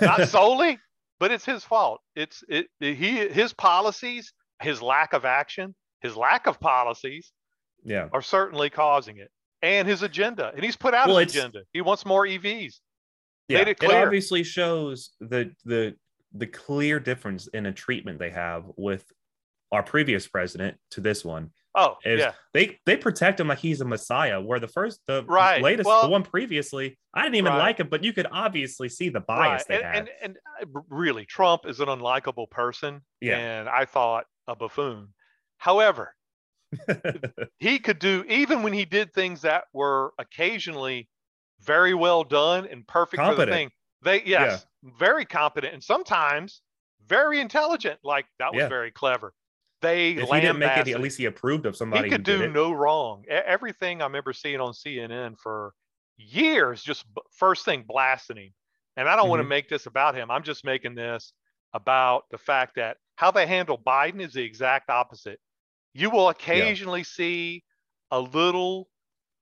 not 0.02 0.28
solely, 0.28 0.80
but 1.20 1.32
it's 1.32 1.45
his 1.45 1.64
fault. 1.64 2.02
It's 2.16 2.43
it, 2.49 2.68
it 2.82 2.95
he 2.95 3.28
his 3.30 3.54
policies, 3.54 4.34
his 4.62 4.82
lack 4.82 5.14
of 5.14 5.26
action, 5.26 5.76
his 6.02 6.18
lack 6.18 6.47
of 6.47 6.60
policies, 6.60 7.32
yeah, 7.84 8.10
are 8.12 8.24
certainly 8.24 8.72
causing 8.72 9.18
it 9.18 9.30
and 9.62 9.88
his 9.88 10.03
agenda. 10.03 10.51
And 10.55 10.64
he's 10.64 10.76
put 10.76 10.93
out 10.93 11.07
well, 11.07 11.18
his 11.18 11.36
agenda. 11.36 11.62
He 11.74 11.82
wants 11.82 12.05
more 12.05 12.26
EVs. 12.26 12.76
Yeah, 13.47 13.59
it, 13.59 13.68
it 13.68 13.91
obviously 13.91 14.43
shows 14.43 15.12
the 15.20 15.51
the 15.66 15.95
the 16.34 16.47
clear 16.47 16.99
difference 16.99 17.47
in 17.47 17.66
a 17.66 17.74
treatment 17.74 18.20
they 18.20 18.30
have 18.30 18.64
with 18.78 19.05
our 19.72 19.84
previous 19.84 20.28
president 20.28 20.78
to 20.91 21.01
this 21.01 21.24
one. 21.24 21.51
Oh, 21.74 21.95
yeah. 22.05 22.34
They 22.53 22.80
they 22.86 22.97
protect 22.97 23.39
him 23.39 23.47
like 23.47 23.59
he's 23.59 23.80
a 23.80 23.86
messiah. 23.86 24.41
Where 24.41 24.59
the 24.59 24.68
first, 24.68 24.99
the 25.07 25.24
right. 25.26 25.62
latest, 25.62 25.88
well, 25.88 26.03
the 26.03 26.09
one 26.09 26.24
previously, 26.24 26.97
I 27.14 27.24
didn't 27.24 27.36
even 27.36 27.53
right. 27.53 27.59
like 27.59 27.80
him, 27.80 27.88
but 27.89 28.03
you 28.03 28.12
could 28.12 28.28
obviously 28.30 28.89
see 28.89 29.07
the 29.07 29.22
bias 29.22 29.62
right. 29.62 29.68
they 29.68 29.76
and, 29.76 29.84
had. 29.84 30.09
And, 30.22 30.38
and 30.62 30.76
uh, 30.76 30.82
really, 30.89 31.26
Trump 31.26 31.66
is 31.66 31.80
an 31.80 31.88
unlikable 31.88 32.49
person. 32.49 33.01
Yeah. 33.22 33.38
And 33.38 33.70
I 33.70 33.86
thought 33.86 34.26
a 34.47 34.55
buffoon. 34.55 35.09
However, 35.57 36.14
he 37.59 37.80
could 37.80 37.99
do 37.99 38.24
even 38.28 38.63
when 38.63 38.74
he 38.74 38.86
did 38.86 39.13
things 39.13 39.41
that 39.41 39.65
were 39.74 40.13
occasionally 40.19 41.07
very 41.61 41.93
well 41.93 42.24
done 42.24 42.67
and 42.67 42.88
perfect 42.88 43.22
competent. 43.22 43.39
for 43.39 43.45
the 43.45 43.51
thing. 43.51 43.72
They 44.03 44.24
yes, 44.24 44.65
yeah. 44.84 44.91
very 44.97 45.26
competent 45.26 45.74
and 45.74 45.84
sometimes 45.84 46.61
very 47.07 47.39
intelligent. 47.39 47.99
Like 48.03 48.26
that 48.39 48.53
was 48.53 48.61
yeah. 48.61 48.69
very 48.69 48.91
clever. 48.91 49.34
They 49.82 50.11
if 50.11 50.30
he 50.30 50.41
didn't 50.41 50.59
make 50.59 50.78
it, 50.78 50.88
at 50.89 51.01
least 51.01 51.17
he 51.17 51.26
approved 51.26 51.65
of 51.65 51.76
somebody. 51.76 52.03
He 52.03 52.09
could 52.09 52.24
do 52.24 52.47
no 52.47 52.72
wrong. 52.72 53.26
Everything 53.28 54.01
I 54.01 54.05
remember 54.05 54.32
seeing 54.32 54.59
on 54.59 54.74
CNN 54.74 55.38
for 55.39 55.74
years, 56.17 56.84
just 56.84 57.05
first 57.32 57.65
thing 57.65 57.84
blasting 57.88 58.38
him. 58.38 58.53
And 58.97 59.07
I 59.09 59.15
don't 59.15 59.24
mm-hmm. 59.24 59.30
want 59.32 59.39
to 59.41 59.47
make 59.47 59.69
this 59.69 59.86
about 59.88 60.15
him. 60.15 60.30
I'm 60.30 60.43
just 60.43 60.63
making 60.65 60.95
this 60.95 61.34
about 61.74 62.26
the 62.30 62.38
fact 62.38 62.76
that 62.76 62.97
how 63.15 63.32
they 63.32 63.47
handle 63.47 63.78
Biden 63.78 64.22
is 64.22 64.34
the 64.34 64.43
exact 64.43 64.89
opposite. 64.89 65.39
You 65.94 66.10
will 66.10 66.30
occasionally 66.30 67.02
yeah. 67.02 67.06
see 67.06 67.64
a 68.12 68.20
little 68.20 68.88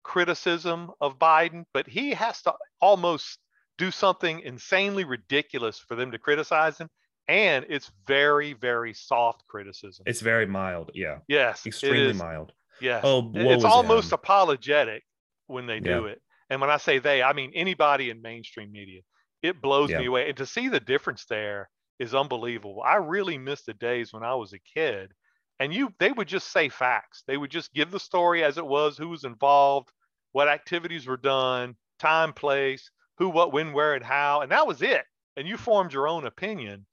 criticism 0.04 0.91
of 1.02 1.20
Biden, 1.20 1.66
but 1.74 1.88
he 1.88 2.12
has 2.12 2.41
to 2.43 2.54
almost 2.82 3.39
do 3.78 3.91
something 3.91 4.39
insanely 4.41 5.04
ridiculous 5.04 5.80
for 5.80 5.95
them 5.95 6.12
to 6.12 6.18
criticize 6.18 6.78
him. 6.78 6.89
And 7.28 7.66
it's 7.70 7.91
very, 8.08 8.54
very 8.54 8.93
soft 8.93 9.45
criticism. 9.47 10.04
It's 10.08 10.22
very 10.22 10.47
mild. 10.47 10.91
Yeah. 10.95 11.20
Yes. 11.28 11.66
Extremely 11.66 12.14
mild. 12.14 12.54
Yes. 12.82 13.02
Oh, 13.04 13.32
it's 13.36 13.64
almost 13.64 14.08
him? 14.08 14.16
apologetic 14.16 15.04
when 15.47 15.68
they 15.68 15.80
do 15.80 16.06
yeah. 16.06 16.14
it. 16.14 16.22
And 16.50 16.60
when 16.60 16.72
I 16.72 16.78
say 16.78 16.97
they, 16.97 17.22
I 17.22 17.34
mean 17.34 17.52
anybody 17.54 18.10
in 18.10 18.22
mainstream 18.22 18.72
media. 18.72 19.02
It 19.43 19.62
blows 19.62 19.91
yeah. 19.91 20.00
me 20.00 20.08
away. 20.08 20.28
And 20.28 20.38
to 20.38 20.45
see 20.45 20.68
the 20.68 20.80
difference 20.80 21.26
there 21.30 21.70
is 22.00 22.16
unbelievable. 22.16 22.82
I 22.84 22.95
really 22.95 23.38
miss 23.38 23.62
the 23.62 23.74
days 23.74 24.12
when 24.12 24.24
I 24.24 24.34
was 24.36 24.54
a 24.54 24.60
kid 24.60 25.14
and 25.60 25.74
you 25.74 25.93
they 25.99 26.12
would 26.12 26.28
just 26.28 26.51
say 26.51 26.70
facts. 26.70 27.24
They 27.28 27.38
would 27.38 27.51
just 27.51 27.74
give 27.74 27.91
the 27.91 27.99
story 27.99 28.43
as 28.43 28.57
it 28.57 28.66
was 28.66 28.97
who 28.97 29.10
was 29.10 29.24
involved 29.24 29.91
what 30.32 30.47
activities 30.47 31.07
were 31.07 31.18
done 31.18 31.76
time 31.99 32.34
place 32.34 32.91
who 33.18 33.30
what 33.30 33.51
when 33.51 33.74
where 33.74 33.93
and 33.95 34.03
how 34.03 34.41
and 34.41 34.51
that 34.51 34.68
was 34.68 34.82
it. 34.82 35.03
And 35.36 35.47
you 35.47 35.57
formed 35.57 35.93
your 35.93 36.07
own 36.07 36.26
opinion. 36.26 36.86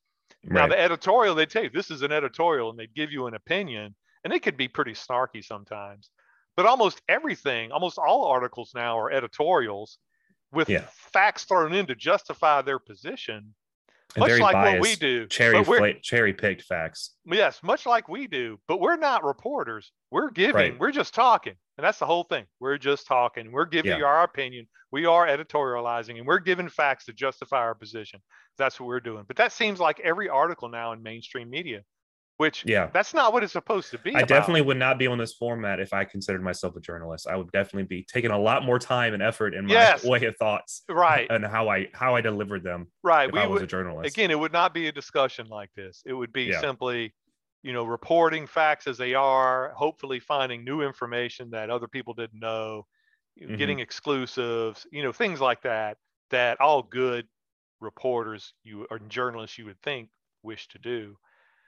Right. 0.45 0.61
now 0.63 0.67
the 0.69 0.81
editorial 0.81 1.35
they'd 1.35 1.51
say 1.51 1.69
this 1.69 1.91
is 1.91 2.03
an 2.03 2.13
editorial 2.13 2.71
and 2.71 2.79
they'd 2.79 2.95
give 2.95 3.13
you 3.13 3.27
an 3.27 3.35
opinion 3.35 3.95
and 4.25 4.33
it 4.33 4.43
could 4.43 4.57
be 4.57 4.69
pretty 4.69 4.93
snarky 4.93 5.45
sometimes. 5.45 6.11
But 6.57 6.67
almost 6.67 7.01
everything 7.09 7.73
almost 7.73 7.99
all 7.99 8.27
articles 8.27 8.73
now 8.75 8.99
are 8.99 9.11
editorials 9.11 9.99
with 10.53 10.69
yeah. 10.69 10.87
facts 10.91 11.45
thrown 11.45 11.75
in 11.75 11.87
to 11.87 11.95
justify 11.95 12.63
their 12.63 12.79
position 12.79 13.55
much 14.19 14.39
like 14.39 14.53
biased, 14.53 14.81
what 14.81 14.89
we 14.89 14.97
do. 14.97 15.27
Cherry 15.27 16.01
cherry 16.03 16.33
picked 16.33 16.63
facts. 16.63 17.15
Yes, 17.25 17.61
much 17.63 17.87
like 17.87 18.09
we 18.09 18.27
do, 18.27 18.59
but 18.69 18.81
we're 18.81 18.97
not 18.97 19.25
reporters. 19.25 19.93
We're 20.11 20.31
giving. 20.31 20.55
Right. 20.55 20.79
We're 20.79 20.93
just 20.93 21.15
talking, 21.15 21.55
and 21.79 21.85
that's 21.85 21.99
the 21.99 22.07
whole 22.07 22.25
thing. 22.25 22.45
We're 22.61 22.79
just 22.79 23.07
talking. 23.07 23.53
We're 23.53 23.67
giving 23.67 23.93
yeah. 23.93 23.99
you 23.99 24.05
our 24.05 24.23
opinion. 24.23 24.67
We 24.93 25.07
are 25.07 25.27
editorializing, 25.27 26.19
and 26.19 26.27
we're 26.27 26.39
giving 26.39 26.69
facts 26.69 27.07
to 27.07 27.13
justify 27.13 27.59
our 27.59 27.75
position. 27.75 28.21
That's 28.59 28.81
what 28.81 28.87
we're 28.87 29.01
doing. 29.01 29.25
But 29.27 29.37
that 29.37 29.53
seems 29.53 29.81
like 29.81 30.01
every 30.01 30.29
article 30.29 30.69
now 30.69 30.93
in 30.93 31.03
mainstream 31.03 31.51
media 31.51 31.83
which 32.39 32.65
yeah 32.67 32.89
that's 32.93 33.15
not 33.15 33.33
what 33.33 33.43
it's 33.43 33.53
supposed 33.53 33.91
to 33.91 33.99
be 33.99 34.15
i 34.15 34.19
about. 34.19 34.29
definitely 34.29 34.61
would 34.61 34.77
not 34.77 34.99
be 34.99 35.07
on 35.07 35.19
this 35.19 35.35
format 35.35 35.81
if 35.81 35.93
i 35.93 36.05
considered 36.05 36.43
myself 36.43 36.77
a 36.77 36.81
journalist 36.81 37.27
i 37.27 37.37
would 37.37 37.51
definitely 37.53 37.85
be 37.85 38.03
taking 38.03 38.31
a 38.31 38.39
lot 38.39 38.65
more 38.65 38.79
time 38.79 39.15
and 39.15 39.23
effort 39.23 39.55
in 39.55 39.67
my 39.67 39.73
yes. 39.73 40.05
way 40.05 40.25
of 40.25 40.37
thoughts 40.37 40.83
right 40.89 41.27
and 41.31 41.45
how 41.45 41.69
i 41.69 41.87
how 41.93 42.15
i 42.15 42.21
delivered 42.21 42.63
them 42.63 42.87
right 43.03 43.33
we 43.33 43.39
i 43.39 43.47
was 43.47 43.61
would, 43.61 43.63
a 43.63 43.67
journalist 43.67 44.15
again 44.15 44.31
it 44.31 44.39
would 44.39 44.53
not 44.53 44.75
be 44.75 44.89
a 44.89 44.93
discussion 44.93 45.47
like 45.49 45.71
this 45.75 46.03
it 46.07 46.13
would 46.13 46.33
be 46.33 46.45
yeah. 46.45 46.61
simply 46.61 47.13
you 47.63 47.73
know 47.73 47.85
reporting 47.85 48.47
facts 48.47 48.87
as 48.87 48.99
they 48.99 49.15
are 49.15 49.73
hopefully 49.75 50.21
finding 50.21 50.65
new 50.65 50.83
information 50.83 51.51
that 51.51 51.71
other 51.71 51.89
people 51.89 52.15
didn't 52.15 52.39
know 52.39 52.87
mm-hmm. 53.41 53.57
getting 53.57 53.81
exclusives 53.81 54.87
you 54.93 55.03
know 55.03 55.13
things 55.13 55.41
like 55.41 55.63
that 55.63 55.97
that 56.31 56.61
all 56.61 56.83
good 56.83 57.27
reporters 57.81 58.53
you 58.63 58.87
or 58.91 58.99
journalists 59.09 59.59
you 59.59 59.65
would 59.65 59.81
think 59.83 60.09
wish 60.43 60.69
to 60.69 60.79
do 60.79 61.17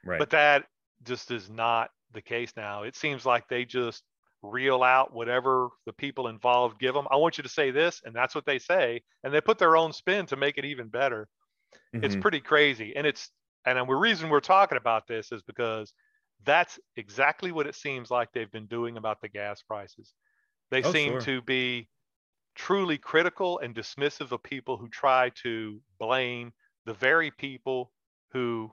Right. 0.05 0.19
But 0.19 0.31
that 0.31 0.67
just 1.05 1.31
is 1.31 1.49
not 1.49 1.91
the 2.13 2.23
case 2.23 2.53
now. 2.57 2.83
It 2.83 2.97
seems 2.97 3.27
like 3.27 3.49
they 3.49 3.65
just 3.65 4.03
reel 4.43 4.83
out 4.83 5.13
whatever 5.13 5.69
the 5.85 5.93
people 5.93 6.29
involved 6.29 6.79
give 6.79 6.95
them. 6.95 7.07
I 7.11 7.17
want 7.17 7.39
you 7.39 7.43
to 7.43 7.49
say 7.49 7.71
this, 7.71 8.01
and 8.05 8.15
that's 8.15 8.35
what 8.35 8.47
they 8.47 8.59
say, 8.59 9.03
and 9.25 9.33
they 9.33 9.41
put 9.41 9.59
their 9.59 9.77
own 9.77 9.93
spin 9.93 10.27
to 10.27 10.37
make 10.37 10.59
it 10.59 10.65
even 10.65 10.89
better. 10.89 11.29
Mm-hmm. 11.95 12.05
It's 12.05 12.17
pretty 12.17 12.41
crazy, 12.41 12.95
and 12.97 13.07
it's 13.07 13.31
and 13.67 13.79
the 13.79 13.95
reason 13.95 14.31
we're 14.31 14.41
talking 14.41 14.79
about 14.79 15.07
this 15.07 15.33
is 15.33 15.43
because 15.43 15.93
that's 16.45 16.79
exactly 16.97 17.53
what 17.53 17.67
it 17.67 17.75
seems 17.75 18.11
like 18.11 18.33
they've 18.33 18.51
been 18.51 18.67
doing 18.67 18.97
about 18.97 19.21
the 19.21 19.29
gas 19.29 19.63
prices. 19.63 20.15
They 20.71 20.83
oh, 20.83 20.93
seem 20.93 21.13
sure. 21.13 21.21
to 21.23 21.43
be 21.43 21.89
truly 22.55 22.99
critical 22.99 23.59
and 23.59 23.75
dismissive 23.75 24.33
of 24.33 24.43
people 24.43 24.77
who 24.77 24.89
try 24.89 25.31
to 25.43 25.81
blame 25.99 26.53
the 26.87 26.95
very 26.95 27.31
people 27.31 27.93
who 28.33 28.71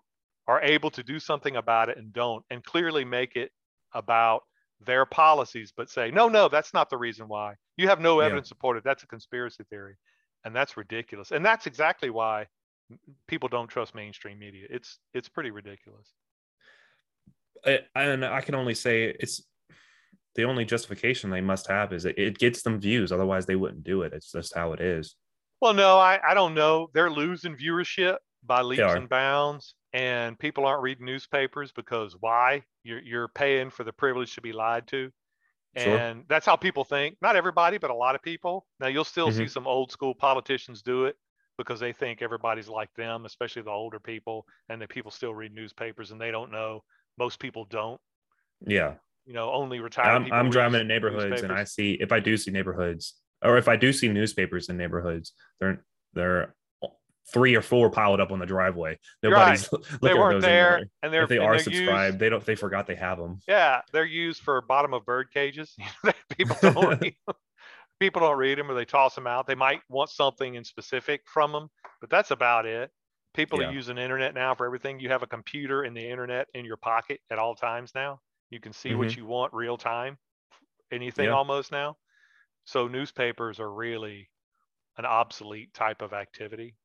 are 0.47 0.61
able 0.61 0.91
to 0.91 1.03
do 1.03 1.19
something 1.19 1.55
about 1.55 1.89
it 1.89 1.97
and 1.97 2.13
don't, 2.13 2.43
and 2.49 2.63
clearly 2.63 3.03
make 3.03 3.35
it 3.35 3.51
about 3.93 4.41
their 4.85 5.05
policies, 5.05 5.73
but 5.75 5.89
say, 5.89 6.11
no, 6.11 6.27
no, 6.27 6.47
that's 6.49 6.73
not 6.73 6.89
the 6.89 6.97
reason 6.97 7.27
why. 7.27 7.55
You 7.77 7.87
have 7.87 7.99
no 7.99 8.19
evidence 8.19 8.47
yeah. 8.47 8.49
supported. 8.49 8.83
That's 8.83 9.03
a 9.03 9.07
conspiracy 9.07 9.63
theory. 9.69 9.95
And 10.43 10.55
that's 10.55 10.77
ridiculous. 10.77 11.31
And 11.31 11.43
that's 11.43 11.65
exactly 11.65 12.09
why 12.09 12.47
people 13.27 13.49
don't 13.49 13.67
trust 13.67 13.95
mainstream 13.95 14.37
media. 14.37 14.67
It's 14.69 14.99
it's 15.13 15.27
pretty 15.27 15.49
ridiculous. 15.49 16.13
I, 17.65 17.79
and 17.95 18.23
I 18.23 18.41
can 18.41 18.53
only 18.53 18.75
say 18.75 19.05
it's 19.19 19.41
the 20.35 20.43
only 20.43 20.65
justification 20.65 21.31
they 21.31 21.41
must 21.41 21.67
have 21.67 21.93
is 21.93 22.05
it, 22.05 22.19
it 22.19 22.37
gets 22.37 22.61
them 22.61 22.79
views. 22.79 23.11
Otherwise, 23.11 23.45
they 23.45 23.55
wouldn't 23.55 23.83
do 23.83 24.03
it. 24.03 24.13
It's 24.13 24.31
just 24.31 24.53
how 24.53 24.73
it 24.73 24.81
is. 24.81 25.15
Well, 25.61 25.73
no, 25.73 25.97
I, 25.97 26.19
I 26.27 26.33
don't 26.33 26.53
know. 26.53 26.89
They're 26.93 27.09
losing 27.09 27.55
viewership 27.55 28.17
by 28.45 28.61
leaps 28.61 28.83
and 28.83 29.09
bounds 29.09 29.73
and 29.95 30.37
people 30.37 30.65
aren't 30.65 30.83
reading 30.83 31.05
newspapers 31.05 31.71
because 31.71 32.17
why? 32.19 32.63
You're 32.83 32.99
you're 33.01 33.27
paying 33.29 33.69
for 33.69 33.85
the 33.85 33.93
privilege 33.93 34.35
to 34.35 34.41
be 34.41 34.51
lied 34.51 34.87
to. 34.87 35.09
Sure. 35.77 35.97
And 35.97 36.25
that's 36.27 36.45
how 36.45 36.57
people 36.57 36.83
think. 36.83 37.15
Not 37.21 37.37
everybody, 37.37 37.77
but 37.77 37.91
a 37.91 37.95
lot 37.95 38.13
of 38.13 38.21
people. 38.21 38.65
Now 38.81 38.87
you'll 38.87 39.05
still 39.05 39.29
mm-hmm. 39.29 39.37
see 39.37 39.47
some 39.47 39.67
old 39.67 39.91
school 39.91 40.13
politicians 40.13 40.81
do 40.81 41.05
it 41.05 41.15
because 41.57 41.79
they 41.79 41.93
think 41.93 42.21
everybody's 42.21 42.67
like 42.67 42.93
them, 42.95 43.25
especially 43.25 43.61
the 43.61 43.71
older 43.71 43.99
people, 43.99 44.45
and 44.67 44.81
that 44.81 44.89
people 44.89 45.11
still 45.11 45.33
read 45.33 45.53
newspapers 45.53 46.11
and 46.11 46.19
they 46.19 46.31
don't 46.31 46.51
know. 46.51 46.83
Most 47.17 47.39
people 47.39 47.65
don't. 47.69 47.99
Yeah. 48.67 48.95
You 49.25 49.33
know, 49.33 49.51
only 49.53 49.79
retired. 49.79 50.09
I'm, 50.09 50.31
I'm 50.33 50.49
driving 50.49 50.81
in 50.81 50.87
neighborhoods 50.87 51.23
newspapers. 51.23 51.43
and 51.43 51.53
I 51.53 51.63
see 51.63 51.97
if 52.01 52.11
I 52.11 52.19
do 52.19 52.35
see 52.35 52.51
neighborhoods 52.51 53.15
or 53.41 53.57
if 53.57 53.69
I 53.69 53.77
do 53.77 53.93
see 53.93 54.09
newspapers 54.09 54.67
in 54.67 54.75
neighborhoods, 54.75 55.31
they're 55.61 55.85
they're 56.13 56.53
three 57.34 57.55
or 57.55 57.61
four 57.61 57.89
piled 57.89 58.19
up 58.19 58.32
on 58.32 58.39
the 58.39 58.45
driveway. 58.45 58.97
Nobody's 59.23 59.69
right. 59.71 59.82
they 60.01 60.13
weren't 60.13 60.41
there, 60.41 60.86
and 61.01 61.13
they're 61.13 61.23
if 61.23 61.30
they 61.30 61.38
are 61.38 61.57
subscribed, 61.57 62.13
used, 62.13 62.19
they 62.19 62.30
don't 62.30 62.45
they 62.45 62.55
forgot 62.55 62.88
they 62.88 62.95
have 62.95 63.17
them. 63.17 63.39
Yeah, 63.47 63.82
they're 63.91 64.05
used 64.05 64.41
for 64.41 64.61
bottom 64.61 64.93
of 64.93 65.05
bird 65.05 65.32
cages. 65.34 65.76
people 66.38 66.57
don't 66.61 67.01
read 67.01 67.15
them. 67.28 67.36
people 67.99 68.21
don't 68.21 68.38
read 68.38 68.57
them 68.57 68.69
or 68.69 68.76
they 68.76 68.86
toss 68.86 69.15
them 69.15 69.28
out. 69.28 69.47
They 69.47 69.55
might 69.55 69.82
want 69.89 70.09
something 70.09 70.55
in 70.55 70.63
specific 70.63 71.21
from 71.26 71.51
them, 71.51 71.69
but 72.01 72.09
that's 72.09 72.32
about 72.32 72.65
it. 72.65 72.91
People 73.34 73.61
yeah. 73.61 73.67
are 73.67 73.73
using 73.73 73.97
internet 73.97 74.34
now 74.34 74.55
for 74.55 74.65
everything. 74.65 74.99
You 74.99 75.09
have 75.09 75.23
a 75.23 75.28
computer 75.28 75.84
and 75.84 75.95
the 75.95 76.09
internet 76.09 76.47
in 76.53 76.63
your 76.63 76.78
pocket 76.78 77.19
at 77.30 77.39
all 77.39 77.53
times 77.55 77.91
now. 77.93 78.19
You 78.49 78.59
can 78.59 78.71
see 78.71 78.89
mm-hmm. 78.89 78.99
what 78.99 79.17
you 79.17 79.26
want 79.26 79.53
real 79.53 79.76
time, 79.76 80.17
anything 80.91 81.26
yeah. 81.26 81.32
almost 81.32 81.71
now. 81.71 81.97
So 82.63 82.88
newspapers 82.88 83.59
are 83.59 83.71
really 83.71 84.30
an 84.97 85.05
obsolete 85.05 85.73
type 85.73 86.01
of 86.01 86.13
activity 86.13 86.76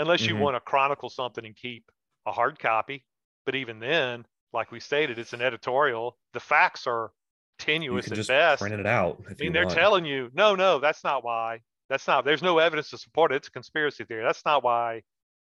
unless 0.00 0.22
you 0.22 0.34
mm-hmm. 0.34 0.42
want 0.42 0.56
to 0.56 0.60
chronicle 0.60 1.10
something 1.10 1.44
and 1.44 1.54
keep 1.54 1.90
a 2.26 2.32
hard 2.32 2.58
copy. 2.58 3.04
But 3.46 3.54
even 3.54 3.80
then, 3.80 4.26
like 4.52 4.72
we 4.72 4.80
stated, 4.80 5.18
it's 5.18 5.32
an 5.32 5.42
editorial. 5.42 6.16
The 6.32 6.40
facts 6.40 6.86
are 6.86 7.12
tenuous 7.58 8.10
at 8.10 8.26
best. 8.26 8.60
Print 8.60 8.80
it 8.80 8.86
out. 8.86 9.22
I 9.28 9.34
mean, 9.38 9.52
they're 9.52 9.66
want. 9.66 9.76
telling 9.76 10.04
you, 10.04 10.30
no, 10.34 10.54
no, 10.54 10.78
that's 10.78 11.04
not 11.04 11.24
why. 11.24 11.60
That's 11.88 12.06
not. 12.06 12.24
There's 12.24 12.42
no 12.42 12.58
evidence 12.58 12.90
to 12.90 12.98
support 12.98 13.32
it. 13.32 13.36
It's 13.36 13.48
a 13.48 13.52
conspiracy 13.52 14.04
theory. 14.04 14.22
That's 14.22 14.44
not 14.44 14.62
why 14.62 15.02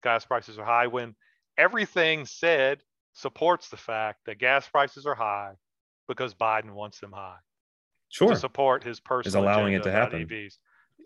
gas 0.02 0.24
prices 0.24 0.58
are 0.58 0.64
high. 0.64 0.86
When 0.86 1.14
everything 1.58 2.24
said 2.24 2.82
supports 3.12 3.68
the 3.68 3.76
fact 3.76 4.20
that 4.26 4.38
gas 4.38 4.68
prices 4.68 5.06
are 5.06 5.14
high 5.14 5.54
because 6.08 6.34
Biden 6.34 6.72
wants 6.72 7.00
them 7.00 7.12
high. 7.12 7.38
Sure. 8.08 8.30
To 8.30 8.36
support 8.36 8.82
his 8.82 9.00
personal 9.00 9.42
is 9.42 9.46
allowing 9.46 9.74
it 9.74 9.82
to 9.84 9.90
happen. 9.90 10.26
EVs. 10.26 10.54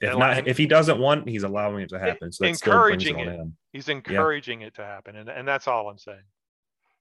If 0.01 0.17
not, 0.19 0.47
if 0.49 0.57
he 0.57 0.67
doesn't 0.67 0.99
want, 0.99 1.29
he's 1.29 1.43
allowing 1.43 1.83
it 1.83 1.89
to 1.91 1.99
happen. 1.99 2.33
So 2.33 2.45
that's 2.45 2.61
encouraging 2.61 3.19
it. 3.19 3.29
it 3.29 3.47
he's 3.73 3.89
encouraging 3.89 4.61
yeah. 4.61 4.69
it 4.69 4.75
to 4.75 4.85
happen, 4.85 5.17
and 5.17 5.29
and 5.29 5.47
that's 5.47 5.69
all 5.69 5.89
I'm 5.89 5.99
saying. 5.99 6.23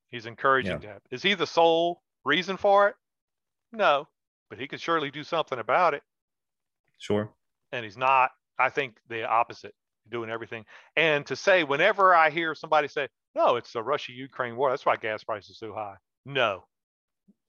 He's 0.09 0.25
encouraging 0.25 0.73
yeah. 0.73 0.77
to 0.77 0.87
happen. 0.87 1.01
Is 1.11 1.23
he 1.23 1.33
the 1.33 1.47
sole 1.47 2.01
reason 2.23 2.55
for 2.57 2.87
it? 2.87 2.95
No, 3.71 4.07
but 4.49 4.59
he 4.59 4.67
could 4.67 4.79
surely 4.79 5.09
do 5.09 5.23
something 5.23 5.57
about 5.57 5.95
it. 5.95 6.03
Sure. 6.99 7.31
And 7.71 7.83
he's 7.83 7.97
not. 7.97 8.31
I 8.59 8.69
think 8.69 8.97
the 9.09 9.27
opposite, 9.27 9.73
doing 10.11 10.29
everything. 10.29 10.65
And 10.95 11.25
to 11.25 11.35
say, 11.35 11.63
whenever 11.63 12.13
I 12.13 12.29
hear 12.29 12.53
somebody 12.53 12.87
say, 12.87 13.07
"No, 13.35 13.55
it's 13.55 13.73
the 13.73 13.81
Russia-Ukraine 13.81 14.55
war," 14.55 14.69
that's 14.69 14.85
why 14.85 14.95
gas 14.95 15.23
prices 15.23 15.51
are 15.51 15.67
so 15.67 15.73
high. 15.73 15.95
No, 16.25 16.65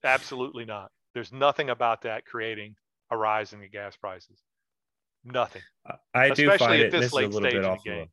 absolutely 0.03 0.65
not. 0.65 0.91
There's 1.13 1.31
nothing 1.31 1.69
about 1.69 2.01
that 2.01 2.25
creating 2.25 2.75
a 3.11 3.17
rise 3.17 3.53
in 3.53 3.61
the 3.61 3.69
gas 3.69 3.95
prices. 3.95 4.41
Nothing. 5.25 5.61
I 6.13 6.29
do 6.29 6.55
find 6.57 6.81
it. 6.81 6.91
This, 6.91 7.11
this 7.11 7.13
is 7.13 7.13
a 7.13 7.27
little 7.27 7.41
bit 7.41 7.65
off. 7.65 7.85
Of, 7.85 8.07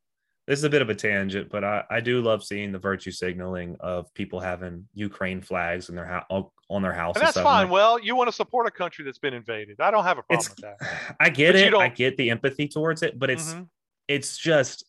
this 0.47 0.59
is 0.59 0.65
a 0.65 0.71
bit 0.71 0.83
of 0.83 0.91
a 0.91 0.95
tangent, 0.95 1.51
but 1.51 1.63
I, 1.63 1.85
I 1.89 2.01
do 2.01 2.21
love 2.21 2.43
seeing 2.43 2.73
the 2.73 2.79
virtue 2.79 3.13
signaling 3.13 3.77
of 3.81 4.13
people 4.15 4.41
having 4.41 4.89
Ukraine 4.93 5.41
flags 5.41 5.89
in 5.89 5.95
their 5.95 6.07
house 6.07 6.25
on 6.69 6.83
their 6.83 6.93
house. 6.93 7.17
And 7.17 7.25
that's 7.25 7.37
and 7.37 7.45
fine. 7.45 7.65
Like, 7.65 7.73
well, 7.73 7.99
you 8.01 8.17
want 8.17 8.29
to 8.29 8.33
support 8.33 8.67
a 8.67 8.71
country 8.71 9.05
that's 9.05 9.19
been 9.19 9.35
invaded. 9.35 9.81
I 9.81 9.91
don't 9.91 10.05
have 10.05 10.19
a 10.19 10.23
problem 10.23 10.51
with 10.57 10.79
that. 10.79 11.17
I 11.21 11.29
get 11.29 11.53
but 11.53 11.61
it. 11.61 11.75
I 11.75 11.89
get 11.89 12.17
the 12.17 12.31
empathy 12.31 12.67
towards 12.67 13.03
it, 13.03 13.19
but 13.19 13.31
it's 13.31 13.53
mm-hmm. 13.53 13.63
it's 14.09 14.37
just 14.37 14.85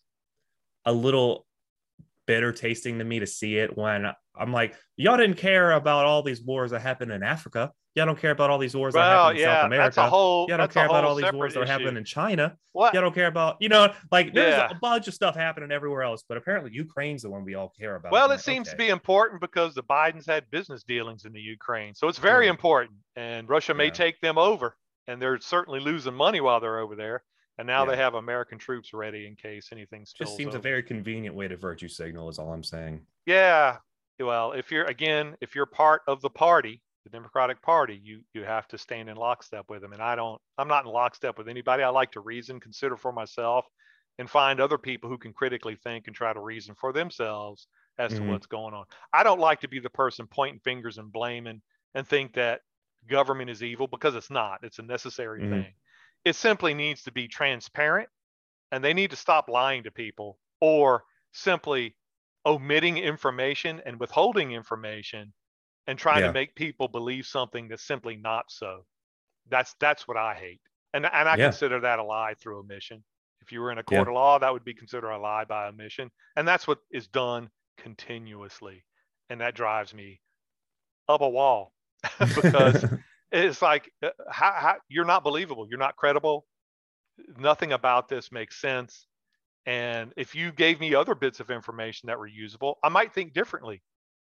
a 0.85 0.93
little 0.93 1.45
bitter 2.25 2.51
tasting 2.51 2.99
to 2.99 3.05
me 3.05 3.19
to 3.19 3.27
see 3.27 3.57
it 3.57 3.77
when 3.77 4.11
I'm 4.35 4.51
like, 4.51 4.75
y'all 4.95 5.17
didn't 5.17 5.37
care 5.37 5.71
about 5.71 6.05
all 6.05 6.23
these 6.23 6.41
wars 6.41 6.71
that 6.71 6.81
happened 6.81 7.11
in 7.11 7.21
Africa. 7.21 7.71
Y'all 7.95 8.07
don't 8.07 8.17
care 8.17 8.31
about 8.31 8.49
all 8.49 8.57
these 8.57 8.75
wars 8.75 8.93
well, 8.95 9.03
that 9.03 9.15
happen 9.15 9.35
in 9.35 9.41
yeah, 9.41 9.55
South 9.55 9.65
America. 9.65 9.95
That's 9.95 10.09
whole, 10.09 10.47
Y'all 10.49 10.57
don't 10.57 10.71
care 10.71 10.85
about 10.85 11.03
all 11.03 11.15
these 11.15 11.31
wars 11.31 11.53
that 11.53 11.67
happen 11.67 11.95
in 11.95 12.03
China. 12.03 12.57
What? 12.71 12.93
Y'all 12.93 13.03
don't 13.03 13.13
care 13.13 13.27
about, 13.27 13.57
you 13.59 13.69
know, 13.69 13.93
like 14.11 14.33
there's 14.33 14.55
yeah. 14.55 14.69
a 14.71 14.75
bunch 14.75 15.07
of 15.07 15.13
stuff 15.13 15.35
happening 15.35 15.71
everywhere 15.71 16.01
else, 16.01 16.23
but 16.27 16.37
apparently 16.37 16.71
Ukraine's 16.73 17.21
the 17.21 17.29
one 17.29 17.43
we 17.43 17.53
all 17.53 17.71
care 17.79 17.95
about. 17.95 18.11
Well, 18.11 18.25
it 18.25 18.29
like, 18.29 18.39
seems 18.39 18.67
okay. 18.67 18.77
to 18.77 18.83
be 18.83 18.89
important 18.89 19.41
because 19.41 19.75
the 19.75 19.83
Bidens 19.83 20.25
had 20.25 20.49
business 20.49 20.83
dealings 20.83 21.25
in 21.25 21.33
the 21.33 21.41
Ukraine. 21.41 21.93
So 21.93 22.07
it's 22.07 22.17
very 22.17 22.47
important. 22.47 22.97
And 23.15 23.47
Russia 23.47 23.75
may 23.75 23.85
yeah. 23.85 23.91
take 23.91 24.19
them 24.21 24.37
over. 24.37 24.75
And 25.07 25.21
they're 25.21 25.39
certainly 25.39 25.81
losing 25.81 26.13
money 26.13 26.39
while 26.39 26.61
they're 26.61 26.79
over 26.79 26.95
there. 26.95 27.23
And 27.57 27.67
now 27.67 27.83
yeah. 27.83 27.91
they 27.91 27.97
have 27.97 28.13
American 28.13 28.57
troops 28.57 28.93
ready 28.93 29.27
in 29.27 29.35
case 29.35 29.69
anything 29.71 30.05
spills. 30.05 30.29
Just 30.29 30.37
seems 30.37 30.55
over. 30.55 30.59
a 30.59 30.61
very 30.61 30.81
convenient 30.81 31.35
way 31.35 31.47
to 31.47 31.57
virtue 31.57 31.89
signal, 31.89 32.29
is 32.29 32.39
all 32.39 32.53
I'm 32.53 32.63
saying. 32.63 33.01
Yeah. 33.25 33.77
Well, 34.19 34.53
if 34.53 34.71
you're 34.71 34.85
again, 34.85 35.35
if 35.41 35.55
you're 35.55 35.65
part 35.65 36.01
of 36.07 36.21
the 36.21 36.29
party, 36.29 36.81
the 37.03 37.09
Democratic 37.09 37.61
Party, 37.61 37.99
you 38.01 38.21
you 38.33 38.43
have 38.43 38.67
to 38.69 38.77
stand 38.77 39.09
in 39.09 39.17
lockstep 39.17 39.65
with 39.69 39.81
them. 39.81 39.93
And 39.93 40.01
I 40.01 40.15
don't, 40.15 40.41
I'm 40.57 40.67
not 40.67 40.85
in 40.85 40.91
lockstep 40.91 41.37
with 41.37 41.47
anybody. 41.47 41.83
I 41.83 41.89
like 41.89 42.11
to 42.13 42.21
reason, 42.21 42.59
consider 42.59 42.97
for 42.97 43.11
myself, 43.11 43.65
and 44.19 44.29
find 44.29 44.59
other 44.59 44.77
people 44.77 45.09
who 45.09 45.17
can 45.17 45.33
critically 45.33 45.75
think 45.75 46.07
and 46.07 46.15
try 46.15 46.33
to 46.33 46.39
reason 46.39 46.75
for 46.75 46.93
themselves 46.93 47.67
as 47.97 48.13
mm-hmm. 48.13 48.25
to 48.25 48.31
what's 48.31 48.47
going 48.47 48.73
on. 48.73 48.85
I 49.11 49.23
don't 49.23 49.39
like 49.39 49.61
to 49.61 49.67
be 49.67 49.79
the 49.79 49.89
person 49.89 50.27
pointing 50.27 50.61
fingers 50.63 50.97
and 50.97 51.11
blaming 51.11 51.61
and 51.93 52.07
think 52.07 52.33
that 52.33 52.61
government 53.09 53.49
is 53.49 53.63
evil 53.63 53.87
because 53.87 54.15
it's 54.15 54.31
not. 54.31 54.59
It's 54.63 54.79
a 54.79 54.83
necessary 54.83 55.41
mm-hmm. 55.41 55.51
thing. 55.51 55.73
It 56.25 56.35
simply 56.35 56.73
needs 56.73 57.03
to 57.03 57.11
be 57.11 57.27
transparent 57.27 58.09
and 58.71 58.83
they 58.83 58.93
need 58.93 59.11
to 59.11 59.15
stop 59.15 59.49
lying 59.49 59.83
to 59.83 59.91
people 59.91 60.39
or 60.61 61.03
simply 61.33 61.95
omitting 62.45 62.97
information 62.97 63.81
and 63.85 63.99
withholding 63.99 64.51
information 64.51 65.33
and 65.87 65.97
trying 65.97 66.21
yeah. 66.21 66.27
to 66.27 66.33
make 66.33 66.55
people 66.55 66.87
believe 66.87 67.25
something 67.25 67.67
that's 67.67 67.83
simply 67.83 68.15
not 68.15 68.45
so. 68.49 68.85
That's 69.49 69.75
that's 69.79 70.07
what 70.07 70.17
I 70.17 70.35
hate. 70.35 70.61
And 70.93 71.05
and 71.05 71.27
I 71.27 71.35
yeah. 71.35 71.45
consider 71.45 71.79
that 71.81 71.99
a 71.99 72.03
lie 72.03 72.35
through 72.39 72.59
omission. 72.59 73.03
If 73.41 73.51
you 73.51 73.59
were 73.59 73.71
in 73.71 73.77
a 73.77 73.83
court 73.83 74.07
yeah. 74.07 74.11
of 74.11 74.15
law, 74.15 74.39
that 74.39 74.53
would 74.53 74.63
be 74.63 74.73
considered 74.73 75.11
a 75.11 75.17
lie 75.17 75.43
by 75.43 75.67
omission. 75.67 76.09
And 76.37 76.47
that's 76.47 76.65
what 76.65 76.79
is 76.91 77.07
done 77.07 77.49
continuously. 77.77 78.85
And 79.29 79.41
that 79.41 79.55
drives 79.55 79.93
me 79.93 80.21
up 81.09 81.21
a 81.21 81.29
wall 81.29 81.73
because 82.19 82.85
it's 83.31 83.61
like 83.61 83.91
uh, 84.01 84.09
how, 84.29 84.53
how, 84.53 84.75
you're 84.87 85.03
not 85.03 85.23
believable. 85.23 85.67
You're 85.69 85.79
not 85.79 85.97
credible. 85.97 86.45
Nothing 87.37 87.73
about 87.73 88.07
this 88.07 88.31
makes 88.31 88.61
sense. 88.61 89.07
And 89.65 90.13
if 90.15 90.35
you 90.35 90.51
gave 90.51 90.79
me 90.79 90.95
other 90.95 91.15
bits 91.15 91.39
of 91.39 91.49
information 91.49 92.07
that 92.07 92.19
were 92.19 92.27
usable, 92.27 92.79
I 92.83 92.89
might 92.89 93.13
think 93.13 93.33
differently 93.33 93.81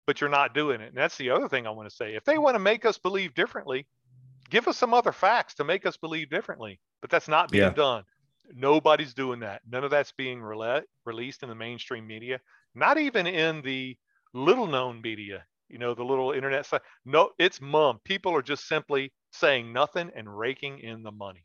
but 0.07 0.20
you're 0.20 0.30
not 0.30 0.55
doing 0.55 0.80
it. 0.80 0.88
And 0.88 0.96
that's 0.96 1.16
the 1.16 1.30
other 1.30 1.48
thing 1.48 1.66
I 1.66 1.70
want 1.70 1.88
to 1.88 1.94
say. 1.94 2.14
If 2.14 2.24
they 2.24 2.34
mm-hmm. 2.34 2.42
want 2.42 2.55
to 2.55 2.61
make 2.61 2.84
us 2.84 2.98
believe 2.98 3.34
differently, 3.34 3.86
give 4.50 4.68
us 4.68 4.76
some 4.76 4.92
other 4.94 5.12
facts 5.12 5.55
to 5.55 5.64
make 5.64 5.86
us 5.86 5.96
believe 5.96 6.30
differently. 6.30 6.80
But 7.00 7.11
that's 7.11 7.28
not 7.28 7.50
being 7.50 7.62
yeah. 7.64 7.70
done. 7.70 8.05
Nobody's 8.55 9.14
doing 9.14 9.40
that. 9.40 9.62
None 9.70 9.84
of 9.84 9.90
that's 9.90 10.12
being 10.12 10.40
rele- 10.40 10.82
released 11.07 11.42
in 11.42 11.48
the 11.48 11.55
mainstream 11.55 12.07
media, 12.07 12.40
not 12.74 12.98
even 12.98 13.26
in 13.26 13.62
the 13.62 13.96
little 14.34 14.66
known 14.66 15.00
media. 15.00 15.44
you 15.72 15.78
know, 15.78 15.94
the 15.94 16.05
little 16.05 16.32
internet 16.32 16.66
site. 16.66 16.82
No, 17.05 17.30
it's 17.38 17.61
mum. 17.61 17.98
People 18.05 18.36
are 18.36 18.42
just 18.42 18.68
simply 18.68 19.12
saying 19.32 19.72
nothing 19.72 20.11
and 20.14 20.28
raking 20.38 20.78
in 20.80 21.03
the 21.03 21.11
money. 21.11 21.44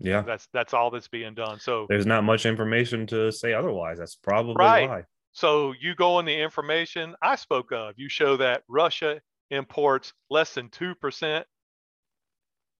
Yeah. 0.00 0.22
That's 0.22 0.48
that's 0.52 0.74
all 0.74 0.90
that's 0.90 1.06
being 1.06 1.34
done. 1.34 1.60
So 1.60 1.86
there's 1.88 2.04
not 2.04 2.24
much 2.24 2.46
information 2.46 3.06
to 3.06 3.30
say 3.30 3.52
otherwise. 3.52 3.98
That's 3.98 4.16
probably 4.16 4.56
right. 4.58 4.88
why. 4.88 5.02
So 5.34 5.74
you 5.80 5.96
go 5.96 6.14
on 6.14 6.24
the 6.24 6.42
information 6.42 7.16
I 7.20 7.34
spoke 7.34 7.72
of. 7.72 7.94
You 7.96 8.08
show 8.08 8.36
that 8.36 8.62
Russia 8.68 9.20
imports 9.50 10.12
less 10.30 10.54
than 10.54 10.68
2% 10.68 11.44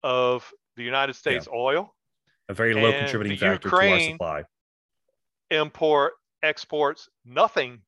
of 0.05 0.53
the 0.77 0.85
United 0.85 1.15
States 1.15 1.49
yeah. 1.51 1.59
oil. 1.59 1.95
A 2.49 2.55
very 2.55 2.75
low 2.75 2.93
contributing 2.93 3.37
factor 3.39 3.67
Ukraine 3.67 3.91
to 3.91 4.05
our 4.05 4.11
supply. 4.13 4.45
Import 5.51 6.13
exports 6.45 7.09
nothing 7.25 7.81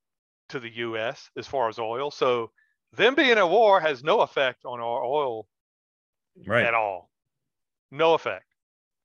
to 0.48 0.58
the 0.58 0.70
US 0.78 1.30
as 1.38 1.46
far 1.46 1.68
as 1.68 1.78
oil. 1.78 2.10
So 2.10 2.50
them 2.92 3.14
being 3.14 3.38
at 3.38 3.48
war 3.48 3.80
has 3.80 4.02
no 4.02 4.22
effect 4.22 4.64
on 4.64 4.80
our 4.80 5.04
oil 5.04 5.46
right. 6.44 6.64
at 6.64 6.74
all. 6.74 7.08
No 7.92 8.14
effect. 8.14 8.46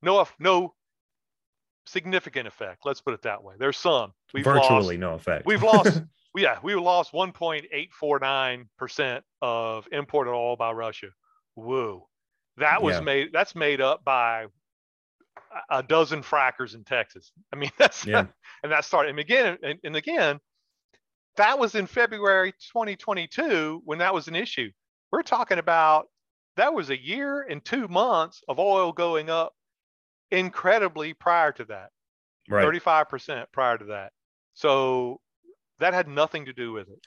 No 0.02 0.26
no 0.40 0.74
significant 1.86 2.46
effect. 2.46 2.82
Let's 2.84 3.00
put 3.00 3.14
it 3.14 3.22
that 3.22 3.42
way. 3.42 3.54
There's 3.58 3.76
some. 3.76 4.12
We've 4.34 4.44
Virtually 4.44 4.96
lost, 4.96 5.00
no 5.00 5.14
effect. 5.14 5.46
We've 5.46 5.62
lost 5.62 6.02
yeah, 6.36 6.58
we 6.62 6.74
lost 6.74 7.12
1.849% 7.12 9.20
of 9.42 9.86
imported 9.92 10.32
oil 10.32 10.56
by 10.56 10.72
Russia. 10.72 11.08
Whoa. 11.54 12.08
That 12.56 12.82
was 12.82 12.96
yeah. 12.96 13.00
made 13.00 13.28
that's 13.32 13.54
made 13.54 13.80
up 13.80 14.04
by 14.04 14.46
a 15.70 15.82
dozen 15.82 16.22
frackers 16.22 16.74
in 16.74 16.84
Texas. 16.84 17.32
I 17.52 17.56
mean, 17.56 17.70
that's 17.78 18.06
yeah. 18.06 18.26
and 18.62 18.72
that 18.72 18.84
started 18.84 19.10
and 19.10 19.18
again 19.18 19.58
and, 19.62 19.78
and 19.84 19.96
again, 19.96 20.40
that 21.36 21.58
was 21.58 21.74
in 21.74 21.86
February 21.86 22.52
2022 22.72 23.82
when 23.84 23.98
that 23.98 24.14
was 24.14 24.28
an 24.28 24.36
issue. 24.36 24.70
We're 25.10 25.22
talking 25.22 25.58
about 25.58 26.06
that 26.56 26.74
was 26.74 26.90
a 26.90 27.02
year 27.02 27.42
and 27.42 27.64
two 27.64 27.88
months 27.88 28.42
of 28.48 28.58
oil 28.58 28.92
going 28.92 29.30
up 29.30 29.54
incredibly 30.32 31.12
prior 31.14 31.52
to 31.52 31.64
that. 31.66 31.90
Right. 32.48 32.66
35% 32.66 33.44
prior 33.52 33.78
to 33.78 33.84
that. 33.86 34.12
So 34.54 35.20
that 35.78 35.94
had 35.94 36.08
nothing 36.08 36.46
to 36.46 36.52
do 36.52 36.72
with 36.72 36.88
it. 36.88 36.98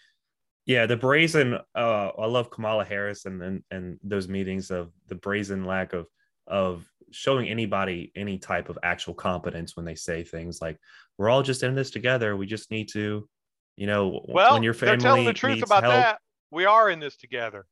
Yeah, 0.65 0.86
the 0.86 0.97
brazen. 0.97 1.59
Uh, 1.76 2.09
I 2.17 2.26
love 2.26 2.49
Kamala 2.49 2.86
Harris 2.86 3.26
and, 3.26 3.41
and 3.43 3.63
and 3.69 3.99
those 4.03 4.28
meetings 4.28 4.71
of 4.71 4.91
the 5.07 5.15
brazen 5.15 5.65
lack 5.65 5.93
of 5.93 6.07
of 6.47 6.88
showing 7.11 7.47
anybody 7.47 8.11
any 8.15 8.39
type 8.39 8.69
of 8.69 8.80
actual 8.82 9.13
competence 9.13 9.76
when 9.76 9.86
they 9.86 9.93
say 9.93 10.23
things 10.23 10.61
like, 10.63 10.80
"We're 11.19 11.30
all 11.30 11.43
just 11.43 11.61
in 11.61 11.76
this 11.76 11.91
together. 11.91 12.36
We 12.36 12.47
just 12.47 12.71
need 12.71 12.89
to, 12.93 13.30
you 13.76 13.86
know, 13.86 14.26
well, 14.28 14.53
when 14.53 14.63
your 14.63 14.73
family 14.73 14.97
they're 14.97 15.07
telling 15.07 15.26
the 15.26 15.34
truth 15.34 15.61
about 15.61 15.84
help. 15.84 15.93
that. 15.93 16.19
We 16.49 16.65
are 16.65 16.89
in 16.89 16.99
this 16.99 17.15
together. 17.15 17.67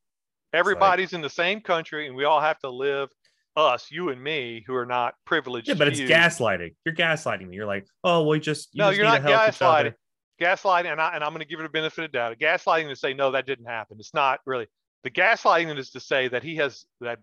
Everybody's 0.54 1.14
like, 1.14 1.18
in 1.18 1.22
the 1.22 1.30
same 1.32 1.62
country, 1.62 2.06
and 2.06 2.16
we 2.16 2.26
all 2.26 2.42
have 2.42 2.60
to 2.60 2.70
live. 2.70 3.10
Us, 3.56 3.88
you 3.92 4.10
and 4.10 4.22
me, 4.22 4.64
who 4.66 4.76
are 4.76 4.86
not 4.86 5.14
privileged. 5.26 5.68
Yeah, 5.68 5.76
but 5.76 5.88
it's 5.88 6.00
gaslighting. 6.00 6.76
You're 6.86 6.96
gaslighting 6.96 7.48
me. 7.48 7.56
You're 7.56 7.68
like, 7.68 7.86
oh, 8.04 8.28
we 8.28 8.40
just 8.40 8.70
you 8.74 8.80
no, 8.80 8.90
just 8.90 8.98
you're 8.98 9.06
not 9.06 9.22
gaslighting 9.22 9.94
gaslighting, 10.42 10.92
and, 10.92 11.00
I, 11.00 11.16
and 11.16 11.24
I'm 11.24 11.32
going 11.32 11.42
to 11.42 11.48
give 11.48 11.60
it 11.60 11.66
a 11.66 11.70
benefit 11.70 12.06
of 12.06 12.12
doubt. 12.12 12.38
Gaslighting 12.40 12.90
to 12.90 12.96
say 12.96 13.14
no, 13.14 13.32
that 13.32 13.46
didn't 13.46 13.66
happen. 13.66 13.98
It's 14.00 14.14
not 14.14 14.40
really 14.46 14.68
the 15.04 15.12
gaslighting 15.12 15.78
is 15.78 15.92
to 15.92 16.00
say 16.00 16.28
that 16.30 16.44
he 16.44 16.56
has 16.58 16.86
that 17.02 17.20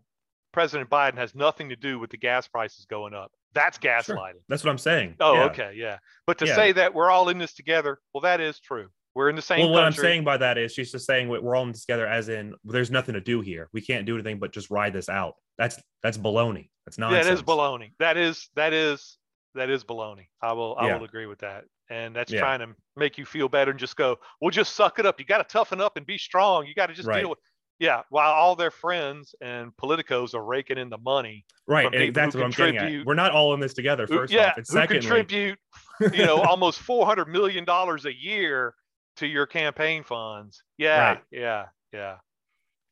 President 0.52 0.90
Biden 0.90 1.16
has 1.16 1.34
nothing 1.34 1.70
to 1.70 1.76
do 1.76 1.98
with 1.98 2.10
the 2.10 2.16
gas 2.16 2.46
prices 2.48 2.86
going 2.88 3.14
up. 3.14 3.32
That's 3.52 3.78
gaslighting. 3.78 4.04
Sure. 4.04 4.32
That's 4.48 4.64
what 4.64 4.70
I'm 4.70 4.78
saying. 4.78 5.16
Oh, 5.20 5.34
yeah. 5.34 5.44
okay, 5.44 5.72
yeah. 5.76 5.98
But 6.26 6.38
to 6.38 6.46
yeah. 6.46 6.54
say 6.54 6.72
that 6.72 6.94
we're 6.94 7.10
all 7.10 7.28
in 7.28 7.38
this 7.38 7.54
together, 7.54 7.98
well, 8.12 8.20
that 8.22 8.40
is 8.40 8.60
true. 8.60 8.88
We're 9.14 9.28
in 9.28 9.36
the 9.36 9.42
same. 9.42 9.60
Well, 9.60 9.70
what 9.70 9.82
country. 9.82 10.04
I'm 10.04 10.12
saying 10.12 10.24
by 10.24 10.36
that 10.36 10.56
is 10.58 10.72
she's 10.72 10.92
just 10.92 11.06
saying 11.06 11.28
we're 11.28 11.56
all 11.56 11.64
in 11.64 11.72
this 11.72 11.84
together, 11.84 12.06
as 12.06 12.28
in 12.28 12.54
there's 12.64 12.90
nothing 12.90 13.14
to 13.14 13.20
do 13.20 13.40
here. 13.40 13.68
We 13.72 13.80
can't 13.80 14.06
do 14.06 14.14
anything 14.14 14.38
but 14.38 14.52
just 14.52 14.70
ride 14.70 14.92
this 14.92 15.08
out. 15.08 15.34
That's 15.58 15.80
that's 16.02 16.16
baloney. 16.16 16.70
That's 16.86 16.98
nonsense. 16.98 17.26
That 17.26 17.32
is 17.32 17.42
baloney. 17.42 17.92
That 17.98 18.16
is 18.16 18.48
that 18.54 18.72
is 18.72 19.18
that 19.54 19.68
is 19.68 19.84
baloney. 19.84 20.28
I 20.40 20.52
will 20.52 20.76
I 20.78 20.86
yeah. 20.86 20.96
will 20.96 21.04
agree 21.04 21.26
with 21.26 21.40
that 21.40 21.64
and 21.90 22.14
that's 22.14 22.32
yeah. 22.32 22.40
trying 22.40 22.60
to 22.60 22.68
make 22.96 23.18
you 23.18 23.24
feel 23.24 23.48
better 23.48 23.72
and 23.72 23.80
just 23.80 23.96
go, 23.96 24.16
well, 24.40 24.50
just 24.50 24.74
suck 24.74 24.98
it 24.98 25.06
up. 25.06 25.18
You 25.18 25.26
got 25.26 25.38
to 25.38 25.52
toughen 25.52 25.80
up 25.80 25.96
and 25.96 26.06
be 26.06 26.16
strong. 26.16 26.66
You 26.66 26.74
got 26.74 26.86
to 26.86 26.94
just 26.94 27.08
right. 27.08 27.20
deal 27.20 27.30
with. 27.30 27.38
Yeah, 27.80 28.02
while 28.10 28.30
all 28.30 28.56
their 28.56 28.70
friends 28.70 29.34
and 29.40 29.74
politicos 29.82 30.34
are 30.34 30.44
raking 30.44 30.76
in 30.76 30.90
the 30.90 30.98
money. 30.98 31.46
Right, 31.66 31.92
and 31.94 32.14
that's 32.14 32.34
what 32.34 32.44
I'm 32.44 32.50
getting 32.50 32.76
at. 32.76 33.06
We're 33.06 33.14
not 33.14 33.32
all 33.32 33.54
in 33.54 33.60
this 33.60 33.72
together. 33.72 34.06
First 34.06 34.34
yeah, 34.34 34.48
off, 34.48 34.58
and 34.58 34.66
secondly, 34.66 34.96
who 34.96 35.14
contribute, 35.14 35.58
you 36.12 36.26
know, 36.26 36.42
almost 36.42 36.80
four 36.80 37.06
hundred 37.06 37.28
million 37.28 37.64
dollars 37.64 38.04
a 38.04 38.14
year 38.14 38.74
to 39.20 39.26
your 39.26 39.46
campaign 39.46 40.02
funds. 40.04 40.62
Yeah, 40.76 41.00
right. 41.00 41.22
yeah, 41.30 41.66
yeah, 41.92 42.16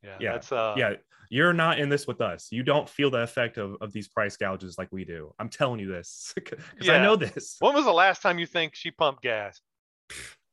yeah. 0.02 0.16
Yeah, 0.20 0.32
that's 0.32 0.52
uh, 0.52 0.74
yeah 0.78 0.94
you're 1.30 1.52
not 1.52 1.78
in 1.78 1.88
this 1.88 2.06
with 2.06 2.20
us. 2.20 2.48
You 2.50 2.62
don't 2.62 2.88
feel 2.88 3.10
the 3.10 3.22
effect 3.22 3.58
of, 3.58 3.76
of 3.80 3.92
these 3.92 4.08
price 4.08 4.36
gouges 4.36 4.78
like 4.78 4.88
we 4.90 5.04
do. 5.04 5.34
I'm 5.38 5.48
telling 5.48 5.80
you 5.80 5.88
this 5.88 6.32
because 6.34 6.58
yeah. 6.80 6.94
I 6.94 7.02
know 7.02 7.16
this. 7.16 7.56
When 7.60 7.74
was 7.74 7.84
the 7.84 7.92
last 7.92 8.22
time 8.22 8.38
you 8.38 8.46
think 8.46 8.74
she 8.74 8.90
pumped 8.90 9.22
gas? 9.22 9.60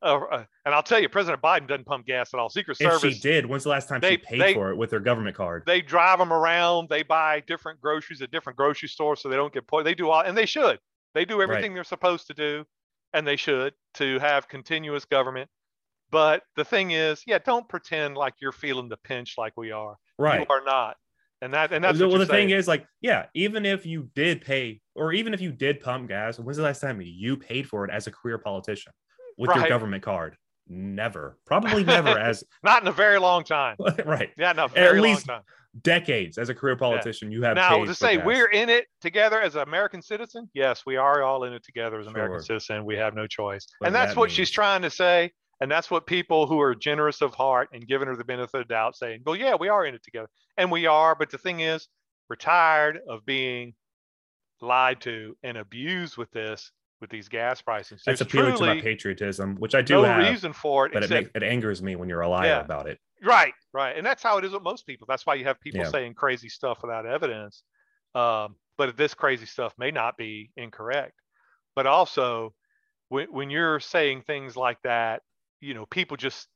Uh, 0.01 0.15
uh, 0.31 0.43
and 0.65 0.75
I'll 0.75 0.83
tell 0.83 0.99
you, 0.99 1.09
President 1.09 1.41
Biden 1.41 1.67
doesn't 1.67 1.85
pump 1.85 2.05
gas 2.05 2.33
at 2.33 2.39
all. 2.39 2.49
Secret 2.49 2.77
Service. 2.77 3.03
If 3.03 3.13
she 3.13 3.19
did, 3.19 3.45
when's 3.45 3.63
the 3.63 3.69
last 3.69 3.87
time 3.87 4.01
they, 4.01 4.11
she 4.11 4.17
paid 4.17 4.41
they, 4.41 4.53
for 4.53 4.71
it 4.71 4.75
with 4.75 4.91
her 4.91 4.99
government 4.99 5.35
card? 5.35 5.63
They 5.65 5.81
drive 5.81 6.19
them 6.19 6.33
around. 6.33 6.89
They 6.89 7.03
buy 7.03 7.41
different 7.47 7.79
groceries 7.81 8.21
at 8.21 8.31
different 8.31 8.57
grocery 8.57 8.89
stores 8.89 9.21
so 9.21 9.29
they 9.29 9.37
don't 9.37 9.53
get 9.53 9.67
poisoned. 9.67 9.87
They 9.87 9.95
do 9.95 10.09
all, 10.09 10.21
and 10.21 10.37
they 10.37 10.45
should. 10.45 10.79
They 11.13 11.25
do 11.25 11.41
everything 11.41 11.71
right. 11.71 11.75
they're 11.75 11.83
supposed 11.85 12.27
to 12.27 12.33
do, 12.33 12.65
and 13.13 13.25
they 13.25 13.37
should 13.37 13.73
to 13.95 14.19
have 14.19 14.49
continuous 14.49 15.05
government. 15.05 15.49
But 16.11 16.43
the 16.55 16.65
thing 16.65 16.91
is, 16.91 17.23
yeah, 17.25 17.39
don't 17.39 17.67
pretend 17.67 18.15
like 18.15 18.35
you're 18.39 18.51
feeling 18.51 18.89
the 18.89 18.97
pinch 18.97 19.35
like 19.37 19.53
we 19.57 19.71
are. 19.71 19.97
Right. 20.17 20.41
You 20.41 20.45
are 20.49 20.63
not. 20.63 20.97
And 21.41 21.53
that 21.53 21.73
and 21.73 21.83
that's 21.83 21.99
well, 21.99 22.09
the 22.11 22.25
saying. 22.25 22.47
thing 22.47 22.57
is 22.57 22.67
like, 22.67 22.87
yeah, 23.01 23.25
even 23.33 23.65
if 23.65 23.85
you 23.85 24.09
did 24.15 24.41
pay, 24.41 24.81
or 24.95 25.11
even 25.11 25.33
if 25.33 25.41
you 25.41 25.51
did 25.51 25.81
pump 25.81 26.07
gas, 26.07 26.39
when's 26.39 26.57
the 26.57 26.63
last 26.63 26.79
time 26.79 27.01
you 27.03 27.37
paid 27.37 27.67
for 27.67 27.85
it 27.85 27.91
as 27.91 28.07
a 28.07 28.11
career 28.11 28.37
politician 28.37 28.93
with 29.37 29.49
right. 29.49 29.59
your 29.59 29.69
government 29.69 30.01
card? 30.01 30.37
Never. 30.67 31.37
Probably 31.45 31.83
never 31.83 32.09
as 32.19 32.43
not 32.63 32.81
in 32.81 32.87
a 32.87 32.93
very 32.93 33.19
long 33.19 33.43
time. 33.43 33.75
right. 34.05 34.29
Yeah, 34.37 34.53
no, 34.53 34.67
very 34.67 34.97
At 34.97 35.03
least 35.03 35.27
time. 35.27 35.41
Decades 35.81 36.37
as 36.37 36.47
a 36.47 36.55
career 36.55 36.77
politician, 36.77 37.29
yeah. 37.29 37.35
you 37.35 37.43
have 37.43 37.57
now 37.57 37.83
to 37.83 37.93
say 37.93 38.15
gas. 38.15 38.25
we're 38.25 38.47
in 38.47 38.69
it 38.69 38.87
together 39.01 39.41
as 39.41 39.55
an 39.55 39.61
American 39.63 40.01
citizen. 40.01 40.49
Yes, 40.53 40.83
we 40.85 40.95
are 40.95 41.21
all 41.21 41.43
in 41.43 41.51
it 41.51 41.65
together 41.65 41.99
as 41.99 42.07
an 42.07 42.13
sure. 42.13 42.23
American 42.23 42.45
citizen. 42.45 42.85
We 42.85 42.95
have 42.95 43.13
no 43.13 43.27
choice, 43.27 43.67
what 43.79 43.87
and 43.87 43.95
that's 43.95 44.13
that 44.13 44.19
what 44.19 44.31
she's 44.31 44.49
trying 44.49 44.83
to 44.83 44.89
say. 44.89 45.33
And 45.61 45.71
that's 45.71 45.89
what 45.89 46.05
people 46.05 46.47
who 46.47 46.59
are 46.59 46.75
generous 46.75 47.21
of 47.21 47.33
heart 47.33 47.69
and 47.71 47.87
giving 47.87 48.07
her 48.07 48.15
the 48.15 48.25
benefit 48.25 48.61
of 48.61 48.67
doubt 48.67 48.97
saying, 48.97 49.21
well, 49.25 49.35
yeah, 49.35 49.55
we 49.55 49.69
are 49.69 49.85
in 49.85 49.95
it 49.95 50.03
together. 50.03 50.27
And 50.57 50.69
we 50.71 50.85
are. 50.85 51.15
But 51.15 51.29
the 51.29 51.37
thing 51.37 51.61
is, 51.61 51.87
we're 52.29 52.35
tired 52.35 52.99
of 53.07 53.25
being 53.25 53.73
lied 54.61 54.99
to 55.01 55.37
and 55.43 55.57
abused 55.57 56.17
with 56.17 56.29
this, 56.31 56.71
with 56.99 57.09
these 57.09 57.29
gas 57.29 57.61
prices. 57.61 58.01
There's 58.05 58.19
that's 58.19 58.29
appealing 58.29 58.57
to 58.57 58.65
my 58.65 58.81
patriotism, 58.81 59.55
which 59.57 59.75
I 59.75 59.81
do 59.81 59.95
have. 59.95 60.03
no 60.03 60.23
have. 60.23 60.31
reason 60.31 60.51
for 60.51 60.87
it. 60.87 60.93
But 60.93 61.03
except, 61.03 61.27
it, 61.35 61.43
it, 61.43 61.43
angers 61.43 61.81
me 61.81 61.95
when 61.95 62.09
you're 62.09 62.21
a 62.21 62.29
liar 62.29 62.47
yeah, 62.47 62.59
about 62.59 62.87
it. 62.87 62.99
Right, 63.23 63.53
right. 63.73 63.95
And 63.95 64.05
that's 64.05 64.23
how 64.23 64.37
it 64.37 64.43
is 64.43 64.51
with 64.51 64.63
most 64.63 64.85
people. 64.85 65.07
That's 65.07 65.25
why 65.25 65.35
you 65.35 65.45
have 65.45 65.59
people 65.61 65.81
yeah. 65.81 65.89
saying 65.89 66.15
crazy 66.15 66.49
stuff 66.49 66.79
without 66.81 67.05
evidence. 67.05 67.63
Um, 68.13 68.55
but 68.77 68.97
this 68.97 69.13
crazy 69.13 69.45
stuff 69.45 69.73
may 69.77 69.91
not 69.91 70.17
be 70.17 70.51
incorrect. 70.57 71.13
But 71.75 71.87
also, 71.87 72.53
when, 73.09 73.31
when 73.31 73.49
you're 73.49 73.79
saying 73.79 74.23
things 74.25 74.57
like 74.57 74.77
that 74.83 75.21
you 75.65 75.73
know, 75.73 75.85
people 75.87 76.15
just 76.15 76.47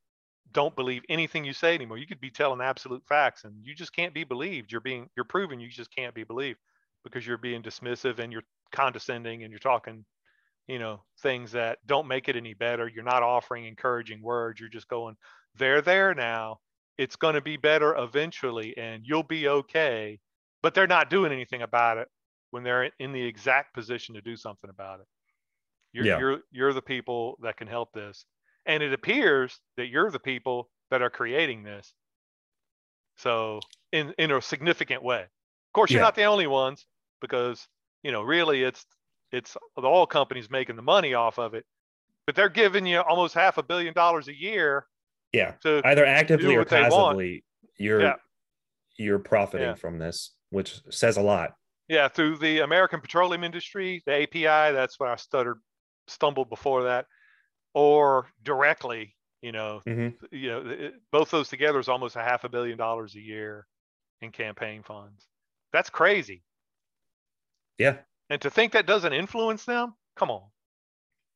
don't 0.51 0.75
believe 0.75 1.03
anything 1.09 1.45
you 1.45 1.53
say 1.53 1.75
anymore. 1.75 1.97
You 1.97 2.07
could 2.07 2.21
be 2.21 2.29
telling 2.29 2.61
absolute 2.61 3.03
facts 3.07 3.43
and 3.43 3.55
you 3.63 3.75
just 3.75 3.95
can't 3.95 4.13
be 4.13 4.23
believed. 4.23 4.71
You're 4.71 4.81
being, 4.81 5.09
you're 5.15 5.25
proven 5.25 5.59
you 5.59 5.69
just 5.69 5.93
can't 5.93 6.13
be 6.13 6.23
believed 6.23 6.59
because 7.03 7.25
you're 7.25 7.37
being 7.37 7.61
dismissive 7.61 8.19
and 8.19 8.31
you're 8.31 8.43
condescending 8.71 9.43
and 9.43 9.51
you're 9.51 9.59
talking, 9.59 10.05
you 10.67 10.79
know, 10.79 11.01
things 11.21 11.51
that 11.51 11.79
don't 11.85 12.07
make 12.07 12.29
it 12.29 12.35
any 12.35 12.53
better. 12.53 12.87
You're 12.87 13.03
not 13.03 13.23
offering 13.23 13.65
encouraging 13.65 14.21
words. 14.21 14.59
You're 14.59 14.69
just 14.69 14.87
going, 14.87 15.15
they're 15.55 15.81
there 15.81 16.13
now. 16.13 16.57
It's 16.97 17.15
going 17.15 17.35
to 17.35 17.41
be 17.41 17.57
better 17.57 17.95
eventually 17.95 18.77
and 18.77 19.03
you'll 19.05 19.23
be 19.23 19.47
okay. 19.47 20.19
But 20.61 20.73
they're 20.73 20.87
not 20.87 21.09
doing 21.09 21.31
anything 21.31 21.61
about 21.61 21.97
it 21.97 22.07
when 22.51 22.63
they're 22.63 22.91
in 22.99 23.11
the 23.11 23.23
exact 23.23 23.73
position 23.73 24.15
to 24.15 24.21
do 24.21 24.35
something 24.35 24.69
about 24.69 24.99
it. 24.99 25.05
You're, 25.93 26.05
yeah. 26.05 26.19
you're, 26.19 26.39
you're 26.51 26.73
the 26.73 26.81
people 26.81 27.37
that 27.41 27.57
can 27.57 27.67
help 27.67 27.93
this. 27.93 28.25
And 28.69 28.83
it 28.83 28.93
appears 28.93 29.59
that 29.77 29.87
you're 29.87 30.11
the 30.11 30.19
people 30.19 30.69
that 30.91 31.01
are 31.01 31.09
creating 31.09 31.63
this. 31.63 31.91
So 33.17 33.61
in 33.91 34.13
in 34.19 34.31
a 34.31 34.41
significant 34.41 35.03
way. 35.03 35.21
Of 35.21 35.73
course, 35.73 35.89
you're 35.91 35.99
yeah. 35.99 36.05
not 36.05 36.15
the 36.15 36.25
only 36.25 36.45
ones 36.45 36.85
because 37.19 37.67
you 38.03 38.11
know 38.11 38.21
really 38.21 38.63
it's 38.63 38.85
it's 39.31 39.57
the 39.75 39.87
oil 39.87 40.05
companies 40.05 40.51
making 40.51 40.75
the 40.75 40.83
money 40.83 41.15
off 41.15 41.39
of 41.39 41.55
it, 41.55 41.65
but 42.27 42.35
they're 42.35 42.47
giving 42.47 42.85
you 42.85 42.99
almost 42.99 43.33
half 43.33 43.57
a 43.57 43.63
billion 43.63 43.93
dollars 43.93 44.27
a 44.27 44.39
year. 44.39 44.85
Yeah, 45.33 45.53
to 45.63 45.81
either 45.83 46.05
actively 46.05 46.55
or 46.55 46.63
passively, 46.63 47.43
you're 47.77 48.01
yeah. 48.01 48.15
you're 48.97 49.19
profiting 49.19 49.69
yeah. 49.69 49.75
from 49.75 49.97
this, 49.97 50.35
which 50.51 50.79
says 50.91 51.17
a 51.17 51.21
lot. 51.21 51.53
Yeah, 51.87 52.07
through 52.07 52.37
the 52.37 52.59
American 52.59 53.01
petroleum 53.01 53.43
industry, 53.43 54.03
the 54.05 54.23
API. 54.23 54.73
That's 54.73 54.99
what 54.99 55.09
I 55.09 55.15
stuttered, 55.15 55.57
stumbled 56.07 56.49
before 56.49 56.83
that 56.83 57.05
or 57.73 58.27
directly 58.43 59.15
You 59.41 59.51
know, 59.51 59.81
mm-hmm. 59.87 60.25
you 60.35 60.49
know, 60.49 60.63
it, 60.67 60.93
both 61.11 61.31
those 61.31 61.49
together 61.49 61.79
is 61.79 61.87
almost 61.87 62.15
a 62.15 62.21
half 62.21 62.43
a 62.43 62.49
billion 62.49 62.77
dollars 62.77 63.15
a 63.15 63.21
year 63.21 63.65
in 64.21 64.31
campaign 64.31 64.83
funds. 64.83 65.27
That's 65.71 65.89
crazy. 65.89 66.43
Yeah. 67.77 67.97
And 68.29 68.41
to 68.41 68.49
think 68.49 68.73
that 68.73 68.85
doesn't 68.85 69.13
influence 69.13 69.65
them, 69.65 69.93
come 70.15 70.29
on. 70.29 70.43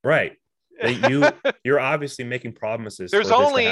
Right. 0.04 0.38
you 0.84 1.26
you're 1.64 1.80
obviously 1.80 2.26
making 2.26 2.54
promises. 2.54 3.10
There's 3.12 3.32
only 3.32 3.68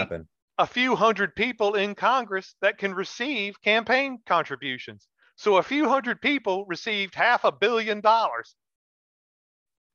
a 0.57 0.67
few 0.67 0.95
hundred 0.95 1.35
people 1.35 1.75
in 1.75 1.95
Congress 1.95 2.55
that 2.61 2.77
can 2.77 2.93
receive 2.93 3.61
campaign 3.61 4.19
contributions. 4.25 5.07
So 5.35 5.57
a 5.57 5.63
few 5.63 5.89
hundred 5.89 6.21
people 6.21 6.65
received 6.67 7.15
half 7.15 7.43
a 7.43 7.51
billion 7.51 7.99
dollars. 8.01 8.55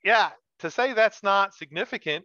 Yeah, 0.04 0.30
to 0.60 0.70
say 0.70 0.92
that's 0.92 1.22
not 1.22 1.54
significant 1.54 2.24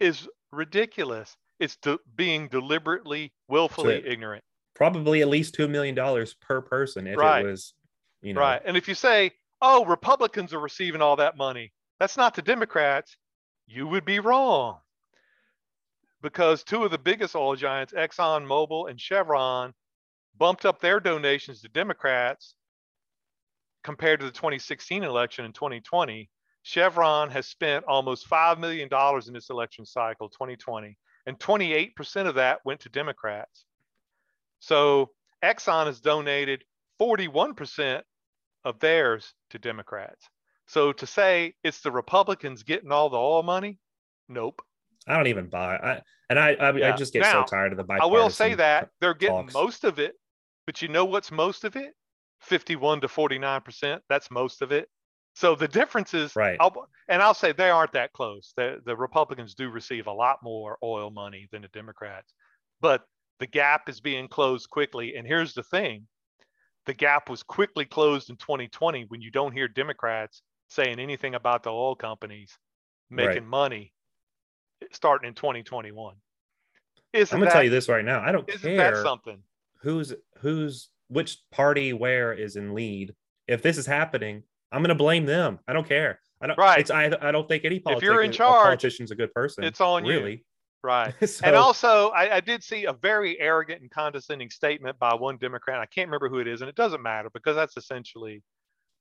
is 0.00 0.28
ridiculous. 0.52 1.36
It's 1.58 1.76
de- 1.76 1.98
being 2.16 2.48
deliberately, 2.48 3.32
willfully 3.48 4.02
so 4.02 4.10
ignorant. 4.10 4.44
Probably 4.74 5.22
at 5.22 5.28
least 5.28 5.56
$2 5.56 5.68
million 5.68 5.96
per 6.40 6.60
person 6.60 7.06
if 7.06 7.16
right. 7.16 7.44
it 7.44 7.48
was, 7.48 7.74
you 8.22 8.34
know. 8.34 8.40
Right. 8.40 8.62
And 8.64 8.76
if 8.76 8.86
you 8.86 8.94
say, 8.94 9.32
oh, 9.60 9.84
Republicans 9.84 10.54
are 10.54 10.60
receiving 10.60 11.02
all 11.02 11.16
that 11.16 11.36
money, 11.36 11.72
that's 11.98 12.16
not 12.16 12.34
the 12.34 12.42
Democrats, 12.42 13.16
you 13.66 13.86
would 13.88 14.04
be 14.04 14.20
wrong. 14.20 14.78
Because 16.22 16.62
two 16.62 16.84
of 16.84 16.90
the 16.90 16.98
biggest 16.98 17.34
oil 17.36 17.56
giants, 17.56 17.92
Exxon 17.92 18.46
Mobil 18.46 18.90
and 18.90 19.00
Chevron, 19.00 19.72
bumped 20.36 20.64
up 20.64 20.80
their 20.80 21.00
donations 21.00 21.60
to 21.62 21.68
Democrats 21.68 22.54
compared 23.82 24.20
to 24.20 24.26
the 24.26 24.32
2016 24.32 25.02
election 25.02 25.44
in 25.44 25.52
2020 25.52 26.28
Chevron 26.68 27.30
has 27.30 27.46
spent 27.46 27.86
almost 27.88 28.28
$5 28.28 28.58
million 28.58 28.90
in 29.26 29.32
this 29.32 29.48
election 29.48 29.86
cycle, 29.86 30.28
2020, 30.28 30.98
and 31.24 31.38
28% 31.38 32.26
of 32.26 32.34
that 32.34 32.60
went 32.62 32.80
to 32.80 32.90
Democrats. 32.90 33.64
So 34.60 35.08
Exxon 35.42 35.86
has 35.86 35.98
donated 36.00 36.64
41% 37.00 38.02
of 38.66 38.78
theirs 38.80 39.32
to 39.48 39.58
Democrats. 39.58 40.28
So 40.66 40.92
to 40.92 41.06
say 41.06 41.54
it's 41.64 41.80
the 41.80 41.90
Republicans 41.90 42.64
getting 42.64 42.92
all 42.92 43.08
the 43.08 43.16
oil 43.16 43.42
money, 43.42 43.78
nope. 44.28 44.60
I 45.06 45.16
don't 45.16 45.28
even 45.28 45.46
buy. 45.46 45.76
I 45.76 46.02
and 46.28 46.38
I 46.38 46.52
I, 46.52 46.76
yeah. 46.76 46.92
I 46.92 46.96
just 46.98 47.14
get 47.14 47.22
now, 47.22 47.46
so 47.46 47.56
tired 47.56 47.72
of 47.72 47.78
the 47.78 47.84
bipartisan. 47.84 48.10
I 48.10 48.14
will 48.14 48.28
say 48.28 48.52
that 48.56 48.90
they're 49.00 49.14
getting 49.14 49.44
talks. 49.44 49.54
most 49.54 49.84
of 49.84 49.98
it, 49.98 50.16
but 50.66 50.82
you 50.82 50.88
know 50.88 51.06
what's 51.06 51.30
most 51.30 51.64
of 51.64 51.76
it? 51.76 51.94
51 52.42 53.00
to 53.00 53.08
49 53.08 53.62
percent. 53.62 54.02
That's 54.10 54.30
most 54.30 54.60
of 54.60 54.70
it. 54.70 54.90
So 55.38 55.54
the 55.54 55.68
difference 55.68 56.14
is, 56.14 56.34
right. 56.34 56.56
I'll, 56.58 56.88
and 57.08 57.22
I'll 57.22 57.32
say 57.32 57.52
they 57.52 57.70
aren't 57.70 57.92
that 57.92 58.12
close. 58.12 58.52
The, 58.56 58.80
the 58.84 58.96
Republicans 58.96 59.54
do 59.54 59.70
receive 59.70 60.08
a 60.08 60.12
lot 60.12 60.38
more 60.42 60.78
oil 60.82 61.12
money 61.12 61.46
than 61.52 61.62
the 61.62 61.68
Democrats, 61.68 62.34
but 62.80 63.04
the 63.38 63.46
gap 63.46 63.88
is 63.88 64.00
being 64.00 64.26
closed 64.26 64.68
quickly. 64.68 65.14
And 65.16 65.24
here's 65.24 65.54
the 65.54 65.62
thing 65.62 66.08
the 66.86 66.92
gap 66.92 67.30
was 67.30 67.44
quickly 67.44 67.84
closed 67.84 68.30
in 68.30 68.36
2020 68.36 69.04
when 69.10 69.20
you 69.20 69.30
don't 69.30 69.52
hear 69.52 69.68
Democrats 69.68 70.42
saying 70.70 70.98
anything 70.98 71.36
about 71.36 71.62
the 71.62 71.70
oil 71.70 71.94
companies 71.94 72.58
making 73.08 73.34
right. 73.34 73.46
money 73.46 73.92
starting 74.90 75.28
in 75.28 75.34
2021. 75.34 76.16
Isn't 77.12 77.32
I'm 77.32 77.38
gonna 77.38 77.48
that, 77.48 77.52
tell 77.52 77.62
you 77.62 77.70
this 77.70 77.88
right 77.88 78.04
now. 78.04 78.22
I 78.22 78.32
don't 78.32 78.48
isn't 78.48 78.76
care 78.76 78.96
that 78.96 79.02
something. 79.04 79.38
Who's 79.82 80.12
who's 80.40 80.88
which 81.06 81.38
party 81.52 81.92
where 81.92 82.32
is 82.32 82.56
in 82.56 82.74
lead. 82.74 83.14
If 83.46 83.62
this 83.62 83.78
is 83.78 83.86
happening, 83.86 84.42
I'm 84.72 84.82
going 84.82 84.90
to 84.90 84.94
blame 84.94 85.24
them. 85.24 85.58
I 85.66 85.72
don't 85.72 85.88
care. 85.88 86.20
I 86.40 86.46
don't. 86.46 86.58
Right. 86.58 86.80
It's, 86.80 86.90
I, 86.90 87.10
I 87.20 87.32
don't 87.32 87.48
think 87.48 87.64
any 87.64 87.80
politician, 87.80 88.08
if 88.08 88.14
you're 88.14 88.22
in 88.22 88.32
charge, 88.32 88.64
politician's 88.64 89.10
a 89.10 89.14
good 89.14 89.32
person. 89.34 89.64
It's 89.64 89.80
on 89.80 90.04
really. 90.04 90.32
you. 90.32 90.38
Right. 90.82 91.14
so, 91.28 91.44
and 91.44 91.56
also, 91.56 92.10
I, 92.10 92.36
I, 92.36 92.40
did 92.40 92.62
see 92.62 92.84
a 92.84 92.92
very 92.92 93.40
arrogant 93.40 93.80
and 93.80 93.90
condescending 93.90 94.48
statement 94.48 94.98
by 94.98 95.14
one 95.14 95.36
Democrat. 95.36 95.80
I 95.80 95.86
can't 95.86 96.06
remember 96.06 96.28
who 96.28 96.38
it 96.38 96.46
is, 96.46 96.60
and 96.60 96.68
it 96.68 96.76
doesn't 96.76 97.02
matter 97.02 97.30
because 97.30 97.56
that's 97.56 97.76
essentially 97.76 98.42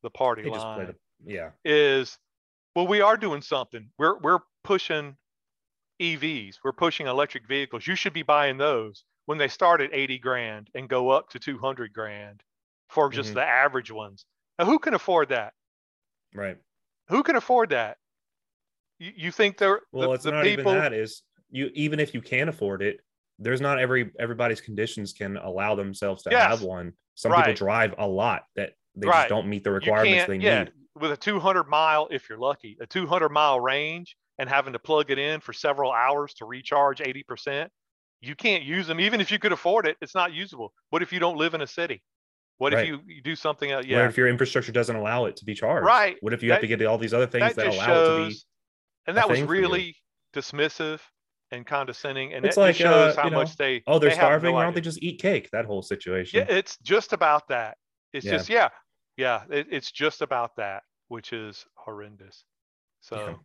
the 0.02 0.10
party 0.10 0.44
line. 0.50 0.96
yeah. 1.24 1.50
Is 1.64 2.18
well, 2.76 2.88
we 2.88 3.02
are 3.02 3.18
doing 3.18 3.42
something. 3.42 3.90
We're 4.00 4.18
we're 4.20 4.40
pushing 4.64 5.16
EVs. 6.02 6.56
We're 6.64 6.74
pushing 6.74 7.08
electric 7.08 7.48
vehicles. 7.48 7.86
You 7.86 7.96
should 7.96 8.14
be 8.14 8.24
buying 8.24 8.58
those 8.58 9.04
when 9.26 9.38
they 9.38 9.48
start 9.48 9.82
at 9.82 9.94
80 9.94 10.20
grand 10.20 10.70
and 10.76 10.88
go 10.88 11.10
up 11.10 11.30
to 11.30 11.40
200 11.40 11.94
grand 11.94 12.42
for 12.90 13.10
just 13.10 13.30
mm-hmm. 13.30 13.40
the 13.40 13.46
average 13.46 13.92
ones. 13.92 14.26
Now, 14.58 14.66
who 14.66 14.80
can 14.80 14.94
afford 14.94 15.30
that? 15.30 15.54
Right. 16.34 16.58
Who 17.10 17.24
can 17.24 17.36
afford 17.36 17.70
that? 17.70 17.98
You, 19.00 19.12
you 19.16 19.32
think 19.32 19.58
they're 19.58 19.82
well? 19.92 20.10
The, 20.10 20.16
it's 20.16 20.24
the 20.24 20.32
not 20.32 20.44
people... 20.44 20.72
even 20.72 20.82
that. 20.82 20.94
Is 20.94 21.24
you 21.50 21.70
even 21.74 22.00
if 22.00 22.14
you 22.14 22.22
can 22.22 22.50
afford 22.50 22.82
it, 22.82 23.00
there's 23.40 23.62
not 23.62 23.80
every 23.80 24.12
everybody's 24.20 24.62
conditions 24.62 25.14
can 25.14 25.38
allow 25.38 25.76
themselves 25.76 26.24
to 26.24 26.32
yes. 26.32 26.50
have 26.50 26.62
one. 26.62 26.94
Some 27.16 27.32
right. 27.32 27.46
people 27.46 27.68
drive 27.68 27.96
a 27.98 28.08
lot 28.08 28.44
that 28.56 28.74
they 28.96 29.08
right. 29.08 29.22
just 29.22 29.30
don't 29.30 29.48
meet 29.48 29.64
the 29.64 29.72
requirements 29.72 30.26
they 30.28 30.38
yeah. 30.38 30.64
need. 30.64 30.72
With 31.00 31.12
a 31.12 31.18
200 31.18 31.66
mile, 31.66 32.08
if 32.10 32.28
you're 32.28 32.40
lucky, 32.40 32.76
a 32.82 32.88
200 32.88 33.30
mile 33.30 33.60
range, 33.60 34.16
and 34.40 34.50
having 34.50 34.74
to 34.74 34.80
plug 34.80 35.12
it 35.12 35.20
in 35.20 35.40
for 35.40 35.54
several 35.54 35.92
hours 35.92 36.34
to 36.36 36.46
recharge 36.46 37.00
80%, 37.00 37.68
you 38.22 38.36
can't 38.36 38.64
use 38.64 38.88
them. 38.88 39.00
Even 39.00 39.22
if 39.22 39.32
you 39.32 39.40
could 39.40 39.52
afford 39.52 39.88
it, 39.88 39.98
it's 40.02 40.16
not 40.16 40.34
usable. 40.34 40.74
What 40.90 41.02
if 41.02 41.14
you 41.14 41.20
don't 41.20 41.38
live 41.38 41.54
in 41.54 41.62
a 41.62 41.68
city? 41.68 42.02
What 42.58 42.74
right. 42.74 42.84
if 42.84 42.90
you, 42.90 43.00
you 43.06 43.22
do 43.22 43.36
something 43.36 43.72
else? 43.72 43.86
Yeah. 43.86 44.00
What 44.00 44.10
if 44.10 44.18
your 44.18 44.28
infrastructure 44.28 44.72
doesn't 44.72 44.96
allow 44.96 45.26
it 45.26 45.36
to 45.38 45.46
be 45.46 45.54
charged? 45.54 45.86
Right. 45.86 46.18
What 46.22 46.34
if 46.34 46.42
you 46.42 46.50
that, 46.50 46.56
have 46.56 46.62
to 46.62 46.68
get 46.68 46.84
all 46.86 46.98
these 46.98 47.14
other 47.14 47.28
things 47.28 47.56
that, 47.56 47.66
that 47.66 47.74
allow 47.76 47.86
shows, 47.86 48.20
it 48.20 48.30
to 48.30 48.36
be? 48.36 48.42
And 49.08 49.18
that 49.18 49.30
was 49.30 49.42
really 49.42 49.96
dismissive 50.34 51.00
and 51.52 51.66
condescending. 51.66 52.34
And 52.34 52.46
it's 52.46 52.58
like, 52.58 52.76
shows 52.76 53.16
uh, 53.16 53.22
how 53.22 53.30
know, 53.30 53.38
much 53.38 53.56
they. 53.58 53.84
Oh, 53.86 54.00
they're 54.00 54.10
they 54.10 54.16
starving. 54.16 54.50
No 54.50 54.56
Why 54.56 54.64
don't 54.64 54.74
they 54.74 54.82
just 54.82 55.02
eat 55.04 55.22
cake? 55.22 55.50
That 55.52 55.66
whole 55.66 55.82
situation. 55.82 56.40
Yeah, 56.40 56.56
it's 56.56 56.78
just 56.80 57.14
about 57.14 57.48
that. 57.50 57.78
It's 58.12 58.26
yeah. 58.26 58.32
just 58.32 58.50
yeah, 58.50 58.70
yeah. 59.18 59.44
It, 59.52 59.68
it's 59.70 59.92
just 59.92 60.22
about 60.22 60.56
that, 60.58 60.82
which 61.10 61.34
is 61.34 61.66
horrendous. 61.76 62.44
So, 63.02 63.18
yeah. 63.18 63.36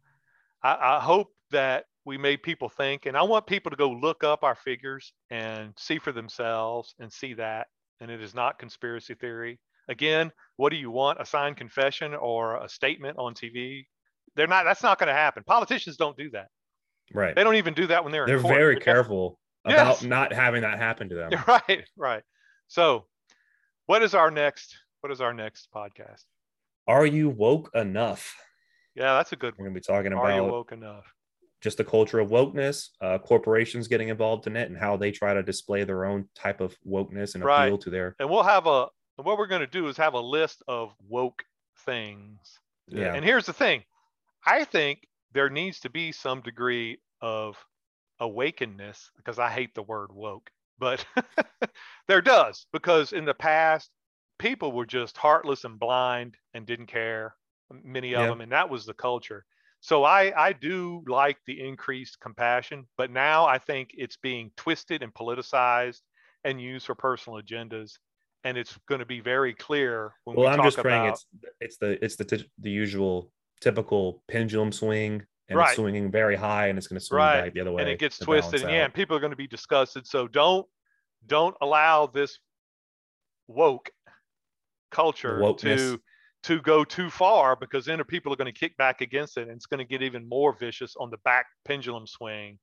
I, 0.63 0.97
I 0.97 1.01
hope 1.01 1.29
that 1.51 1.85
we 2.05 2.17
made 2.17 2.43
people 2.43 2.69
think, 2.69 3.07
and 3.07 3.17
I 3.17 3.23
want 3.23 3.47
people 3.47 3.71
to 3.71 3.77
go 3.77 3.91
look 3.91 4.25
up 4.25 4.43
our 4.43 4.57
figures 4.57 5.13
and 5.31 5.75
see 5.77 5.99
for 5.99 6.13
themselves 6.13 6.95
and 6.99 7.13
see 7.13 7.35
that 7.35 7.67
and 8.03 8.11
it 8.11 8.21
is 8.21 8.35
not 8.35 8.59
conspiracy 8.59 9.15
theory. 9.15 9.59
Again, 9.89 10.31
what 10.57 10.71
do 10.71 10.77
you 10.77 10.91
want? 10.91 11.21
A 11.21 11.25
signed 11.25 11.57
confession 11.57 12.15
or 12.15 12.57
a 12.63 12.69
statement 12.69 13.17
on 13.19 13.33
TV? 13.33 13.87
They're 14.35 14.47
not. 14.47 14.65
That's 14.65 14.83
not 14.83 14.99
going 14.99 15.09
to 15.09 15.15
happen. 15.15 15.45
Politicians 15.45 15.97
don't 15.97 16.17
do 16.17 16.29
that. 16.31 16.49
Right. 17.15 17.35
They 17.35 17.45
don't 17.45 17.55
even 17.55 17.75
do 17.75 17.87
that 17.87 18.03
when 18.03 18.13
they're. 18.13 18.27
They're 18.27 18.39
very 18.39 18.75
they're 18.75 18.83
careful 18.83 19.39
about 19.65 19.87
yes. 19.87 20.03
not 20.03 20.33
having 20.33 20.63
that 20.63 20.79
happen 20.79 21.09
to 21.09 21.15
them. 21.15 21.31
Right. 21.47 21.85
Right. 21.97 22.23
So, 22.69 23.07
what 23.87 24.03
is 24.03 24.15
our 24.15 24.31
next? 24.31 24.77
What 25.01 25.13
is 25.13 25.21
our 25.21 25.33
next 25.33 25.69
podcast? 25.75 26.25
Are 26.89 27.07
you 27.07 27.29
woke 27.29 27.71
enough? 27.75 28.35
Yeah, 28.95 29.15
that's 29.15 29.33
a 29.33 29.37
good. 29.37 29.55
One. 29.55 29.65
We're 29.65 29.71
going 29.71 29.75
to 29.75 29.81
be 29.81 29.95
talking 29.95 30.13
about. 30.13 30.25
Are 30.25 30.37
you 30.37 30.45
woke 30.45 30.73
enough? 30.73 31.05
Just 31.63 31.79
the 31.79 31.85
culture 31.85 32.19
of 32.19 32.29
wokeness, 32.31 32.89
uh, 33.01 33.19
corporations 33.19 33.89
getting 33.89 34.09
involved 34.09 34.47
in 34.47 34.57
it, 34.57 34.69
and 34.69 34.77
how 34.77 34.97
they 34.97 35.11
try 35.11 35.33
to 35.33 35.43
display 35.43 35.85
their 35.85 36.05
own 36.05 36.29
type 36.35 36.61
of 36.61 36.77
wokeness 36.87 37.35
and 37.35 37.45
right. 37.45 37.67
appeal 37.67 37.79
to 37.79 37.91
their. 37.91 38.17
And 38.19 38.29
we'll 38.29 38.43
have 38.43 38.67
a. 38.67 38.89
What 39.17 39.39
we're 39.39 39.47
going 39.47 39.61
to 39.61 39.67
do 39.67 39.89
is 39.89 39.97
have 39.99 40.15
a 40.15 40.21
list 40.21 40.63
of 40.67 40.93
woke 41.09 41.45
things. 41.85 42.39
Yeah. 42.89 43.15
And 43.15 43.25
here's 43.25 43.47
the 43.47 43.53
thing, 43.53 43.85
I 44.45 44.65
think 44.65 45.07
there 45.33 45.51
needs 45.51 45.81
to 45.81 45.91
be 45.91 46.13
some 46.13 46.41
degree 46.41 46.99
of 47.21 47.57
awakenness 48.21 49.11
because 49.17 49.39
I 49.39 49.51
hate 49.51 49.75
the 49.75 49.83
word 49.83 50.13
woke, 50.13 50.51
but 50.79 51.05
there 52.09 52.21
does 52.21 52.67
because 52.73 53.13
in 53.13 53.25
the 53.25 53.35
past 53.35 53.91
people 54.39 54.73
were 54.73 54.87
just 54.87 55.17
heartless 55.17 55.65
and 55.65 55.79
blind 55.79 56.37
and 56.55 56.67
didn't 56.67 56.87
care 56.87 57.35
many 57.85 58.15
of 58.15 58.23
yeah. 58.23 58.27
them 58.29 58.41
and 58.41 58.53
that 58.53 58.69
was 58.69 58.85
the 58.85 58.93
culture 58.93 59.45
so 59.83 60.05
I, 60.05 60.33
I 60.41 60.53
do 60.53 61.03
like 61.09 61.39
the 61.45 61.61
increased 61.61 62.21
compassion, 62.21 62.87
but 62.97 63.11
now 63.11 63.47
I 63.47 63.59
think 63.59 63.91
it's 63.99 64.17
being 64.17 64.53
twisted 64.57 65.03
and 65.03 65.13
politicized 65.13 66.03
and 66.45 66.61
used 66.61 66.87
for 66.87 66.95
personal 66.95 67.43
agendas. 67.43 67.95
And 68.45 68.57
it's 68.57 68.79
going 68.89 69.01
to 69.01 69.05
be 69.05 69.19
very 69.19 69.53
clear 69.53 70.15
when 70.23 70.37
well, 70.37 70.49
we 70.49 70.57
I'm 70.57 70.63
just 70.63 70.79
praying 70.79 71.09
about, 71.09 71.15
it's 71.15 71.27
it's 71.61 71.77
the 71.79 72.05
it's 72.05 72.17
the 72.17 72.25
t- 72.25 72.51
the 72.61 72.71
usual 72.71 73.33
typical 73.61 74.23
pendulum 74.29 74.71
swing 74.71 75.23
and 75.49 75.59
right. 75.59 75.69
it's 75.69 75.77
swinging 75.77 76.11
very 76.11 76.37
high 76.37 76.69
and 76.69 76.79
it's 76.79 76.87
going 76.87 76.99
to 76.99 77.05
swing 77.05 77.19
right. 77.19 77.43
back 77.43 77.55
the 77.55 77.61
other 77.61 77.71
way 77.71 77.83
and 77.83 77.91
it 77.91 78.01
gets 78.01 78.19
twisted 78.19 78.63
and 78.63 78.71
yeah 78.73 78.85
and 78.85 78.93
people 78.93 79.17
are 79.17 79.21
going 79.21 79.31
to 79.31 79.37
be 79.37 79.47
disgusted 79.47 80.05
so 80.05 80.27
don't 80.27 80.67
don't 81.29 81.55
allow 81.61 82.07
this 82.07 82.41
woke 83.47 83.91
culture 84.91 85.55
to 85.59 86.01
to 86.43 86.61
go 86.61 86.85
too 86.85 87.09
far 87.09 87.55
because 87.55 87.85
then 87.85 88.03
people 88.05 88.33
are 88.33 88.37
going 88.37 88.53
to 88.53 88.59
kick 88.59 88.77
back 88.77 89.01
against 89.01 89.37
it 89.37 89.43
and 89.43 89.53
it's 89.53 89.67
going 89.67 89.79
to 89.79 89.85
get 89.85 90.03
even 90.03 90.29
more 90.29 90.53
vicious 90.53 90.97
on 90.99 91.11
the 91.11 91.19
back 91.19 91.47
pendulum 91.65 92.07
swing 92.07 92.59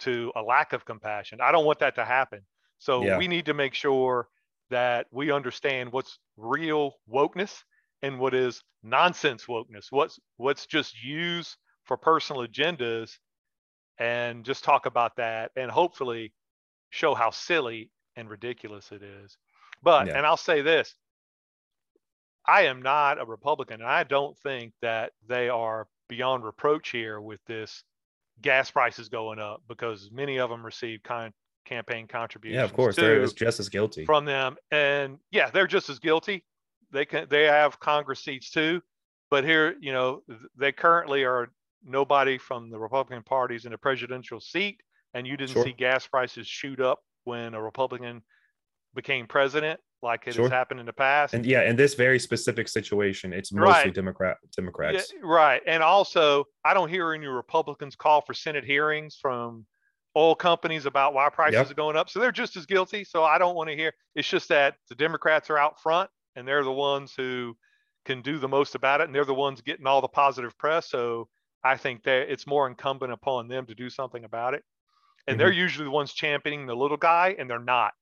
to 0.00 0.32
a 0.36 0.42
lack 0.42 0.72
of 0.72 0.84
compassion. 0.84 1.40
I 1.40 1.52
don't 1.52 1.66
want 1.66 1.80
that 1.80 1.94
to 1.96 2.04
happen. 2.04 2.40
So 2.78 3.04
yeah. 3.04 3.18
we 3.18 3.28
need 3.28 3.46
to 3.46 3.54
make 3.54 3.74
sure 3.74 4.28
that 4.70 5.06
we 5.10 5.30
understand 5.30 5.92
what's 5.92 6.18
real 6.36 6.94
wokeness 7.10 7.62
and 8.02 8.18
what 8.18 8.34
is 8.34 8.62
nonsense 8.82 9.46
wokeness. 9.46 9.86
What's 9.90 10.18
what's 10.36 10.66
just 10.66 11.02
used 11.02 11.56
for 11.84 11.96
personal 11.96 12.46
agendas 12.46 13.18
and 13.98 14.44
just 14.44 14.62
talk 14.62 14.86
about 14.86 15.16
that 15.16 15.50
and 15.56 15.70
hopefully 15.70 16.32
show 16.90 17.14
how 17.14 17.30
silly 17.30 17.90
and 18.16 18.30
ridiculous 18.30 18.92
it 18.92 19.02
is. 19.02 19.36
But, 19.82 20.06
yeah. 20.06 20.18
and 20.18 20.26
I'll 20.26 20.36
say 20.36 20.62
this 20.62 20.94
I 22.48 22.62
am 22.62 22.80
not 22.80 23.20
a 23.20 23.26
Republican, 23.26 23.82
and 23.82 23.88
I 23.88 24.04
don't 24.04 24.36
think 24.38 24.72
that 24.80 25.12
they 25.28 25.50
are 25.50 25.86
beyond 26.08 26.44
reproach 26.44 26.88
here 26.88 27.20
with 27.20 27.44
this 27.46 27.84
gas 28.40 28.70
prices 28.70 29.10
going 29.10 29.38
up 29.38 29.62
because 29.68 30.08
many 30.10 30.38
of 30.38 30.48
them 30.48 30.64
receive 30.64 31.02
con- 31.02 31.34
campaign 31.66 32.06
contributions. 32.06 32.56
Yeah, 32.56 32.64
of 32.64 32.72
course, 32.72 32.96
they're 32.96 33.26
just 33.26 33.60
as 33.60 33.68
guilty 33.68 34.06
from 34.06 34.24
them, 34.24 34.56
and 34.70 35.18
yeah, 35.30 35.50
they're 35.50 35.66
just 35.66 35.90
as 35.90 35.98
guilty. 35.98 36.44
They 36.90 37.04
can 37.04 37.26
they 37.28 37.44
have 37.44 37.78
Congress 37.80 38.24
seats 38.24 38.50
too, 38.50 38.80
but 39.30 39.44
here, 39.44 39.76
you 39.78 39.92
know, 39.92 40.22
they 40.56 40.72
currently 40.72 41.24
are 41.24 41.50
nobody 41.84 42.38
from 42.38 42.70
the 42.70 42.78
Republican 42.78 43.22
parties 43.22 43.66
in 43.66 43.74
a 43.74 43.78
presidential 43.78 44.40
seat, 44.40 44.80
and 45.12 45.26
you 45.26 45.36
didn't 45.36 45.52
sure. 45.52 45.64
see 45.64 45.72
gas 45.72 46.06
prices 46.06 46.46
shoot 46.46 46.80
up 46.80 47.00
when 47.24 47.52
a 47.52 47.62
Republican 47.62 48.22
became 48.94 49.26
president 49.26 49.78
like 50.02 50.26
it 50.26 50.34
sure. 50.34 50.44
has 50.44 50.52
happened 50.52 50.80
in 50.80 50.86
the 50.86 50.92
past. 50.92 51.34
And 51.34 51.44
yeah, 51.44 51.62
in 51.62 51.76
this 51.76 51.94
very 51.94 52.18
specific 52.18 52.68
situation, 52.68 53.32
it's 53.32 53.52
mostly 53.52 53.70
right. 53.70 53.94
Democrat 53.94 54.36
Democrats. 54.56 55.12
Yeah, 55.12 55.20
right. 55.24 55.62
And 55.66 55.82
also, 55.82 56.44
I 56.64 56.74
don't 56.74 56.88
hear 56.88 57.12
any 57.12 57.26
Republicans 57.26 57.96
call 57.96 58.20
for 58.20 58.34
Senate 58.34 58.64
hearings 58.64 59.18
from 59.20 59.66
oil 60.16 60.34
companies 60.34 60.86
about 60.86 61.14
why 61.14 61.28
prices 61.28 61.54
yep. 61.54 61.70
are 61.70 61.74
going 61.74 61.96
up. 61.96 62.10
So 62.10 62.20
they're 62.20 62.32
just 62.32 62.56
as 62.56 62.66
guilty. 62.66 63.04
So 63.04 63.24
I 63.24 63.38
don't 63.38 63.54
want 63.54 63.70
to 63.70 63.76
hear. 63.76 63.92
It's 64.14 64.28
just 64.28 64.48
that 64.48 64.74
the 64.88 64.94
Democrats 64.94 65.50
are 65.50 65.58
out 65.58 65.80
front 65.80 66.10
and 66.36 66.46
they're 66.46 66.64
the 66.64 66.72
ones 66.72 67.14
who 67.16 67.56
can 68.04 68.22
do 68.22 68.38
the 68.38 68.48
most 68.48 68.74
about 68.74 69.00
it 69.00 69.04
and 69.04 69.14
they're 69.14 69.24
the 69.24 69.34
ones 69.34 69.60
getting 69.60 69.86
all 69.86 70.00
the 70.00 70.08
positive 70.08 70.56
press. 70.58 70.88
So 70.88 71.28
I 71.64 71.76
think 71.76 72.04
that 72.04 72.30
it's 72.32 72.46
more 72.46 72.66
incumbent 72.66 73.12
upon 73.12 73.48
them 73.48 73.66
to 73.66 73.74
do 73.74 73.90
something 73.90 74.24
about 74.24 74.54
it. 74.54 74.64
And 75.26 75.34
mm-hmm. 75.34 75.38
they're 75.38 75.52
usually 75.52 75.84
the 75.84 75.90
ones 75.90 76.12
championing 76.12 76.66
the 76.66 76.74
little 76.74 76.96
guy 76.96 77.36
and 77.38 77.50
they're 77.50 77.58
not. 77.58 77.92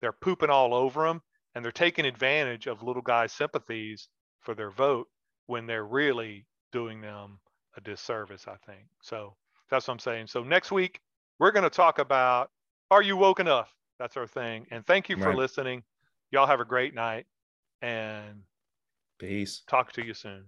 They're 0.00 0.12
pooping 0.12 0.50
all 0.50 0.74
over 0.74 1.06
him 1.06 1.22
and 1.54 1.64
they're 1.64 1.72
taking 1.72 2.04
advantage 2.04 2.66
of 2.66 2.82
little 2.82 3.02
guys' 3.02 3.32
sympathies 3.32 4.08
for 4.40 4.54
their 4.54 4.70
vote 4.70 5.08
when 5.46 5.66
they're 5.66 5.86
really 5.86 6.46
doing 6.72 7.00
them 7.00 7.38
a 7.76 7.80
disservice, 7.80 8.46
I 8.48 8.56
think. 8.66 8.86
So 9.02 9.34
that's 9.70 9.88
what 9.88 9.94
I'm 9.94 9.98
saying. 9.98 10.26
So 10.28 10.42
next 10.42 10.72
week, 10.72 11.00
we're 11.38 11.52
going 11.52 11.64
to 11.64 11.70
talk 11.70 11.98
about 11.98 12.50
Are 12.90 13.02
You 13.02 13.16
Woke 13.16 13.40
Enough? 13.40 13.74
That's 13.98 14.16
our 14.16 14.26
thing. 14.26 14.66
And 14.70 14.86
thank 14.86 15.08
you 15.08 15.16
for 15.16 15.28
right. 15.28 15.36
listening. 15.36 15.82
Y'all 16.30 16.46
have 16.46 16.60
a 16.60 16.64
great 16.64 16.94
night 16.94 17.26
and 17.82 18.42
peace. 19.18 19.62
Talk 19.68 19.92
to 19.92 20.04
you 20.04 20.14
soon. 20.14 20.44